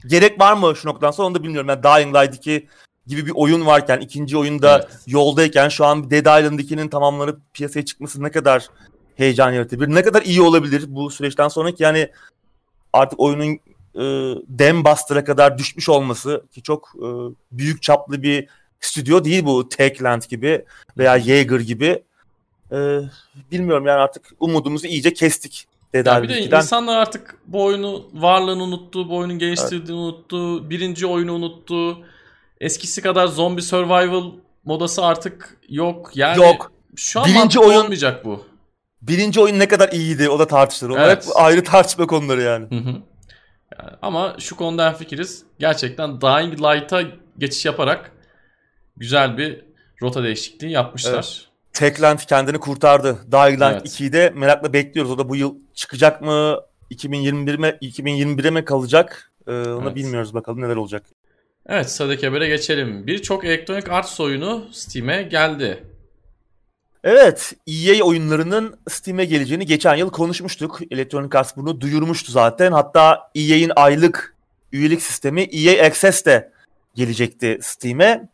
Gerek 0.07 0.39
var 0.39 0.53
mı 0.53 0.76
şu 0.76 0.88
noktadan 0.88 1.11
sonra 1.11 1.28
onu 1.28 1.36
da 1.36 1.43
bilmiyorum. 1.43 1.69
Yani 1.69 1.84
Dying 1.84 2.15
Light 2.15 2.36
2 2.36 2.67
gibi 3.07 3.26
bir 3.26 3.32
oyun 3.36 3.65
varken, 3.65 3.99
ikinci 3.99 4.38
oyunda 4.38 4.78
evet. 4.78 4.99
yoldayken 5.07 5.69
şu 5.69 5.86
an 5.86 6.11
Dead 6.11 6.39
Island 6.39 6.59
2'nin 6.59 6.89
tamamlanıp 6.89 7.41
piyasaya 7.53 7.86
çıkması 7.86 8.24
ne 8.24 8.32
kadar 8.32 8.67
heyecan 9.15 9.51
yaratabilir? 9.51 9.95
Ne 9.95 10.03
kadar 10.03 10.22
iyi 10.22 10.41
olabilir 10.41 10.86
bu 10.88 11.11
süreçten 11.11 11.47
sonra 11.47 11.72
ki 11.72 11.84
yani 11.84 12.11
artık 12.93 13.19
oyunun 13.19 13.59
e, 13.95 14.01
Dem 14.47 14.85
Buster'a 14.85 15.23
kadar 15.23 15.57
düşmüş 15.57 15.89
olması 15.89 16.45
ki 16.51 16.63
çok 16.63 16.93
e, 16.95 17.07
büyük 17.51 17.81
çaplı 17.81 18.23
bir 18.23 18.47
stüdyo 18.79 19.23
değil 19.23 19.45
bu 19.45 19.69
Techland 19.69 20.21
gibi 20.29 20.65
veya 20.97 21.19
Jaeger 21.19 21.59
gibi. 21.59 22.03
E, 22.71 22.99
bilmiyorum 23.51 23.85
yani 23.85 23.99
artık 23.99 24.31
umudumuzu 24.39 24.87
iyice 24.87 25.13
kestik. 25.13 25.67
Ya 25.93 26.23
bir 26.23 26.29
de 26.29 26.41
insanlar 26.41 26.97
artık 26.97 27.37
bu 27.47 27.63
oyunu 27.63 28.05
varlığını 28.13 28.63
unuttu, 28.63 29.09
bu 29.09 29.17
oyunun 29.17 29.39
geliştirdiğini 29.39 30.03
evet. 30.03 30.13
unuttu, 30.13 30.69
birinci 30.69 31.07
oyunu 31.07 31.33
unuttu. 31.33 31.97
Eskisi 32.61 33.01
kadar 33.01 33.27
zombi 33.27 33.61
survival 33.61 34.31
modası 34.65 35.05
artık 35.05 35.57
yok. 35.69 36.11
Yani 36.15 36.37
yok. 36.37 36.71
Şu 36.95 37.19
an 37.19 37.25
birinci 37.25 37.59
oyun 37.59 37.79
olmayacak 37.79 38.25
bu. 38.25 38.45
Birinci 39.01 39.39
oyun 39.41 39.59
ne 39.59 39.67
kadar 39.67 39.89
iyiydi 39.89 40.29
o 40.29 40.39
da 40.39 40.47
tartışılır. 40.47 40.99
Evet. 40.99 41.27
ayrı 41.35 41.63
tartışma 41.63 42.07
konuları 42.07 42.41
yani. 42.41 42.65
Hı 42.69 42.89
hı. 42.89 42.95
Yani. 43.80 43.97
Ama 44.01 44.36
şu 44.39 44.55
konuda 44.55 44.93
fikiriz. 44.93 45.43
Gerçekten 45.59 46.22
Dying 46.22 46.59
Light'a 46.61 47.03
geçiş 47.38 47.65
yaparak 47.65 48.11
güzel 48.97 49.38
bir 49.38 49.65
rota 50.01 50.24
değişikliği 50.24 50.72
yapmışlar. 50.72 51.13
Evet. 51.13 51.47
Techland 51.74 52.19
kendini 52.19 52.59
kurtardı. 52.59 53.17
Dying 53.32 53.61
Light 53.61 53.82
evet. 53.82 53.86
2'yi 53.86 54.13
de 54.13 54.30
merakla 54.36 54.74
bekliyoruz. 54.74 55.11
O 55.11 55.17
da 55.17 55.30
bu 55.30 55.36
yıl 55.36 55.55
çıkacak 55.74 56.22
mı? 56.22 56.57
2021 56.89 57.59
mi 57.59 57.78
2021'e 57.82 58.49
mi 58.49 58.65
kalacak? 58.65 59.32
Ee, 59.47 59.51
onu 59.51 59.84
evet. 59.84 59.95
bilmiyoruz 59.95 60.34
bakalım 60.34 60.61
neler 60.61 60.76
olacak. 60.76 61.05
Evet 61.65 61.91
sıradaki 61.91 62.28
habere 62.28 62.47
geçelim. 62.47 63.07
Birçok 63.07 63.45
elektronik 63.45 63.89
art 63.89 64.19
oyunu 64.19 64.65
Steam'e 64.72 65.24
geldi. 65.24 65.84
Evet, 67.04 67.54
EA 67.68 68.04
oyunlarının 68.04 68.80
Steam'e 68.89 69.26
geleceğini 69.26 69.66
geçen 69.66 69.95
yıl 69.95 70.10
konuşmuştuk. 70.10 70.80
Electronic 70.91 71.38
Arts 71.38 71.56
bunu 71.56 71.82
duyurmuştu 71.82 72.32
zaten. 72.32 72.72
Hatta 72.72 73.32
EA'in 73.36 73.72
aylık 73.76 74.36
üyelik 74.72 75.02
sistemi 75.02 75.41
EA 75.41 75.86
Access 75.86 76.26
de 76.26 76.52
gelecekti 76.95 77.60
Steam'e. 77.62 78.30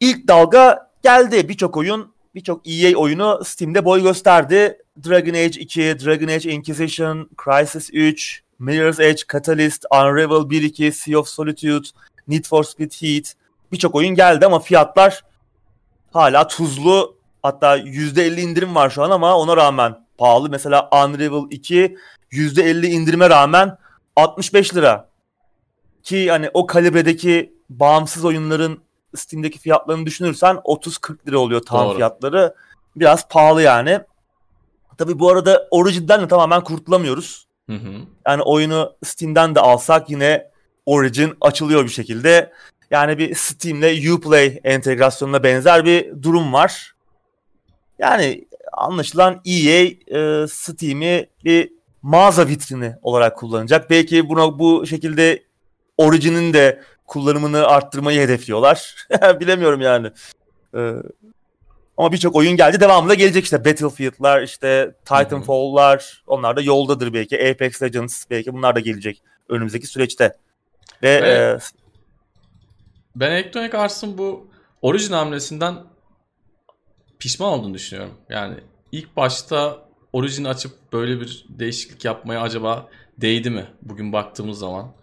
İlk 0.00 0.28
dalga 0.28 0.90
geldi. 1.02 1.48
Birçok 1.48 1.76
oyun, 1.76 2.12
birçok 2.34 2.68
EA 2.68 2.98
oyunu 2.98 3.40
Steam'de 3.44 3.84
boy 3.84 4.02
gösterdi. 4.02 4.78
Dragon 5.08 5.34
Age 5.34 5.60
2, 5.60 5.80
Dragon 6.04 6.28
Age 6.28 6.50
Inquisition, 6.50 7.30
Crysis 7.44 7.90
3, 7.92 8.42
Mirror's 8.58 9.00
Edge, 9.00 9.22
Catalyst, 9.32 9.84
Unravel 9.92 10.50
1-2, 10.50 10.92
Sea 10.92 11.18
of 11.18 11.28
Solitude, 11.28 11.88
Need 12.28 12.44
for 12.44 12.64
Speed 12.64 12.92
Heat 12.92 13.34
birçok 13.72 13.94
oyun 13.94 14.14
geldi 14.14 14.46
ama 14.46 14.58
fiyatlar 14.58 15.24
hala 16.12 16.48
tuzlu. 16.48 17.17
Hatta 17.42 17.78
%50 17.78 18.40
indirim 18.40 18.74
var 18.74 18.90
şu 18.90 19.02
an 19.02 19.10
ama 19.10 19.36
ona 19.36 19.56
rağmen 19.56 20.06
pahalı. 20.18 20.50
Mesela 20.50 20.88
Unravel 20.92 21.50
2 21.50 21.96
%50 22.32 22.86
indirime 22.86 23.30
rağmen 23.30 23.78
65 24.16 24.74
lira. 24.74 25.08
Ki 26.02 26.30
hani 26.30 26.50
o 26.54 26.66
kalibredeki 26.66 27.52
bağımsız 27.70 28.24
oyunların 28.24 28.78
Steam'deki 29.16 29.58
fiyatlarını 29.58 30.06
düşünürsen 30.06 30.56
30-40 30.56 31.28
lira 31.28 31.38
oluyor 31.38 31.60
tam 31.60 31.86
Doğru. 31.86 31.96
fiyatları. 31.96 32.54
Biraz 32.96 33.28
pahalı 33.28 33.62
yani. 33.62 34.00
Tabi 34.98 35.18
bu 35.18 35.30
arada 35.30 35.68
Origin'den 35.70 36.20
de 36.20 36.28
tamamen 36.28 36.64
kurtulamıyoruz. 36.64 37.46
Hı 37.70 37.76
hı. 37.76 37.92
Yani 38.26 38.42
oyunu 38.42 38.92
Steam'den 39.04 39.54
de 39.54 39.60
alsak 39.60 40.10
yine 40.10 40.50
Origin 40.86 41.34
açılıyor 41.40 41.84
bir 41.84 41.88
şekilde. 41.88 42.52
Yani 42.90 43.18
bir 43.18 43.34
Steam'le 43.34 44.14
Uplay 44.14 44.60
entegrasyonuna 44.64 45.42
benzer 45.42 45.84
bir 45.84 46.22
durum 46.22 46.52
var. 46.52 46.92
Yani 47.98 48.48
anlaşılan 48.72 49.40
EA 49.44 49.84
e, 49.84 50.46
Steam'i 50.48 51.26
bir 51.44 51.72
mağaza 52.02 52.48
vitrini 52.48 52.94
olarak 53.02 53.36
kullanacak. 53.36 53.90
Belki 53.90 54.28
buna 54.28 54.58
bu 54.58 54.86
şekilde 54.86 55.42
Origin'in 55.96 56.52
de 56.52 56.82
kullanımını 57.06 57.66
arttırmayı 57.66 58.20
hedefliyorlar. 58.20 58.94
Bilemiyorum 59.40 59.80
yani. 59.80 60.10
Ee, 60.74 60.92
ama 61.96 62.12
birçok 62.12 62.36
oyun 62.36 62.56
geldi. 62.56 62.80
Devamında 62.80 63.14
gelecek 63.14 63.44
işte 63.44 63.64
Battlefield'lar, 63.64 64.42
işte 64.42 64.94
Titanfall'lar. 65.04 66.22
Onlar 66.26 66.56
da 66.56 66.60
yoldadır 66.60 67.12
belki. 67.12 67.50
Apex 67.50 67.82
Legends 67.82 68.24
belki 68.30 68.54
bunlar 68.54 68.74
da 68.74 68.80
gelecek 68.80 69.22
önümüzdeki 69.48 69.86
süreçte. 69.86 70.36
Ve, 71.02 71.22
Ve- 71.22 71.28
e, 71.28 71.58
Ben 73.16 73.30
Electronic 73.30 73.78
Arts'ın 73.78 74.18
bu 74.18 74.48
orijin 74.82 75.12
hamlesinden 75.12 75.74
pişman 77.18 77.52
olduğunu 77.52 77.74
düşünüyorum. 77.74 78.14
Yani 78.28 78.54
ilk 78.92 79.16
başta 79.16 79.88
orijin 80.12 80.44
açıp 80.44 80.72
böyle 80.92 81.20
bir 81.20 81.46
değişiklik 81.48 82.04
yapmaya 82.04 82.40
acaba 82.42 82.88
değdi 83.18 83.50
mi? 83.50 83.66
Bugün 83.82 84.12
baktığımız 84.12 84.58
zaman. 84.58 84.94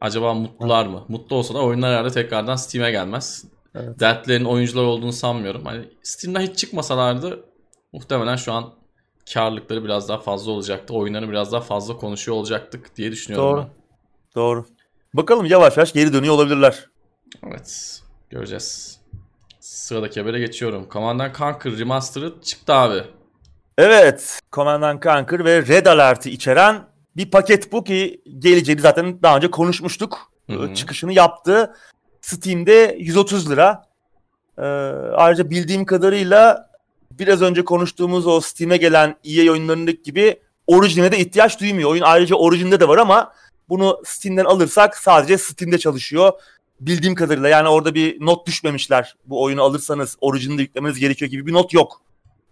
Acaba 0.00 0.34
mutlular 0.34 0.86
mı? 0.86 1.04
Mutlu 1.08 1.36
olsa 1.36 1.54
da 1.54 1.58
oyunlar 1.62 1.92
herhalde 1.92 2.10
tekrardan 2.10 2.56
Steam'e 2.56 2.90
gelmez. 2.90 3.44
Evet. 3.74 4.00
Dertlerin 4.00 4.44
oyuncular 4.44 4.84
olduğunu 4.84 5.12
sanmıyorum. 5.12 5.64
Hani 5.64 5.84
Steam'den 6.02 6.40
hiç 6.40 6.58
çıkmasalardı 6.58 7.44
muhtemelen 7.92 8.36
şu 8.36 8.52
an 8.52 8.74
karlılıkları 9.34 9.84
biraz 9.84 10.08
daha 10.08 10.18
fazla 10.18 10.52
olacaktı. 10.52 10.94
Oyunları 10.94 11.28
biraz 11.28 11.52
daha 11.52 11.60
fazla 11.60 11.96
konuşuyor 11.96 12.36
olacaktık 12.36 12.96
diye 12.96 13.12
düşünüyorum 13.12 13.48
Doğru. 13.48 13.60
ben. 13.60 13.70
doğru. 14.34 14.66
Bakalım 15.14 15.46
yavaş 15.46 15.76
yavaş 15.76 15.92
geri 15.92 16.12
dönüyor 16.12 16.34
olabilirler. 16.34 16.86
Evet. 17.46 18.00
Göreceğiz. 18.30 19.00
Sıradaki 19.66 20.20
habere 20.20 20.38
geçiyorum. 20.38 20.88
Command 20.92 21.20
and 21.20 21.34
Conquer 21.34 21.78
Remastered 21.78 22.42
çıktı 22.42 22.74
abi. 22.74 23.02
Evet, 23.78 24.40
Command 24.52 24.82
and 24.82 25.02
Conquer 25.02 25.44
ve 25.44 25.66
Red 25.66 25.86
Alert'i 25.86 26.30
içeren 26.30 26.82
bir 27.16 27.30
paket 27.30 27.72
bu 27.72 27.84
ki 27.84 28.22
geleceğini 28.38 28.80
zaten 28.80 29.22
daha 29.22 29.36
önce 29.36 29.50
konuşmuştuk. 29.50 30.32
Hı 30.50 30.56
hı. 30.56 30.74
Çıkışını 30.74 31.12
yaptı. 31.12 31.74
Steam'de 32.20 32.96
130 32.98 33.50
lira. 33.50 33.82
Ee, 34.58 34.62
ayrıca 35.14 35.50
bildiğim 35.50 35.84
kadarıyla 35.84 36.70
biraz 37.10 37.42
önce 37.42 37.64
konuştuğumuz 37.64 38.26
o 38.26 38.40
Steam'e 38.40 38.76
gelen 38.76 39.16
EA 39.24 39.52
oyunlarındaki 39.52 40.02
gibi 40.02 40.40
orijine 40.66 41.12
de 41.12 41.18
ihtiyaç 41.18 41.60
duymuyor. 41.60 41.90
Oyun 41.90 42.02
ayrıca 42.02 42.36
orijinde 42.36 42.80
de 42.80 42.88
var 42.88 42.98
ama 42.98 43.32
bunu 43.68 44.02
Steam'den 44.04 44.44
alırsak 44.44 44.96
sadece 44.96 45.38
Steam'de 45.38 45.78
çalışıyor. 45.78 46.32
Bildiğim 46.80 47.14
kadarıyla 47.14 47.48
yani 47.48 47.68
orada 47.68 47.94
bir 47.94 48.16
not 48.20 48.46
düşmemişler. 48.46 49.16
Bu 49.26 49.42
oyunu 49.42 49.62
alırsanız 49.62 50.16
orijinde 50.20 50.62
yüklemeniz 50.62 50.98
gerekiyor 50.98 51.30
gibi 51.30 51.46
bir 51.46 51.52
not 51.52 51.72
yok. 51.72 52.00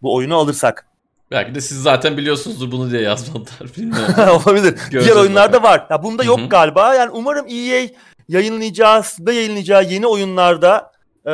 Bu 0.03 0.15
oyunu 0.15 0.37
alırsak. 0.37 0.87
Belki 1.31 1.55
de 1.55 1.61
siz 1.61 1.83
zaten 1.83 2.17
biliyorsunuzdur 2.17 2.73
bunu 2.73 2.91
diye 2.91 3.03
yazmadılar. 3.03 3.71
Bilmiyorum. 3.77 4.15
Olabilir. 4.47 4.71
Göreceğiz 4.71 5.05
Diğer 5.05 5.17
oyunlarda 5.17 5.63
var. 5.63 5.87
Ya 5.91 6.03
bunda 6.03 6.25
yok 6.25 6.41
hı. 6.41 6.49
galiba. 6.49 6.95
Yani 6.95 7.11
umarım 7.11 7.47
EA 7.49 7.89
yayınlayacağı, 8.29 9.03
da 9.03 9.33
yayınlayacağı 9.33 9.85
yeni 9.85 10.07
oyunlarda 10.07 10.93
e, 11.27 11.33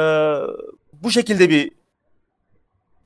bu 0.93 1.11
şekilde 1.11 1.51
bir 1.51 1.71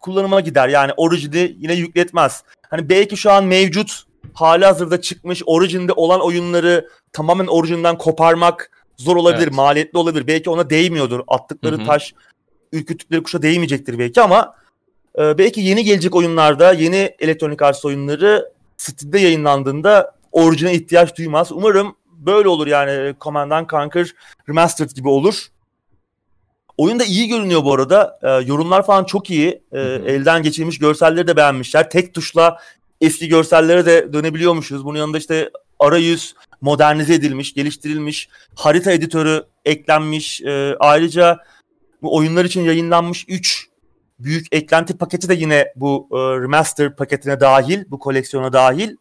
kullanıma 0.00 0.40
gider. 0.40 0.68
Yani 0.68 0.92
Origin'i 0.96 1.56
yine 1.58 1.74
yükletmez. 1.74 2.44
Hani 2.70 2.88
belki 2.88 3.16
şu 3.16 3.32
an 3.32 3.44
mevcut 3.44 4.04
hali 4.34 4.64
hazırda 4.64 5.00
çıkmış 5.00 5.42
Origin'de 5.46 5.92
olan 5.92 6.20
oyunları 6.20 6.88
tamamen 7.12 7.46
Origin'den 7.46 7.98
koparmak 7.98 8.70
zor 8.96 9.16
olabilir, 9.16 9.42
Evet. 9.42 9.54
maliyetli 9.54 9.98
olabilir. 9.98 10.26
Belki 10.26 10.50
ona 10.50 10.70
değmiyordur. 10.70 11.20
Attıkları 11.28 11.76
Hı 11.76 11.82
hı. 11.82 11.86
taş, 11.86 12.14
ürküttükleri 12.72 13.22
kuşa 13.22 13.42
değmeyecektir 13.42 13.98
belki 13.98 14.20
ama 14.20 14.54
e, 15.18 15.38
belki 15.38 15.60
yeni 15.60 15.84
gelecek 15.84 16.14
oyunlarda, 16.14 16.72
yeni 16.72 17.14
Electronic 17.18 17.64
Arts 17.64 17.84
oyunları 17.84 18.52
Steam'de 18.76 19.18
yayınlandığında 19.18 20.14
orijine 20.32 20.74
ihtiyaç 20.74 21.18
duymaz. 21.18 21.52
Umarım 21.52 21.96
böyle 22.12 22.48
olur 22.48 22.66
yani 22.66 23.14
Command 23.20 23.50
and 23.50 23.70
Conquer 23.70 24.14
Remastered 24.48 24.90
gibi 24.90 25.08
olur. 25.08 25.46
Oyun 26.76 26.98
da 26.98 27.04
iyi 27.04 27.28
görünüyor 27.28 27.64
bu 27.64 27.74
arada. 27.74 28.18
E, 28.22 28.28
yorumlar 28.28 28.86
falan 28.86 29.04
çok 29.04 29.30
iyi. 29.30 29.62
E, 29.72 29.80
elden 29.80 30.42
geçirilmiş 30.42 30.78
görselleri 30.78 31.26
de 31.26 31.36
beğenmişler. 31.36 31.90
Tek 31.90 32.14
tuşla 32.14 32.58
eski 33.00 33.28
görsellere 33.28 33.86
de 33.86 34.12
dönebiliyormuşuz. 34.12 34.84
Bunun 34.84 34.98
yanında 34.98 35.18
işte 35.18 35.50
arayüz 35.78 36.34
modernize 36.64 37.14
edilmiş, 37.14 37.54
geliştirilmiş. 37.54 38.28
Harita 38.54 38.92
editörü 38.92 39.44
eklenmiş. 39.64 40.42
E, 40.42 40.76
ayrıca 40.80 41.38
bu 42.02 42.16
oyunlar 42.16 42.44
için 42.44 42.62
yayınlanmış 42.62 43.24
3 43.28 43.68
büyük 44.18 44.46
eklenti 44.52 44.98
paketi 44.98 45.28
de 45.28 45.34
yine 45.34 45.72
bu 45.76 46.08
e, 46.12 46.16
remaster 46.16 46.96
paketine 46.96 47.40
dahil, 47.40 47.84
bu 47.90 47.98
koleksiyona 47.98 48.52
dahil. 48.52 48.96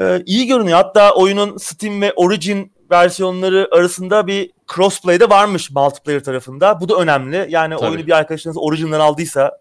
E, 0.00 0.22
iyi 0.26 0.46
görünüyor. 0.46 0.76
Hatta 0.76 1.14
oyunun 1.14 1.56
Steam 1.56 2.00
ve 2.00 2.12
Origin 2.12 2.72
versiyonları 2.90 3.68
arasında 3.72 4.26
bir 4.26 4.50
crossplay 4.74 5.20
de 5.20 5.30
varmış 5.30 5.70
multiplayer 5.70 6.24
tarafında. 6.24 6.80
Bu 6.80 6.88
da 6.88 6.96
önemli. 6.96 7.46
Yani 7.48 7.76
Tabii. 7.76 7.90
oyunu 7.90 8.06
bir 8.06 8.12
arkadaşınız 8.12 8.56
Origin'den 8.58 9.00
aldıysa 9.00 9.60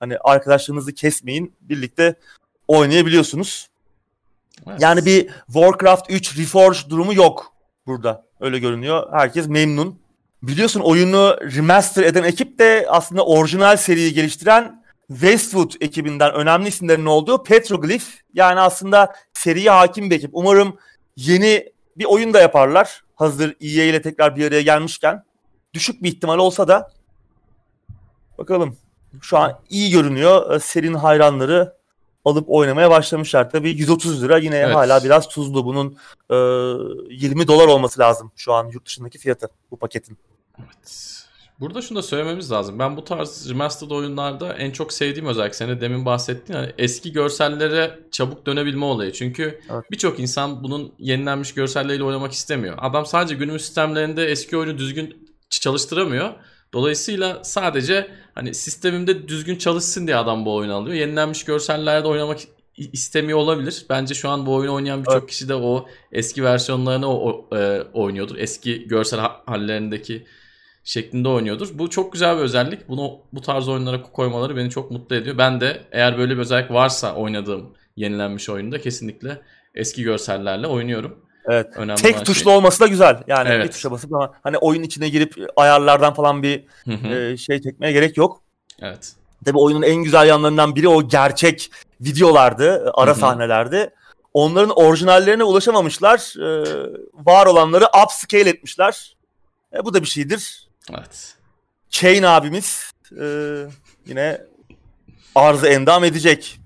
hani 0.00 0.18
arkadaşlarınızı 0.18 0.94
kesmeyin. 0.94 1.54
Birlikte 1.60 2.14
oynayabiliyorsunuz. 2.68 3.68
Yani 4.78 5.06
bir 5.06 5.30
Warcraft 5.46 6.10
3 6.10 6.38
Reforged 6.38 6.90
durumu 6.90 7.14
yok 7.14 7.52
burada. 7.86 8.24
Öyle 8.40 8.58
görünüyor. 8.58 9.12
Herkes 9.12 9.48
memnun. 9.48 9.98
Biliyorsun 10.42 10.80
oyunu 10.80 11.36
remaster 11.56 12.02
eden 12.02 12.22
ekip 12.22 12.58
de 12.58 12.86
aslında 12.88 13.26
orijinal 13.26 13.76
seriyi 13.76 14.14
geliştiren 14.14 14.84
Westwood 15.08 15.72
ekibinden 15.80 16.32
önemli 16.34 16.68
isimlerin 16.68 17.06
olduğu 17.06 17.42
Petroglyph. 17.42 18.04
Yani 18.34 18.60
aslında 18.60 19.14
seriye 19.32 19.70
hakim 19.70 20.10
bir 20.10 20.16
ekip. 20.16 20.30
Umarım 20.32 20.76
yeni 21.16 21.72
bir 21.96 22.04
oyun 22.04 22.34
da 22.34 22.40
yaparlar. 22.40 23.04
Hazır 23.14 23.56
EA 23.60 23.84
ile 23.84 24.02
tekrar 24.02 24.36
bir 24.36 24.48
araya 24.48 24.62
gelmişken. 24.62 25.24
Düşük 25.74 26.02
bir 26.02 26.08
ihtimal 26.08 26.38
olsa 26.38 26.68
da 26.68 26.90
bakalım. 28.38 28.76
Şu 29.22 29.38
an 29.38 29.58
iyi 29.70 29.90
görünüyor. 29.90 30.60
Serinin 30.60 30.94
hayranları 30.94 31.74
alıp 32.24 32.44
oynamaya 32.48 32.90
başlamışlar. 32.90 33.50
Tabii 33.50 33.70
130 33.70 34.22
lira 34.22 34.38
yine 34.38 34.56
Evet. 34.56 34.74
hala 34.74 35.04
biraz 35.04 35.28
tuzlu. 35.28 35.64
Bunun 35.64 35.96
e, 36.30 36.34
20 37.14 37.46
dolar 37.48 37.66
olması 37.68 38.00
lazım 38.00 38.32
şu 38.36 38.52
an 38.52 38.68
yurt 38.72 38.86
dışındaki 38.86 39.18
fiyatı 39.18 39.48
bu 39.70 39.76
paketin. 39.76 40.18
Evet. 40.58 41.10
Burada 41.60 41.82
şunu 41.82 41.98
da 41.98 42.02
söylememiz 42.02 42.52
lazım. 42.52 42.78
Ben 42.78 42.96
bu 42.96 43.04
tarz 43.04 43.50
remastered 43.50 43.90
oyunlarda 43.90 44.52
en 44.52 44.70
çok 44.70 44.92
sevdiğim 44.92 45.26
özellik 45.26 45.54
senin 45.54 45.76
de 45.76 45.80
demin 45.80 46.04
bahsettiğin 46.06 46.58
hani 46.58 46.72
eski 46.78 47.12
görsellere 47.12 47.98
çabuk 48.10 48.46
dönebilme 48.46 48.84
olayı. 48.84 49.12
Çünkü 49.12 49.60
Evet. 49.70 49.90
birçok 49.90 50.20
insan 50.20 50.64
bunun 50.64 50.92
yenilenmiş 50.98 51.54
görselleriyle 51.54 52.04
oynamak 52.04 52.32
istemiyor. 52.32 52.74
Adam 52.80 53.06
sadece 53.06 53.34
günümüz 53.34 53.62
sistemlerinde 53.64 54.24
eski 54.26 54.56
oyunu 54.56 54.78
düzgün 54.78 55.34
çalıştıramıyor. 55.50 56.30
Dolayısıyla 56.74 57.44
sadece 57.44 58.10
hani 58.34 58.54
sistemimde 58.54 59.28
düzgün 59.28 59.56
çalışsın 59.56 60.06
diye 60.06 60.16
adam 60.16 60.44
bu 60.46 60.54
oyunu 60.54 60.74
alıyor. 60.74 60.96
Yenilenmiş 60.96 61.44
görsellerde 61.44 62.08
oynamak 62.08 62.38
istemiyor 62.76 63.38
olabilir. 63.38 63.86
Bence 63.90 64.14
şu 64.14 64.28
an 64.28 64.46
bu 64.46 64.54
oyunu 64.54 64.74
oynayan 64.74 65.00
birçok 65.00 65.14
Evet. 65.16 65.26
kişi 65.30 65.48
de 65.48 65.54
o 65.54 65.86
eski 66.12 66.44
versiyonlarını 66.44 67.06
o, 67.08 67.14
o- 67.50 67.56
e, 67.56 67.82
oynuyordur. 67.92 68.36
Eski 68.36 68.88
görsel 68.88 69.20
ha- 69.20 69.42
hallerindeki 69.46 70.26
şeklinde 70.84 71.28
oynuyordur. 71.28 71.68
Bu 71.74 71.90
çok 71.90 72.12
güzel 72.12 72.36
bir 72.36 72.42
özellik. 72.42 72.88
Bunu 72.88 73.18
bu 73.32 73.40
tarz 73.40 73.68
oyunlara 73.68 74.02
koymaları 74.02 74.56
beni 74.56 74.70
çok 74.70 74.90
mutlu 74.90 75.16
ediyor. 75.16 75.38
Ben 75.38 75.60
de 75.60 75.82
eğer 75.92 76.18
böyle 76.18 76.34
bir 76.34 76.38
özellik 76.40 76.70
varsa 76.70 77.14
oynadığım 77.14 77.74
yenilenmiş 77.96 78.48
oyunda 78.48 78.80
kesinlikle 78.80 79.40
eski 79.74 80.02
görsellerle 80.02 80.66
oynuyorum. 80.66 81.18
Evet. 81.48 81.66
Önemli 81.76 82.02
Tek 82.02 82.26
tuşlu 82.26 82.44
şey. 82.44 82.52
olması 82.52 82.80
da 82.80 82.86
güzel. 82.86 83.22
Yani 83.26 83.48
evet. 83.48 83.66
bir 83.66 83.72
tuşa 83.72 83.90
basıp 83.90 84.14
ama 84.14 84.32
hani 84.42 84.58
oyun 84.58 84.82
içine 84.82 85.08
girip 85.08 85.34
ayarlardan 85.56 86.14
falan 86.14 86.42
bir 86.42 86.64
e, 86.86 87.36
şey 87.36 87.62
çekmeye 87.62 87.92
gerek 87.92 88.16
yok. 88.16 88.40
Evet. 88.80 89.12
Tabii 89.44 89.58
oyunun 89.58 89.82
en 89.82 89.96
güzel 89.96 90.28
yanlarından 90.28 90.76
biri 90.76 90.88
o 90.88 91.08
gerçek 91.08 91.70
videolardı, 92.00 92.90
ara 92.94 93.10
Hı-hı. 93.10 93.20
sahnelerdi. 93.20 93.90
Onların 94.34 94.78
orijinallerine 94.78 95.44
ulaşamamışlar. 95.44 96.34
E, 96.40 96.64
var 97.14 97.46
olanları 97.46 97.84
upscale 98.04 98.50
etmişler. 98.50 99.16
E, 99.76 99.84
bu 99.84 99.94
da 99.94 100.02
bir 100.02 100.06
şeydir. 100.06 100.68
Evet. 100.90 101.34
Chain 101.90 102.22
abimiz 102.22 102.92
e, 103.20 103.26
yine 104.06 104.40
arzı 105.34 105.66
endam 105.66 106.04
edecek. 106.04 106.60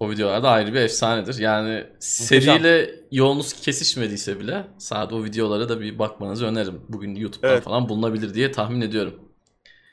O 0.00 0.10
videolar 0.10 0.42
da 0.42 0.50
ayrı 0.50 0.74
bir 0.74 0.80
efsanedir. 0.80 1.38
Yani 1.38 1.84
seriyle 1.98 2.90
yolunuz 3.12 3.52
kesişmediyse 3.52 4.40
bile 4.40 4.64
sadece 4.78 5.14
o 5.14 5.24
videolara 5.24 5.68
da 5.68 5.80
bir 5.80 5.98
bakmanızı 5.98 6.46
öneririm. 6.46 6.80
Bugün 6.88 7.14
YouTube'dan 7.14 7.52
evet. 7.52 7.62
falan 7.62 7.88
bulunabilir 7.88 8.34
diye 8.34 8.52
tahmin 8.52 8.80
ediyorum. 8.80 9.14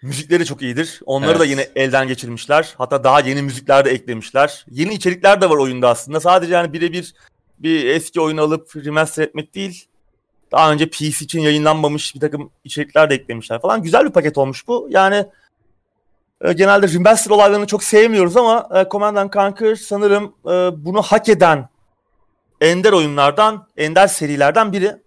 Müzikleri 0.02 0.46
çok 0.46 0.62
iyidir. 0.62 1.02
Onları 1.06 1.32
evet. 1.32 1.40
da 1.40 1.46
yine 1.46 1.68
elden 1.76 2.08
geçirmişler. 2.08 2.74
Hatta 2.78 3.04
daha 3.04 3.20
yeni 3.20 3.42
müzikler 3.42 3.86
de 3.86 3.90
eklemişler. 3.90 4.66
Yeni 4.72 4.94
içerikler 4.94 5.42
de 5.42 5.50
var 5.50 5.58
oyunda 5.58 5.90
aslında. 5.90 6.20
Sadece 6.20 6.54
yani 6.54 6.74
birebir 6.74 7.14
bir 7.60 7.86
eski 7.86 8.22
oyunu 8.22 8.42
alıp 8.42 8.76
remaster 8.76 9.24
etmek 9.24 9.56
değil. 9.56 9.86
Daha 10.52 10.72
önce 10.72 10.90
PC 10.90 11.08
için 11.08 11.40
yayınlanmamış 11.40 12.16
bir 12.16 12.20
takım 12.20 12.52
içerikler 12.64 13.10
de 13.10 13.16
eklemişler 13.16 13.62
falan. 13.62 13.84
Güzel 13.84 14.06
bir 14.06 14.12
paket 14.12 14.38
olmuş 14.38 14.68
bu. 14.68 14.88
Yani 14.92 15.26
e, 16.44 16.54
genelde 16.54 16.94
remaster 16.94 17.32
olaylarını 17.32 17.68
çok 17.68 17.84
sevmiyoruz 17.84 18.38
ama 18.38 18.70
e, 18.76 18.90
Command 18.92 19.34
Conquer 19.34 19.76
sanırım 19.76 20.36
e, 20.46 20.86
bunu 20.86 21.02
hak 21.02 21.30
eden 21.30 21.70
ender 22.62 22.92
oyunlardan, 22.92 23.68
ender 23.78 24.08
serilerden 24.08 24.74
biri. 24.74 25.04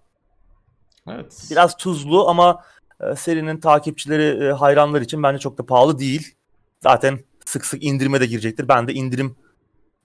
Evet. 1.09 1.47
Biraz 1.51 1.77
tuzlu 1.77 2.29
ama 2.29 2.65
e, 3.01 3.17
serinin 3.17 3.61
takipçileri, 3.61 4.47
e, 4.47 4.53
hayranlar 4.53 5.01
için 5.01 5.23
bence 5.23 5.39
çok 5.39 5.59
da 5.59 5.67
pahalı 5.67 5.99
değil. 5.99 6.35
Zaten 6.83 7.19
sık 7.45 7.67
sık 7.67 7.85
indirime 7.85 8.21
de 8.21 8.27
girecektir. 8.27 8.69
Ben 8.69 8.89
de 8.89 8.93
indirim 8.95 9.37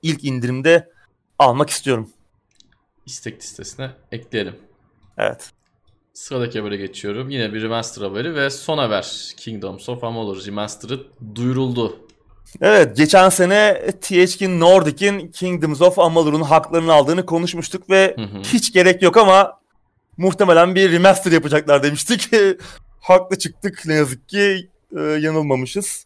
ilk 0.01 0.23
indirimde 0.23 0.89
almak 1.39 1.69
istiyorum. 1.69 2.09
İstek 3.05 3.41
listesine 3.41 3.91
ekleyelim. 4.11 4.55
Evet. 5.17 5.51
Sıradaki 6.13 6.59
habere 6.59 6.77
geçiyorum. 6.77 7.29
Yine 7.29 7.53
bir 7.53 7.61
remaster 7.61 8.01
haberi 8.01 8.35
ve 8.35 8.49
son 8.49 8.77
haber. 8.77 9.33
Kingdoms 9.37 9.89
of 9.89 10.03
Amalur 10.03 10.45
remaster'ı 10.45 10.99
duyuruldu. 11.35 11.99
Evet 12.61 12.97
geçen 12.97 13.29
sene 13.29 13.81
THQ 14.01 14.59
Nordic'in 14.59 15.27
Kingdoms 15.27 15.81
of 15.81 15.99
Amalur'un 15.99 16.41
haklarını 16.41 16.93
aldığını 16.93 17.25
konuşmuştuk 17.25 17.89
ve 17.89 18.15
hı 18.17 18.21
hı. 18.21 18.41
hiç 18.43 18.73
gerek 18.73 19.01
yok 19.01 19.17
ama 19.17 19.59
muhtemelen 20.17 20.75
bir 20.75 20.91
remaster 20.91 21.31
yapacaklar 21.31 21.83
demiştik. 21.83 22.29
Haklı 23.01 23.37
çıktık 23.37 23.83
ne 23.85 23.93
yazık 23.93 24.29
ki 24.29 24.69
e, 24.97 25.01
yanılmamışız. 25.01 26.05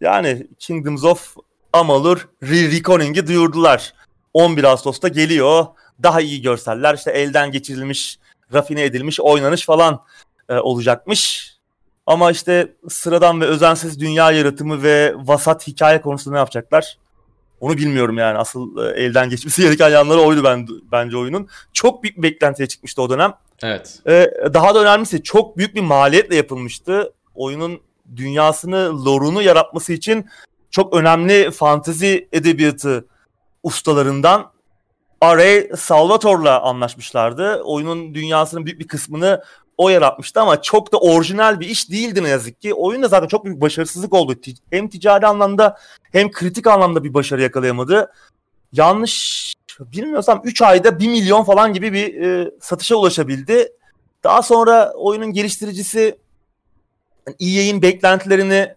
Yani 0.00 0.46
Kingdoms 0.58 1.04
of 1.04 1.36
Amalur 1.72 2.28
Re-Reckoning'i 2.42 3.26
duyurdular. 3.26 3.94
11 4.34 4.64
Ağustos'ta 4.64 5.08
geliyor. 5.08 5.66
Daha 6.02 6.20
iyi 6.20 6.42
görseller 6.42 6.94
işte 6.94 7.10
elden 7.10 7.52
geçirilmiş 7.52 8.18
rafine 8.54 8.84
edilmiş 8.84 9.20
oynanış 9.20 9.66
falan 9.66 10.04
e, 10.48 10.54
olacakmış. 10.54 11.52
Ama 12.06 12.30
işte 12.30 12.72
sıradan 12.88 13.40
ve 13.40 13.44
özensiz 13.44 14.00
dünya 14.00 14.30
yaratımı 14.30 14.82
ve 14.82 15.14
vasat 15.16 15.66
hikaye 15.66 16.00
konusunda 16.00 16.34
ne 16.34 16.38
yapacaklar? 16.38 16.98
Onu 17.60 17.76
bilmiyorum 17.76 18.18
yani. 18.18 18.38
Asıl 18.38 18.84
e, 18.84 19.02
elden 19.02 19.30
geçmesi 19.30 19.62
gereken 19.66 19.88
yanları 19.88 20.20
oydu 20.20 20.44
ben, 20.44 20.68
bence 20.92 21.16
oyunun. 21.16 21.48
Çok 21.72 22.02
büyük 22.02 22.16
bir 22.16 22.22
beklentiye 22.22 22.68
çıkmıştı 22.68 23.02
o 23.02 23.10
dönem. 23.10 23.34
Evet. 23.62 23.98
Ee, 24.06 24.30
daha 24.54 24.74
da 24.74 24.82
önemlisi 24.82 25.22
çok 25.22 25.56
büyük 25.56 25.74
bir 25.74 25.80
maliyetle 25.80 26.36
yapılmıştı. 26.36 27.12
Oyunun 27.34 27.80
dünyasını, 28.16 29.04
lore'unu 29.04 29.42
yaratması 29.42 29.92
için 29.92 30.26
çok 30.70 30.94
önemli 30.94 31.50
fantezi 31.50 32.28
edebiyatı 32.32 33.06
ustalarından 33.62 34.52
Array 35.22 35.70
Salvatore'la 35.76 36.60
anlaşmışlardı. 36.60 37.62
Oyunun 37.62 38.14
dünyasının 38.14 38.66
büyük 38.66 38.80
bir 38.80 38.88
kısmını 38.88 39.42
o 39.78 39.88
yaratmıştı 39.88 40.40
ama 40.40 40.62
çok 40.62 40.92
da 40.92 40.98
orijinal 40.98 41.60
bir 41.60 41.68
iş 41.68 41.90
değildi 41.90 42.24
ne 42.24 42.28
yazık 42.28 42.62
ki. 42.62 42.74
Oyun 42.74 43.02
da 43.02 43.08
zaten 43.08 43.28
çok 43.28 43.44
büyük 43.44 43.60
başarısızlık 43.60 44.14
oldu. 44.14 44.34
Hem 44.70 44.88
ticari 44.88 45.26
anlamda 45.26 45.78
hem 46.12 46.30
kritik 46.30 46.66
anlamda 46.66 47.04
bir 47.04 47.14
başarı 47.14 47.42
yakalayamadı. 47.42 48.12
Yanlış 48.72 49.54
bilmiyorsam 49.80 50.40
3 50.44 50.62
ayda 50.62 50.98
1 50.98 51.08
milyon 51.08 51.44
falan 51.44 51.72
gibi 51.72 51.92
bir 51.92 52.22
e, 52.22 52.50
satışa 52.60 52.96
ulaşabildi. 52.96 53.72
Daha 54.24 54.42
sonra 54.42 54.92
oyunun 54.96 55.32
geliştiricisi 55.32 56.18
EA'in 57.40 57.82
beklentilerini 57.82 58.74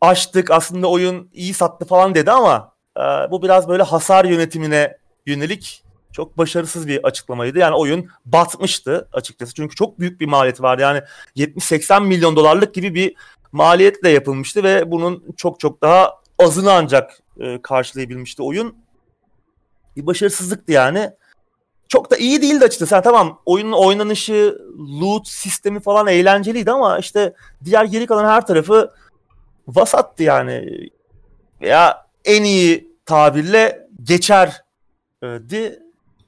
aştık. 0.00 0.50
Aslında 0.50 0.86
oyun 0.86 1.30
iyi 1.32 1.54
sattı 1.54 1.84
falan 1.84 2.14
dedi 2.14 2.30
ama 2.30 2.72
e, 2.96 3.00
bu 3.00 3.42
biraz 3.42 3.68
böyle 3.68 3.82
hasar 3.82 4.24
yönetimine 4.24 4.98
yönelik 5.28 5.84
çok 6.12 6.38
başarısız 6.38 6.88
bir 6.88 7.04
açıklamaydı. 7.04 7.58
Yani 7.58 7.74
oyun 7.74 8.08
batmıştı 8.26 9.08
açıkçası. 9.12 9.54
Çünkü 9.54 9.76
çok 9.76 10.00
büyük 10.00 10.20
bir 10.20 10.26
maliyeti 10.26 10.62
vardı. 10.62 10.82
Yani 10.82 11.02
70-80 11.36 12.06
milyon 12.06 12.36
dolarlık 12.36 12.74
gibi 12.74 12.94
bir 12.94 13.14
maliyetle 13.52 14.08
yapılmıştı 14.08 14.62
ve 14.62 14.90
bunun 14.90 15.24
çok 15.36 15.60
çok 15.60 15.82
daha 15.82 16.14
azını 16.38 16.72
ancak 16.72 17.22
e, 17.40 17.62
karşılayabilmişti 17.62 18.42
oyun. 18.42 18.76
Bir 19.96 20.06
başarısızlıktı 20.06 20.72
yani. 20.72 21.10
Çok 21.88 22.10
da 22.10 22.16
iyi 22.16 22.42
değildi 22.42 22.64
açıkçası. 22.64 22.94
Yani 22.94 23.04
tamam 23.04 23.40
oyunun 23.46 23.72
oynanışı, 23.72 24.58
loot 25.00 25.28
sistemi 25.28 25.80
falan 25.80 26.06
eğlenceliydi 26.06 26.70
ama 26.70 26.98
işte 26.98 27.34
diğer 27.64 27.84
geri 27.84 28.06
kalan 28.06 28.28
her 28.28 28.46
tarafı 28.46 28.90
vasattı 29.68 30.22
yani. 30.22 30.88
Veya 31.60 32.06
en 32.24 32.44
iyi 32.44 32.92
tabirle 33.06 33.88
geçer 34.02 34.62
di 35.22 35.78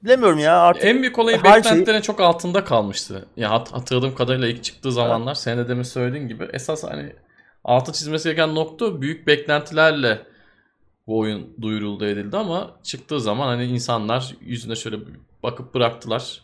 bilemiyorum 0.03 0.39
ya 0.39 0.59
artık. 0.61 0.85
En 0.85 1.01
büyük 1.01 1.19
olayı 1.19 1.37
beklentilerin 1.37 1.97
şey... 1.97 2.01
çok 2.01 2.19
altında 2.21 2.63
kalmıştı. 2.63 3.25
Ya 3.37 3.51
hat 3.51 3.73
hatırladığım 3.73 4.15
kadarıyla 4.15 4.47
ilk 4.47 4.63
çıktığı 4.63 4.91
zamanlar 4.91 5.31
evet. 5.31 5.37
senin 5.37 5.57
de 5.57 5.67
demin 5.67 5.83
söylediğin 5.83 6.27
gibi 6.27 6.49
esas 6.53 6.83
hani 6.83 7.13
altı 7.63 7.91
çizmesi 7.91 8.23
gereken 8.23 8.55
nokta 8.55 9.01
büyük 9.01 9.27
beklentilerle 9.27 10.21
bu 11.07 11.19
oyun 11.19 11.53
duyuruldu 11.61 12.05
edildi 12.05 12.37
ama 12.37 12.71
çıktığı 12.83 13.19
zaman 13.19 13.47
hani 13.47 13.65
insanlar 13.65 14.35
yüzüne 14.41 14.75
şöyle 14.75 14.97
bakıp 15.43 15.73
bıraktılar. 15.73 16.41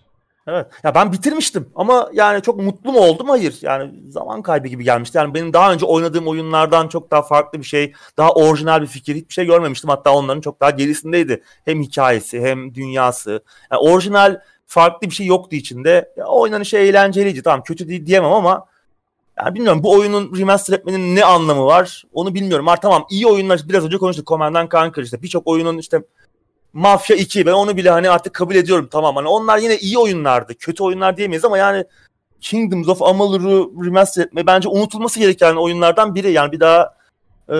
Evet. 0.47 0.67
Ya 0.83 0.95
ben 0.95 1.11
bitirmiştim 1.11 1.69
ama 1.75 2.09
yani 2.13 2.41
çok 2.41 2.57
mutlu 2.57 2.91
mu 2.91 2.99
oldum? 2.99 3.29
Hayır. 3.29 3.57
Yani 3.61 3.91
zaman 4.09 4.41
kaybı 4.41 4.67
gibi 4.67 4.83
gelmişti. 4.83 5.17
Yani 5.17 5.33
benim 5.33 5.53
daha 5.53 5.73
önce 5.73 5.85
oynadığım 5.85 6.27
oyunlardan 6.27 6.87
çok 6.87 7.11
daha 7.11 7.21
farklı 7.21 7.59
bir 7.59 7.63
şey, 7.63 7.93
daha 8.17 8.31
orijinal 8.33 8.81
bir 8.81 8.87
fikir 8.87 9.15
hiçbir 9.15 9.33
şey 9.33 9.45
görmemiştim. 9.45 9.89
Hatta 9.89 10.13
onların 10.13 10.41
çok 10.41 10.61
daha 10.61 10.69
gerisindeydi. 10.69 11.43
Hem 11.65 11.81
hikayesi 11.81 12.41
hem 12.41 12.75
dünyası. 12.75 13.43
Yani 13.71 13.79
orijinal 13.79 14.39
farklı 14.65 15.09
bir 15.09 15.13
şey 15.13 15.25
yoktu 15.25 15.55
içinde. 15.55 16.13
Ya, 16.17 16.25
oynanışı 16.25 16.77
eğlenceliydi. 16.77 17.43
Tamam 17.43 17.63
kötü 17.63 17.87
değil 17.87 18.05
diyemem 18.05 18.31
ama 18.31 18.65
yani 19.37 19.55
bilmiyorum 19.55 19.83
bu 19.83 19.91
oyunun 19.91 20.37
remaster 20.37 20.73
etmenin 20.73 21.15
ne 21.15 21.25
anlamı 21.25 21.65
var 21.65 22.03
onu 22.13 22.35
bilmiyorum. 22.35 22.65
Var 22.65 22.81
tamam 22.81 23.05
iyi 23.09 23.27
oyunlar 23.27 23.61
biraz 23.69 23.85
önce 23.85 23.97
konuştuk. 23.97 24.27
Command 24.27 24.71
Conquer 24.71 25.03
işte 25.03 25.21
birçok 25.21 25.47
oyunun 25.47 25.77
işte 25.77 26.01
Mafya 26.77 27.15
2 27.15 27.45
ben 27.45 27.51
onu 27.51 27.77
bile 27.77 27.89
hani 27.89 28.09
artık 28.09 28.33
kabul 28.33 28.55
ediyorum 28.55 28.87
tamam 28.91 29.15
hani 29.15 29.27
onlar 29.27 29.57
yine 29.57 29.77
iyi 29.77 29.97
oyunlardı. 29.97 30.55
Kötü 30.55 30.83
oyunlar 30.83 31.17
diyemeyiz 31.17 31.45
ama 31.45 31.57
yani 31.57 31.85
Kingdoms 32.41 32.87
of 32.87 33.01
Amalur'u 33.01 33.85
remaster 33.85 34.23
etme 34.23 34.47
bence 34.47 34.69
unutulması 34.69 35.19
gereken 35.19 35.55
oyunlardan 35.55 36.15
biri. 36.15 36.31
Yani 36.31 36.51
bir 36.51 36.59
daha 36.59 36.95
e, 37.49 37.57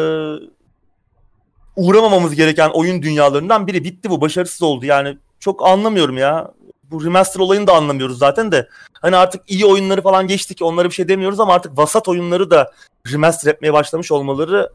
uğramamamız 1.75 2.35
gereken 2.35 2.69
oyun 2.69 3.01
dünyalarından 3.01 3.67
biri. 3.67 3.83
Bitti 3.83 4.09
bu 4.09 4.21
başarısız 4.21 4.61
oldu 4.61 4.85
yani 4.85 5.17
çok 5.39 5.67
anlamıyorum 5.67 6.17
ya. 6.17 6.51
Bu 6.83 7.05
remaster 7.05 7.39
olayını 7.39 7.67
da 7.67 7.73
anlamıyoruz 7.73 8.17
zaten 8.17 8.51
de. 8.51 8.69
Hani 9.01 9.15
artık 9.15 9.41
iyi 9.47 9.65
oyunları 9.65 10.01
falan 10.01 10.27
geçtik 10.27 10.61
onlara 10.61 10.89
bir 10.89 10.93
şey 10.93 11.07
demiyoruz 11.07 11.39
ama 11.39 11.53
artık 11.53 11.77
vasat 11.77 12.07
oyunları 12.07 12.51
da 12.51 12.71
remaster 13.11 13.51
etmeye 13.51 13.73
başlamış 13.73 14.11
olmaları 14.11 14.69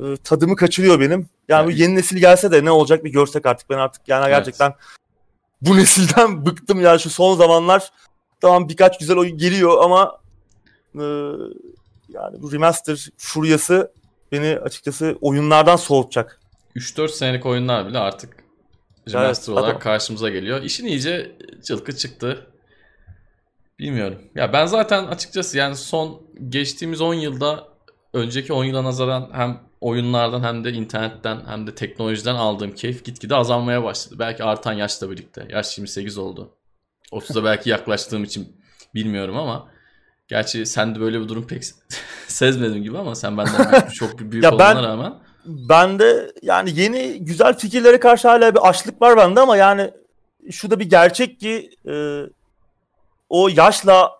e, 0.00 0.16
tadımı 0.24 0.56
kaçırıyor 0.56 1.00
benim. 1.00 1.28
Yani 1.48 1.66
bu 1.66 1.70
yeni 1.70 1.94
nesil 1.94 2.16
gelse 2.16 2.52
de 2.52 2.64
ne 2.64 2.70
olacak 2.70 3.04
bir 3.04 3.12
görsek 3.12 3.46
artık. 3.46 3.70
Ben 3.70 3.78
artık 3.78 4.08
yani 4.08 4.28
gerçekten 4.28 4.70
evet. 4.70 4.80
bu 5.62 5.76
nesilden 5.76 6.46
bıktım 6.46 6.80
ya 6.80 6.98
şu 6.98 7.10
son 7.10 7.36
zamanlar. 7.36 7.90
Tamam 8.40 8.68
birkaç 8.68 8.98
güzel 8.98 9.16
oyun 9.16 9.38
geliyor 9.38 9.84
ama 9.84 10.18
e, 10.94 11.04
yani 12.08 12.42
bu 12.42 12.52
remaster 12.52 13.08
furyası 13.16 13.92
beni 14.32 14.58
açıkçası 14.58 15.18
oyunlardan 15.20 15.76
soğutacak. 15.76 16.40
3-4 16.76 17.08
senelik 17.08 17.46
oyunlar 17.46 17.88
bile 17.88 17.98
artık 17.98 18.36
remaster 19.08 19.52
evet, 19.52 19.58
olarak 19.58 19.74
tabii. 19.74 19.84
karşımıza 19.84 20.28
geliyor. 20.30 20.62
İşin 20.62 20.86
iyice 20.86 21.36
cılkı 21.62 21.96
çıktı. 21.96 22.46
Bilmiyorum. 23.78 24.18
Ya 24.34 24.52
ben 24.52 24.66
zaten 24.66 25.06
açıkçası 25.06 25.58
yani 25.58 25.76
son 25.76 26.22
geçtiğimiz 26.48 27.00
10 27.00 27.14
yılda 27.14 27.68
önceki 28.12 28.52
10 28.52 28.64
yıla 28.64 28.84
nazaran 28.84 29.30
hem 29.32 29.60
oyunlardan 29.82 30.42
hem 30.42 30.64
de 30.64 30.72
internetten 30.72 31.40
hem 31.46 31.66
de 31.66 31.74
teknolojiden 31.74 32.34
aldığım 32.34 32.74
keyif 32.74 33.04
gitgide 33.04 33.34
azalmaya 33.34 33.84
başladı. 33.84 34.16
Belki 34.18 34.44
artan 34.44 34.72
yaşla 34.72 35.10
birlikte. 35.10 35.46
Yaş 35.50 35.78
28 35.78 36.18
oldu. 36.18 36.50
30'a 37.12 37.44
belki 37.50 37.70
yaklaştığım 37.70 38.24
için 38.24 38.56
bilmiyorum 38.94 39.36
ama 39.36 39.68
gerçi 40.28 40.66
sen 40.66 40.94
de 40.94 41.00
böyle 41.00 41.20
bir 41.20 41.28
durum 41.28 41.46
pek 41.46 41.64
sezmedim 42.28 42.82
gibi 42.82 42.98
ama 42.98 43.14
sen 43.14 43.38
benden 43.38 43.88
çok 43.94 44.18
büyük 44.18 44.44
Ya 44.44 44.52
olmana 44.52 44.74
ben- 44.76 44.82
rağmen 44.82 45.14
Ben 45.46 45.98
de 45.98 46.32
yani 46.42 46.80
yeni 46.80 47.24
güzel 47.24 47.58
fikirlere 47.58 48.00
karşı 48.00 48.28
hala 48.28 48.54
bir 48.54 48.68
açlık 48.68 49.02
var 49.02 49.16
bende 49.16 49.40
ama 49.40 49.56
yani 49.56 49.90
şu 50.50 50.70
da 50.70 50.80
bir 50.80 50.90
gerçek 50.90 51.40
ki 51.40 51.70
e, 51.88 52.22
o 53.28 53.48
yaşla 53.48 54.10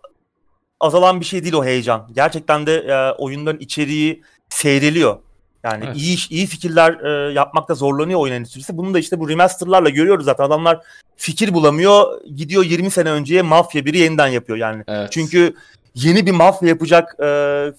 azalan 0.79 1.19
bir 1.19 1.25
şey 1.25 1.43
değil 1.43 1.53
o 1.53 1.65
heyecan. 1.65 2.09
Gerçekten 2.15 2.65
de 2.67 2.75
e, 2.77 3.11
oyunların 3.11 3.59
içeriği 3.59 4.23
seyreliyor. 4.49 5.17
Yani 5.63 5.83
Evet. 5.87 5.97
iyi 5.97 6.17
iyi 6.29 6.47
fikirler 6.47 6.93
e, 7.29 7.33
yapmakta 7.33 7.73
zorlanıyor 7.75 8.19
oyun 8.19 8.33
endüstrisi. 8.33 8.77
Bunu 8.77 8.93
da 8.93 8.99
işte 8.99 9.19
bu 9.19 9.29
remasterlarla 9.29 9.89
görüyoruz 9.89 10.25
zaten. 10.25 10.43
Adamlar 10.43 10.79
fikir 11.17 11.53
bulamıyor. 11.53 12.21
Gidiyor 12.35 12.63
20 12.65 12.89
sene 12.89 13.11
önceye 13.11 13.41
mafya 13.41 13.85
biri 13.85 13.97
yeniden 13.97 14.27
yapıyor 14.27 14.57
yani. 14.57 14.83
evet. 14.87 15.11
Çünkü 15.11 15.55
yeni 15.95 16.25
bir 16.25 16.31
mafya 16.31 16.69
yapacak 16.69 17.15
e, 17.23 17.27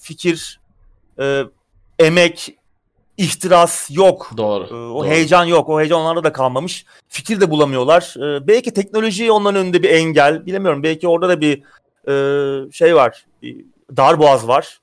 fikir, 0.01 0.61
e, 1.21 1.43
emek, 1.99 2.57
ihtiras 3.17 3.91
yok. 3.91 4.31
doğru. 4.37 4.65
E, 4.65 4.75
o 4.75 5.01
doğru. 5.01 5.09
heyecan 5.09 5.45
yok. 5.45 5.69
O 5.69 5.79
heyecan 5.81 6.01
onlarda 6.01 6.25
da 6.25 6.33
kalmamış. 6.33 6.85
Fikir 7.09 7.41
de 7.41 7.51
bulamıyorlar. 7.51 8.15
E, 8.37 8.47
belki 8.47 8.75
teknoloji 8.75 9.33
onların 9.33 9.61
önünde 9.63 9.83
bir 9.83 9.91
engel. 9.91 10.47
Bilemiyorum. 10.47 10.83
Belki 10.83 11.09
orada 11.09 11.29
da 11.29 11.41
bir 11.41 11.63
e, 12.09 12.73
şey 12.73 12.95
var. 12.97 13.25
Bir 13.43 13.65
darboğaz 13.97 14.49
var. 14.49 14.81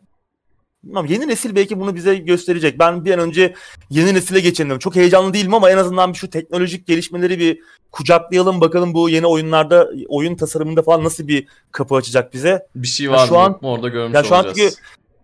Bilmem, 0.84 1.06
yeni 1.06 1.28
nesil 1.28 1.56
belki 1.56 1.80
bunu 1.80 1.96
bize 1.96 2.16
gösterecek. 2.16 2.80
Ben 2.80 3.06
bir 3.06 3.14
an 3.14 3.20
önce 3.20 3.54
yeni 3.90 4.14
nesile 4.14 4.40
geçelim. 4.40 4.80
Çok 4.80 4.96
heyecanlı 4.96 5.34
değilim 5.34 5.54
ama 5.54 5.70
en 5.70 5.78
azından 5.78 6.14
bir 6.14 6.18
şu 6.18 6.30
teknolojik 6.30 6.88
gelişmeleri 6.88 7.40
bir 7.40 7.60
kucaklayalım. 7.92 8.62
Bakalım 8.62 8.94
bu 8.94 9.10
yeni 9.10 9.26
oyunlarda, 9.26 9.90
oyun 10.08 10.36
tasarımında 10.36 10.82
falan 10.82 11.04
nasıl 11.04 11.28
bir 11.28 11.48
kapı 11.72 11.96
açacak 11.96 12.34
bize. 12.34 12.68
Bir 12.76 12.88
şey 12.88 13.06
Ya 13.06 13.12
var 13.12 13.28
şu 13.28 13.34
mı 13.34 13.40
an- 13.40 13.60
orada 13.62 13.88
görmüş 13.90 14.16
ya 14.16 14.24
şu 14.24 14.36
an 14.36 14.46
olacağız. 14.46 14.80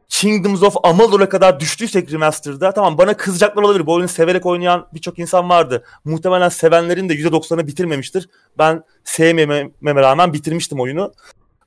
Kingdoms 0.09 0.63
of 0.63 0.75
Amalur'a 0.83 1.29
kadar 1.29 1.59
düştüysek 1.59 2.11
remaster'da 2.11 2.71
tamam 2.71 2.97
bana 2.97 3.17
kızacaklar 3.17 3.63
olabilir. 3.63 3.85
Bu 3.85 3.93
oyunu 3.93 4.07
severek 4.07 4.45
oynayan 4.45 4.87
birçok 4.93 5.19
insan 5.19 5.49
vardı. 5.49 5.83
Muhtemelen 6.05 6.49
sevenlerin 6.49 7.09
de 7.09 7.13
%90'ı 7.13 7.67
bitirmemiştir. 7.67 8.29
Ben 8.57 8.83
sevmememe 9.03 10.01
rağmen 10.01 10.33
bitirmiştim 10.33 10.79
oyunu. 10.79 11.13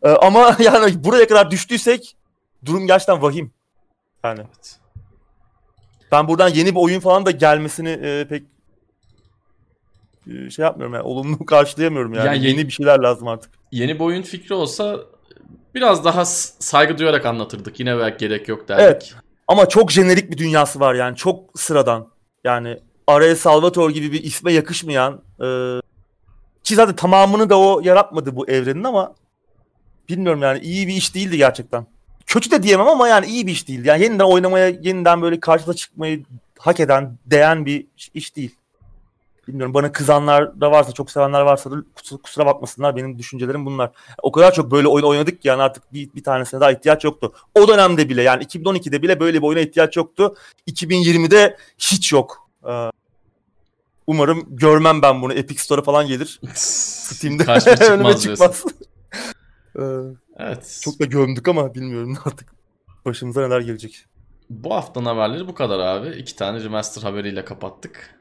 Ee, 0.02 0.08
ama 0.08 0.56
yani 0.60 1.04
buraya 1.04 1.26
kadar 1.28 1.50
düştüysek 1.50 2.16
durum 2.64 2.86
gerçekten 2.86 3.22
vahim. 3.22 3.52
Yani 4.24 4.40
Evet. 4.40 4.78
ben 6.12 6.28
buradan 6.28 6.48
yeni 6.48 6.70
bir 6.74 6.80
oyun 6.80 7.00
falan 7.00 7.26
da 7.26 7.30
gelmesini 7.30 7.88
e, 7.90 8.26
pek 8.28 8.42
e, 10.26 10.50
şey 10.50 10.62
yapmıyorum 10.62 10.94
yani 10.94 11.04
olumlu 11.04 11.46
karşılayamıyorum 11.46 12.14
yani. 12.14 12.26
Ya 12.26 12.32
yeni- 12.32 12.46
yeni 12.46 12.66
bir 12.66 12.72
şeyler 12.72 12.98
lazım 12.98 13.28
artık. 13.28 13.50
Yeni 13.72 13.94
bir 13.94 14.00
oyun 14.04 14.22
fikri 14.22 14.54
olsa 14.54 15.00
biraz 15.74 16.04
daha 16.04 16.24
saygı 16.24 16.98
duyarak 16.98 17.26
anlatırdık. 17.26 17.80
Yine 17.80 17.98
belki 17.98 18.18
gerek 18.18 18.48
yok 18.48 18.68
derdik. 18.68 18.84
Evet. 18.84 19.14
Ama 19.48 19.68
çok 19.68 19.90
jenerik 19.92 20.30
bir 20.30 20.38
dünyası 20.38 20.80
var 20.80 20.94
yani 20.94 21.16
çok 21.16 21.60
sıradan. 21.60 22.08
Yani 22.44 22.78
Araya 23.06 23.36
Salvatore 23.36 23.92
gibi 23.92 24.12
bir 24.12 24.22
isme 24.24 24.52
yakışmayan 24.52 25.22
e, 25.42 25.46
ki 26.64 26.74
zaten 26.74 26.96
tamamını 26.96 27.50
da 27.50 27.58
o 27.58 27.80
yaratmadı 27.84 28.36
bu 28.36 28.48
evrenin 28.48 28.84
ama 28.84 29.14
bilmiyorum 30.08 30.42
yani 30.42 30.58
iyi 30.58 30.88
bir 30.88 30.92
iş 30.94 31.14
değildi 31.14 31.36
gerçekten. 31.36 31.86
Kötü 32.30 32.50
de 32.50 32.62
diyemem 32.62 32.88
ama 32.88 33.08
yani 33.08 33.26
iyi 33.26 33.46
bir 33.46 33.52
iş 33.52 33.68
değildi. 33.68 33.88
Yani 33.88 34.02
yeniden 34.02 34.24
oynamaya, 34.24 34.68
yeniden 34.68 35.22
böyle 35.22 35.40
karşıda 35.40 35.74
çıkmayı 35.74 36.24
hak 36.58 36.80
eden, 36.80 37.18
değen 37.26 37.66
bir 37.66 37.86
iş 38.14 38.36
değil. 38.36 38.54
Bilmiyorum 39.48 39.74
bana 39.74 39.92
kızanlar 39.92 40.60
da 40.60 40.70
varsa, 40.70 40.92
çok 40.92 41.10
sevenler 41.10 41.40
varsa 41.40 41.70
da 41.70 41.76
kusura, 42.22 42.46
bakmasınlar. 42.46 42.96
Benim 42.96 43.18
düşüncelerim 43.18 43.66
bunlar. 43.66 43.90
O 44.22 44.32
kadar 44.32 44.54
çok 44.54 44.70
böyle 44.70 44.88
oyun 44.88 45.04
oynadık 45.04 45.42
ki 45.42 45.48
yani 45.48 45.62
artık 45.62 45.92
bir, 45.92 46.14
bir 46.14 46.24
tanesine 46.24 46.60
daha 46.60 46.72
ihtiyaç 46.72 47.04
yoktu. 47.04 47.32
O 47.54 47.68
dönemde 47.68 48.08
bile 48.08 48.22
yani 48.22 48.44
2012'de 48.44 49.02
bile 49.02 49.20
böyle 49.20 49.38
bir 49.38 49.46
oyuna 49.46 49.60
ihtiyaç 49.60 49.96
yoktu. 49.96 50.34
2020'de 50.68 51.56
hiç 51.78 52.12
yok. 52.12 52.48
Ee, 52.68 52.90
Umarım 54.06 54.46
görmem 54.48 55.02
ben 55.02 55.22
bunu. 55.22 55.32
Epic 55.32 55.62
Store'a 55.62 55.82
falan 55.82 56.06
gelir. 56.06 56.40
Steam'de 56.54 57.44
Karşıma 57.44 57.74
önüme 57.86 58.16
çıkmaz 58.16 58.24
diyorsun. 58.24 58.52
çıkmaz. 58.52 58.64
Evet. 60.40 60.80
çok 60.84 61.00
da 61.00 61.04
gömdük 61.04 61.48
ama 61.48 61.74
bilmiyorum 61.74 62.18
artık 62.24 62.52
başımıza 63.04 63.46
neler 63.46 63.60
gelecek. 63.60 64.04
Bu 64.50 64.74
haftanın 64.74 65.06
haberleri 65.06 65.48
bu 65.48 65.54
kadar 65.54 65.78
abi. 65.78 66.16
İki 66.16 66.36
tane 66.36 66.64
remaster 66.64 67.02
haberiyle 67.02 67.44
kapattık. 67.44 68.20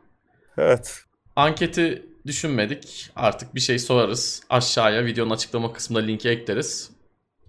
Evet. 0.57 1.03
Anketi 1.35 2.05
düşünmedik. 2.25 3.11
Artık 3.15 3.55
bir 3.55 3.59
şey 3.59 3.79
sorarız. 3.79 4.43
Aşağıya 4.49 5.05
videonun 5.05 5.31
açıklama 5.31 5.73
kısmında 5.73 6.03
linki 6.05 6.29
ekleriz. 6.29 6.91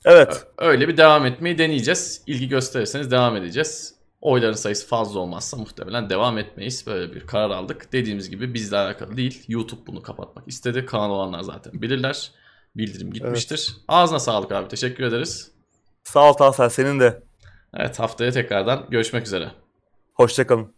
Evet. 0.04 0.46
Öyle 0.58 0.88
bir 0.88 0.96
devam 0.96 1.26
etmeyi 1.26 1.58
deneyeceğiz. 1.58 2.22
İlgi 2.26 2.48
gösterirseniz 2.48 3.10
devam 3.10 3.36
edeceğiz. 3.36 3.94
Oyların 4.20 4.54
sayısı 4.54 4.86
fazla 4.88 5.20
olmazsa 5.20 5.56
muhtemelen 5.56 6.10
devam 6.10 6.38
etmeyiz. 6.38 6.86
Böyle 6.86 7.14
bir 7.14 7.26
karar 7.26 7.50
aldık. 7.50 7.92
Dediğimiz 7.92 8.30
gibi 8.30 8.54
bizle 8.54 8.76
alakalı 8.76 9.16
değil. 9.16 9.44
YouTube 9.48 9.86
bunu 9.86 10.02
kapatmak 10.02 10.48
istedi. 10.48 10.86
Kanal 10.86 11.10
olanlar 11.10 11.40
zaten 11.40 11.82
bilirler. 11.82 12.32
Bildirim 12.76 13.12
gitmiştir. 13.12 13.76
Ağzına 13.88 14.18
sağlık 14.18 14.52
abi. 14.52 14.68
Teşekkür 14.68 15.04
ederiz. 15.04 15.50
Sağ 16.04 16.30
ol 16.30 16.32
Tansel 16.32 16.68
senin 16.68 17.00
de. 17.00 17.22
Evet 17.74 17.98
haftaya 17.98 18.30
tekrardan 18.32 18.86
görüşmek 18.90 19.26
üzere. 19.26 19.52
Hoşçakalın. 20.14 20.74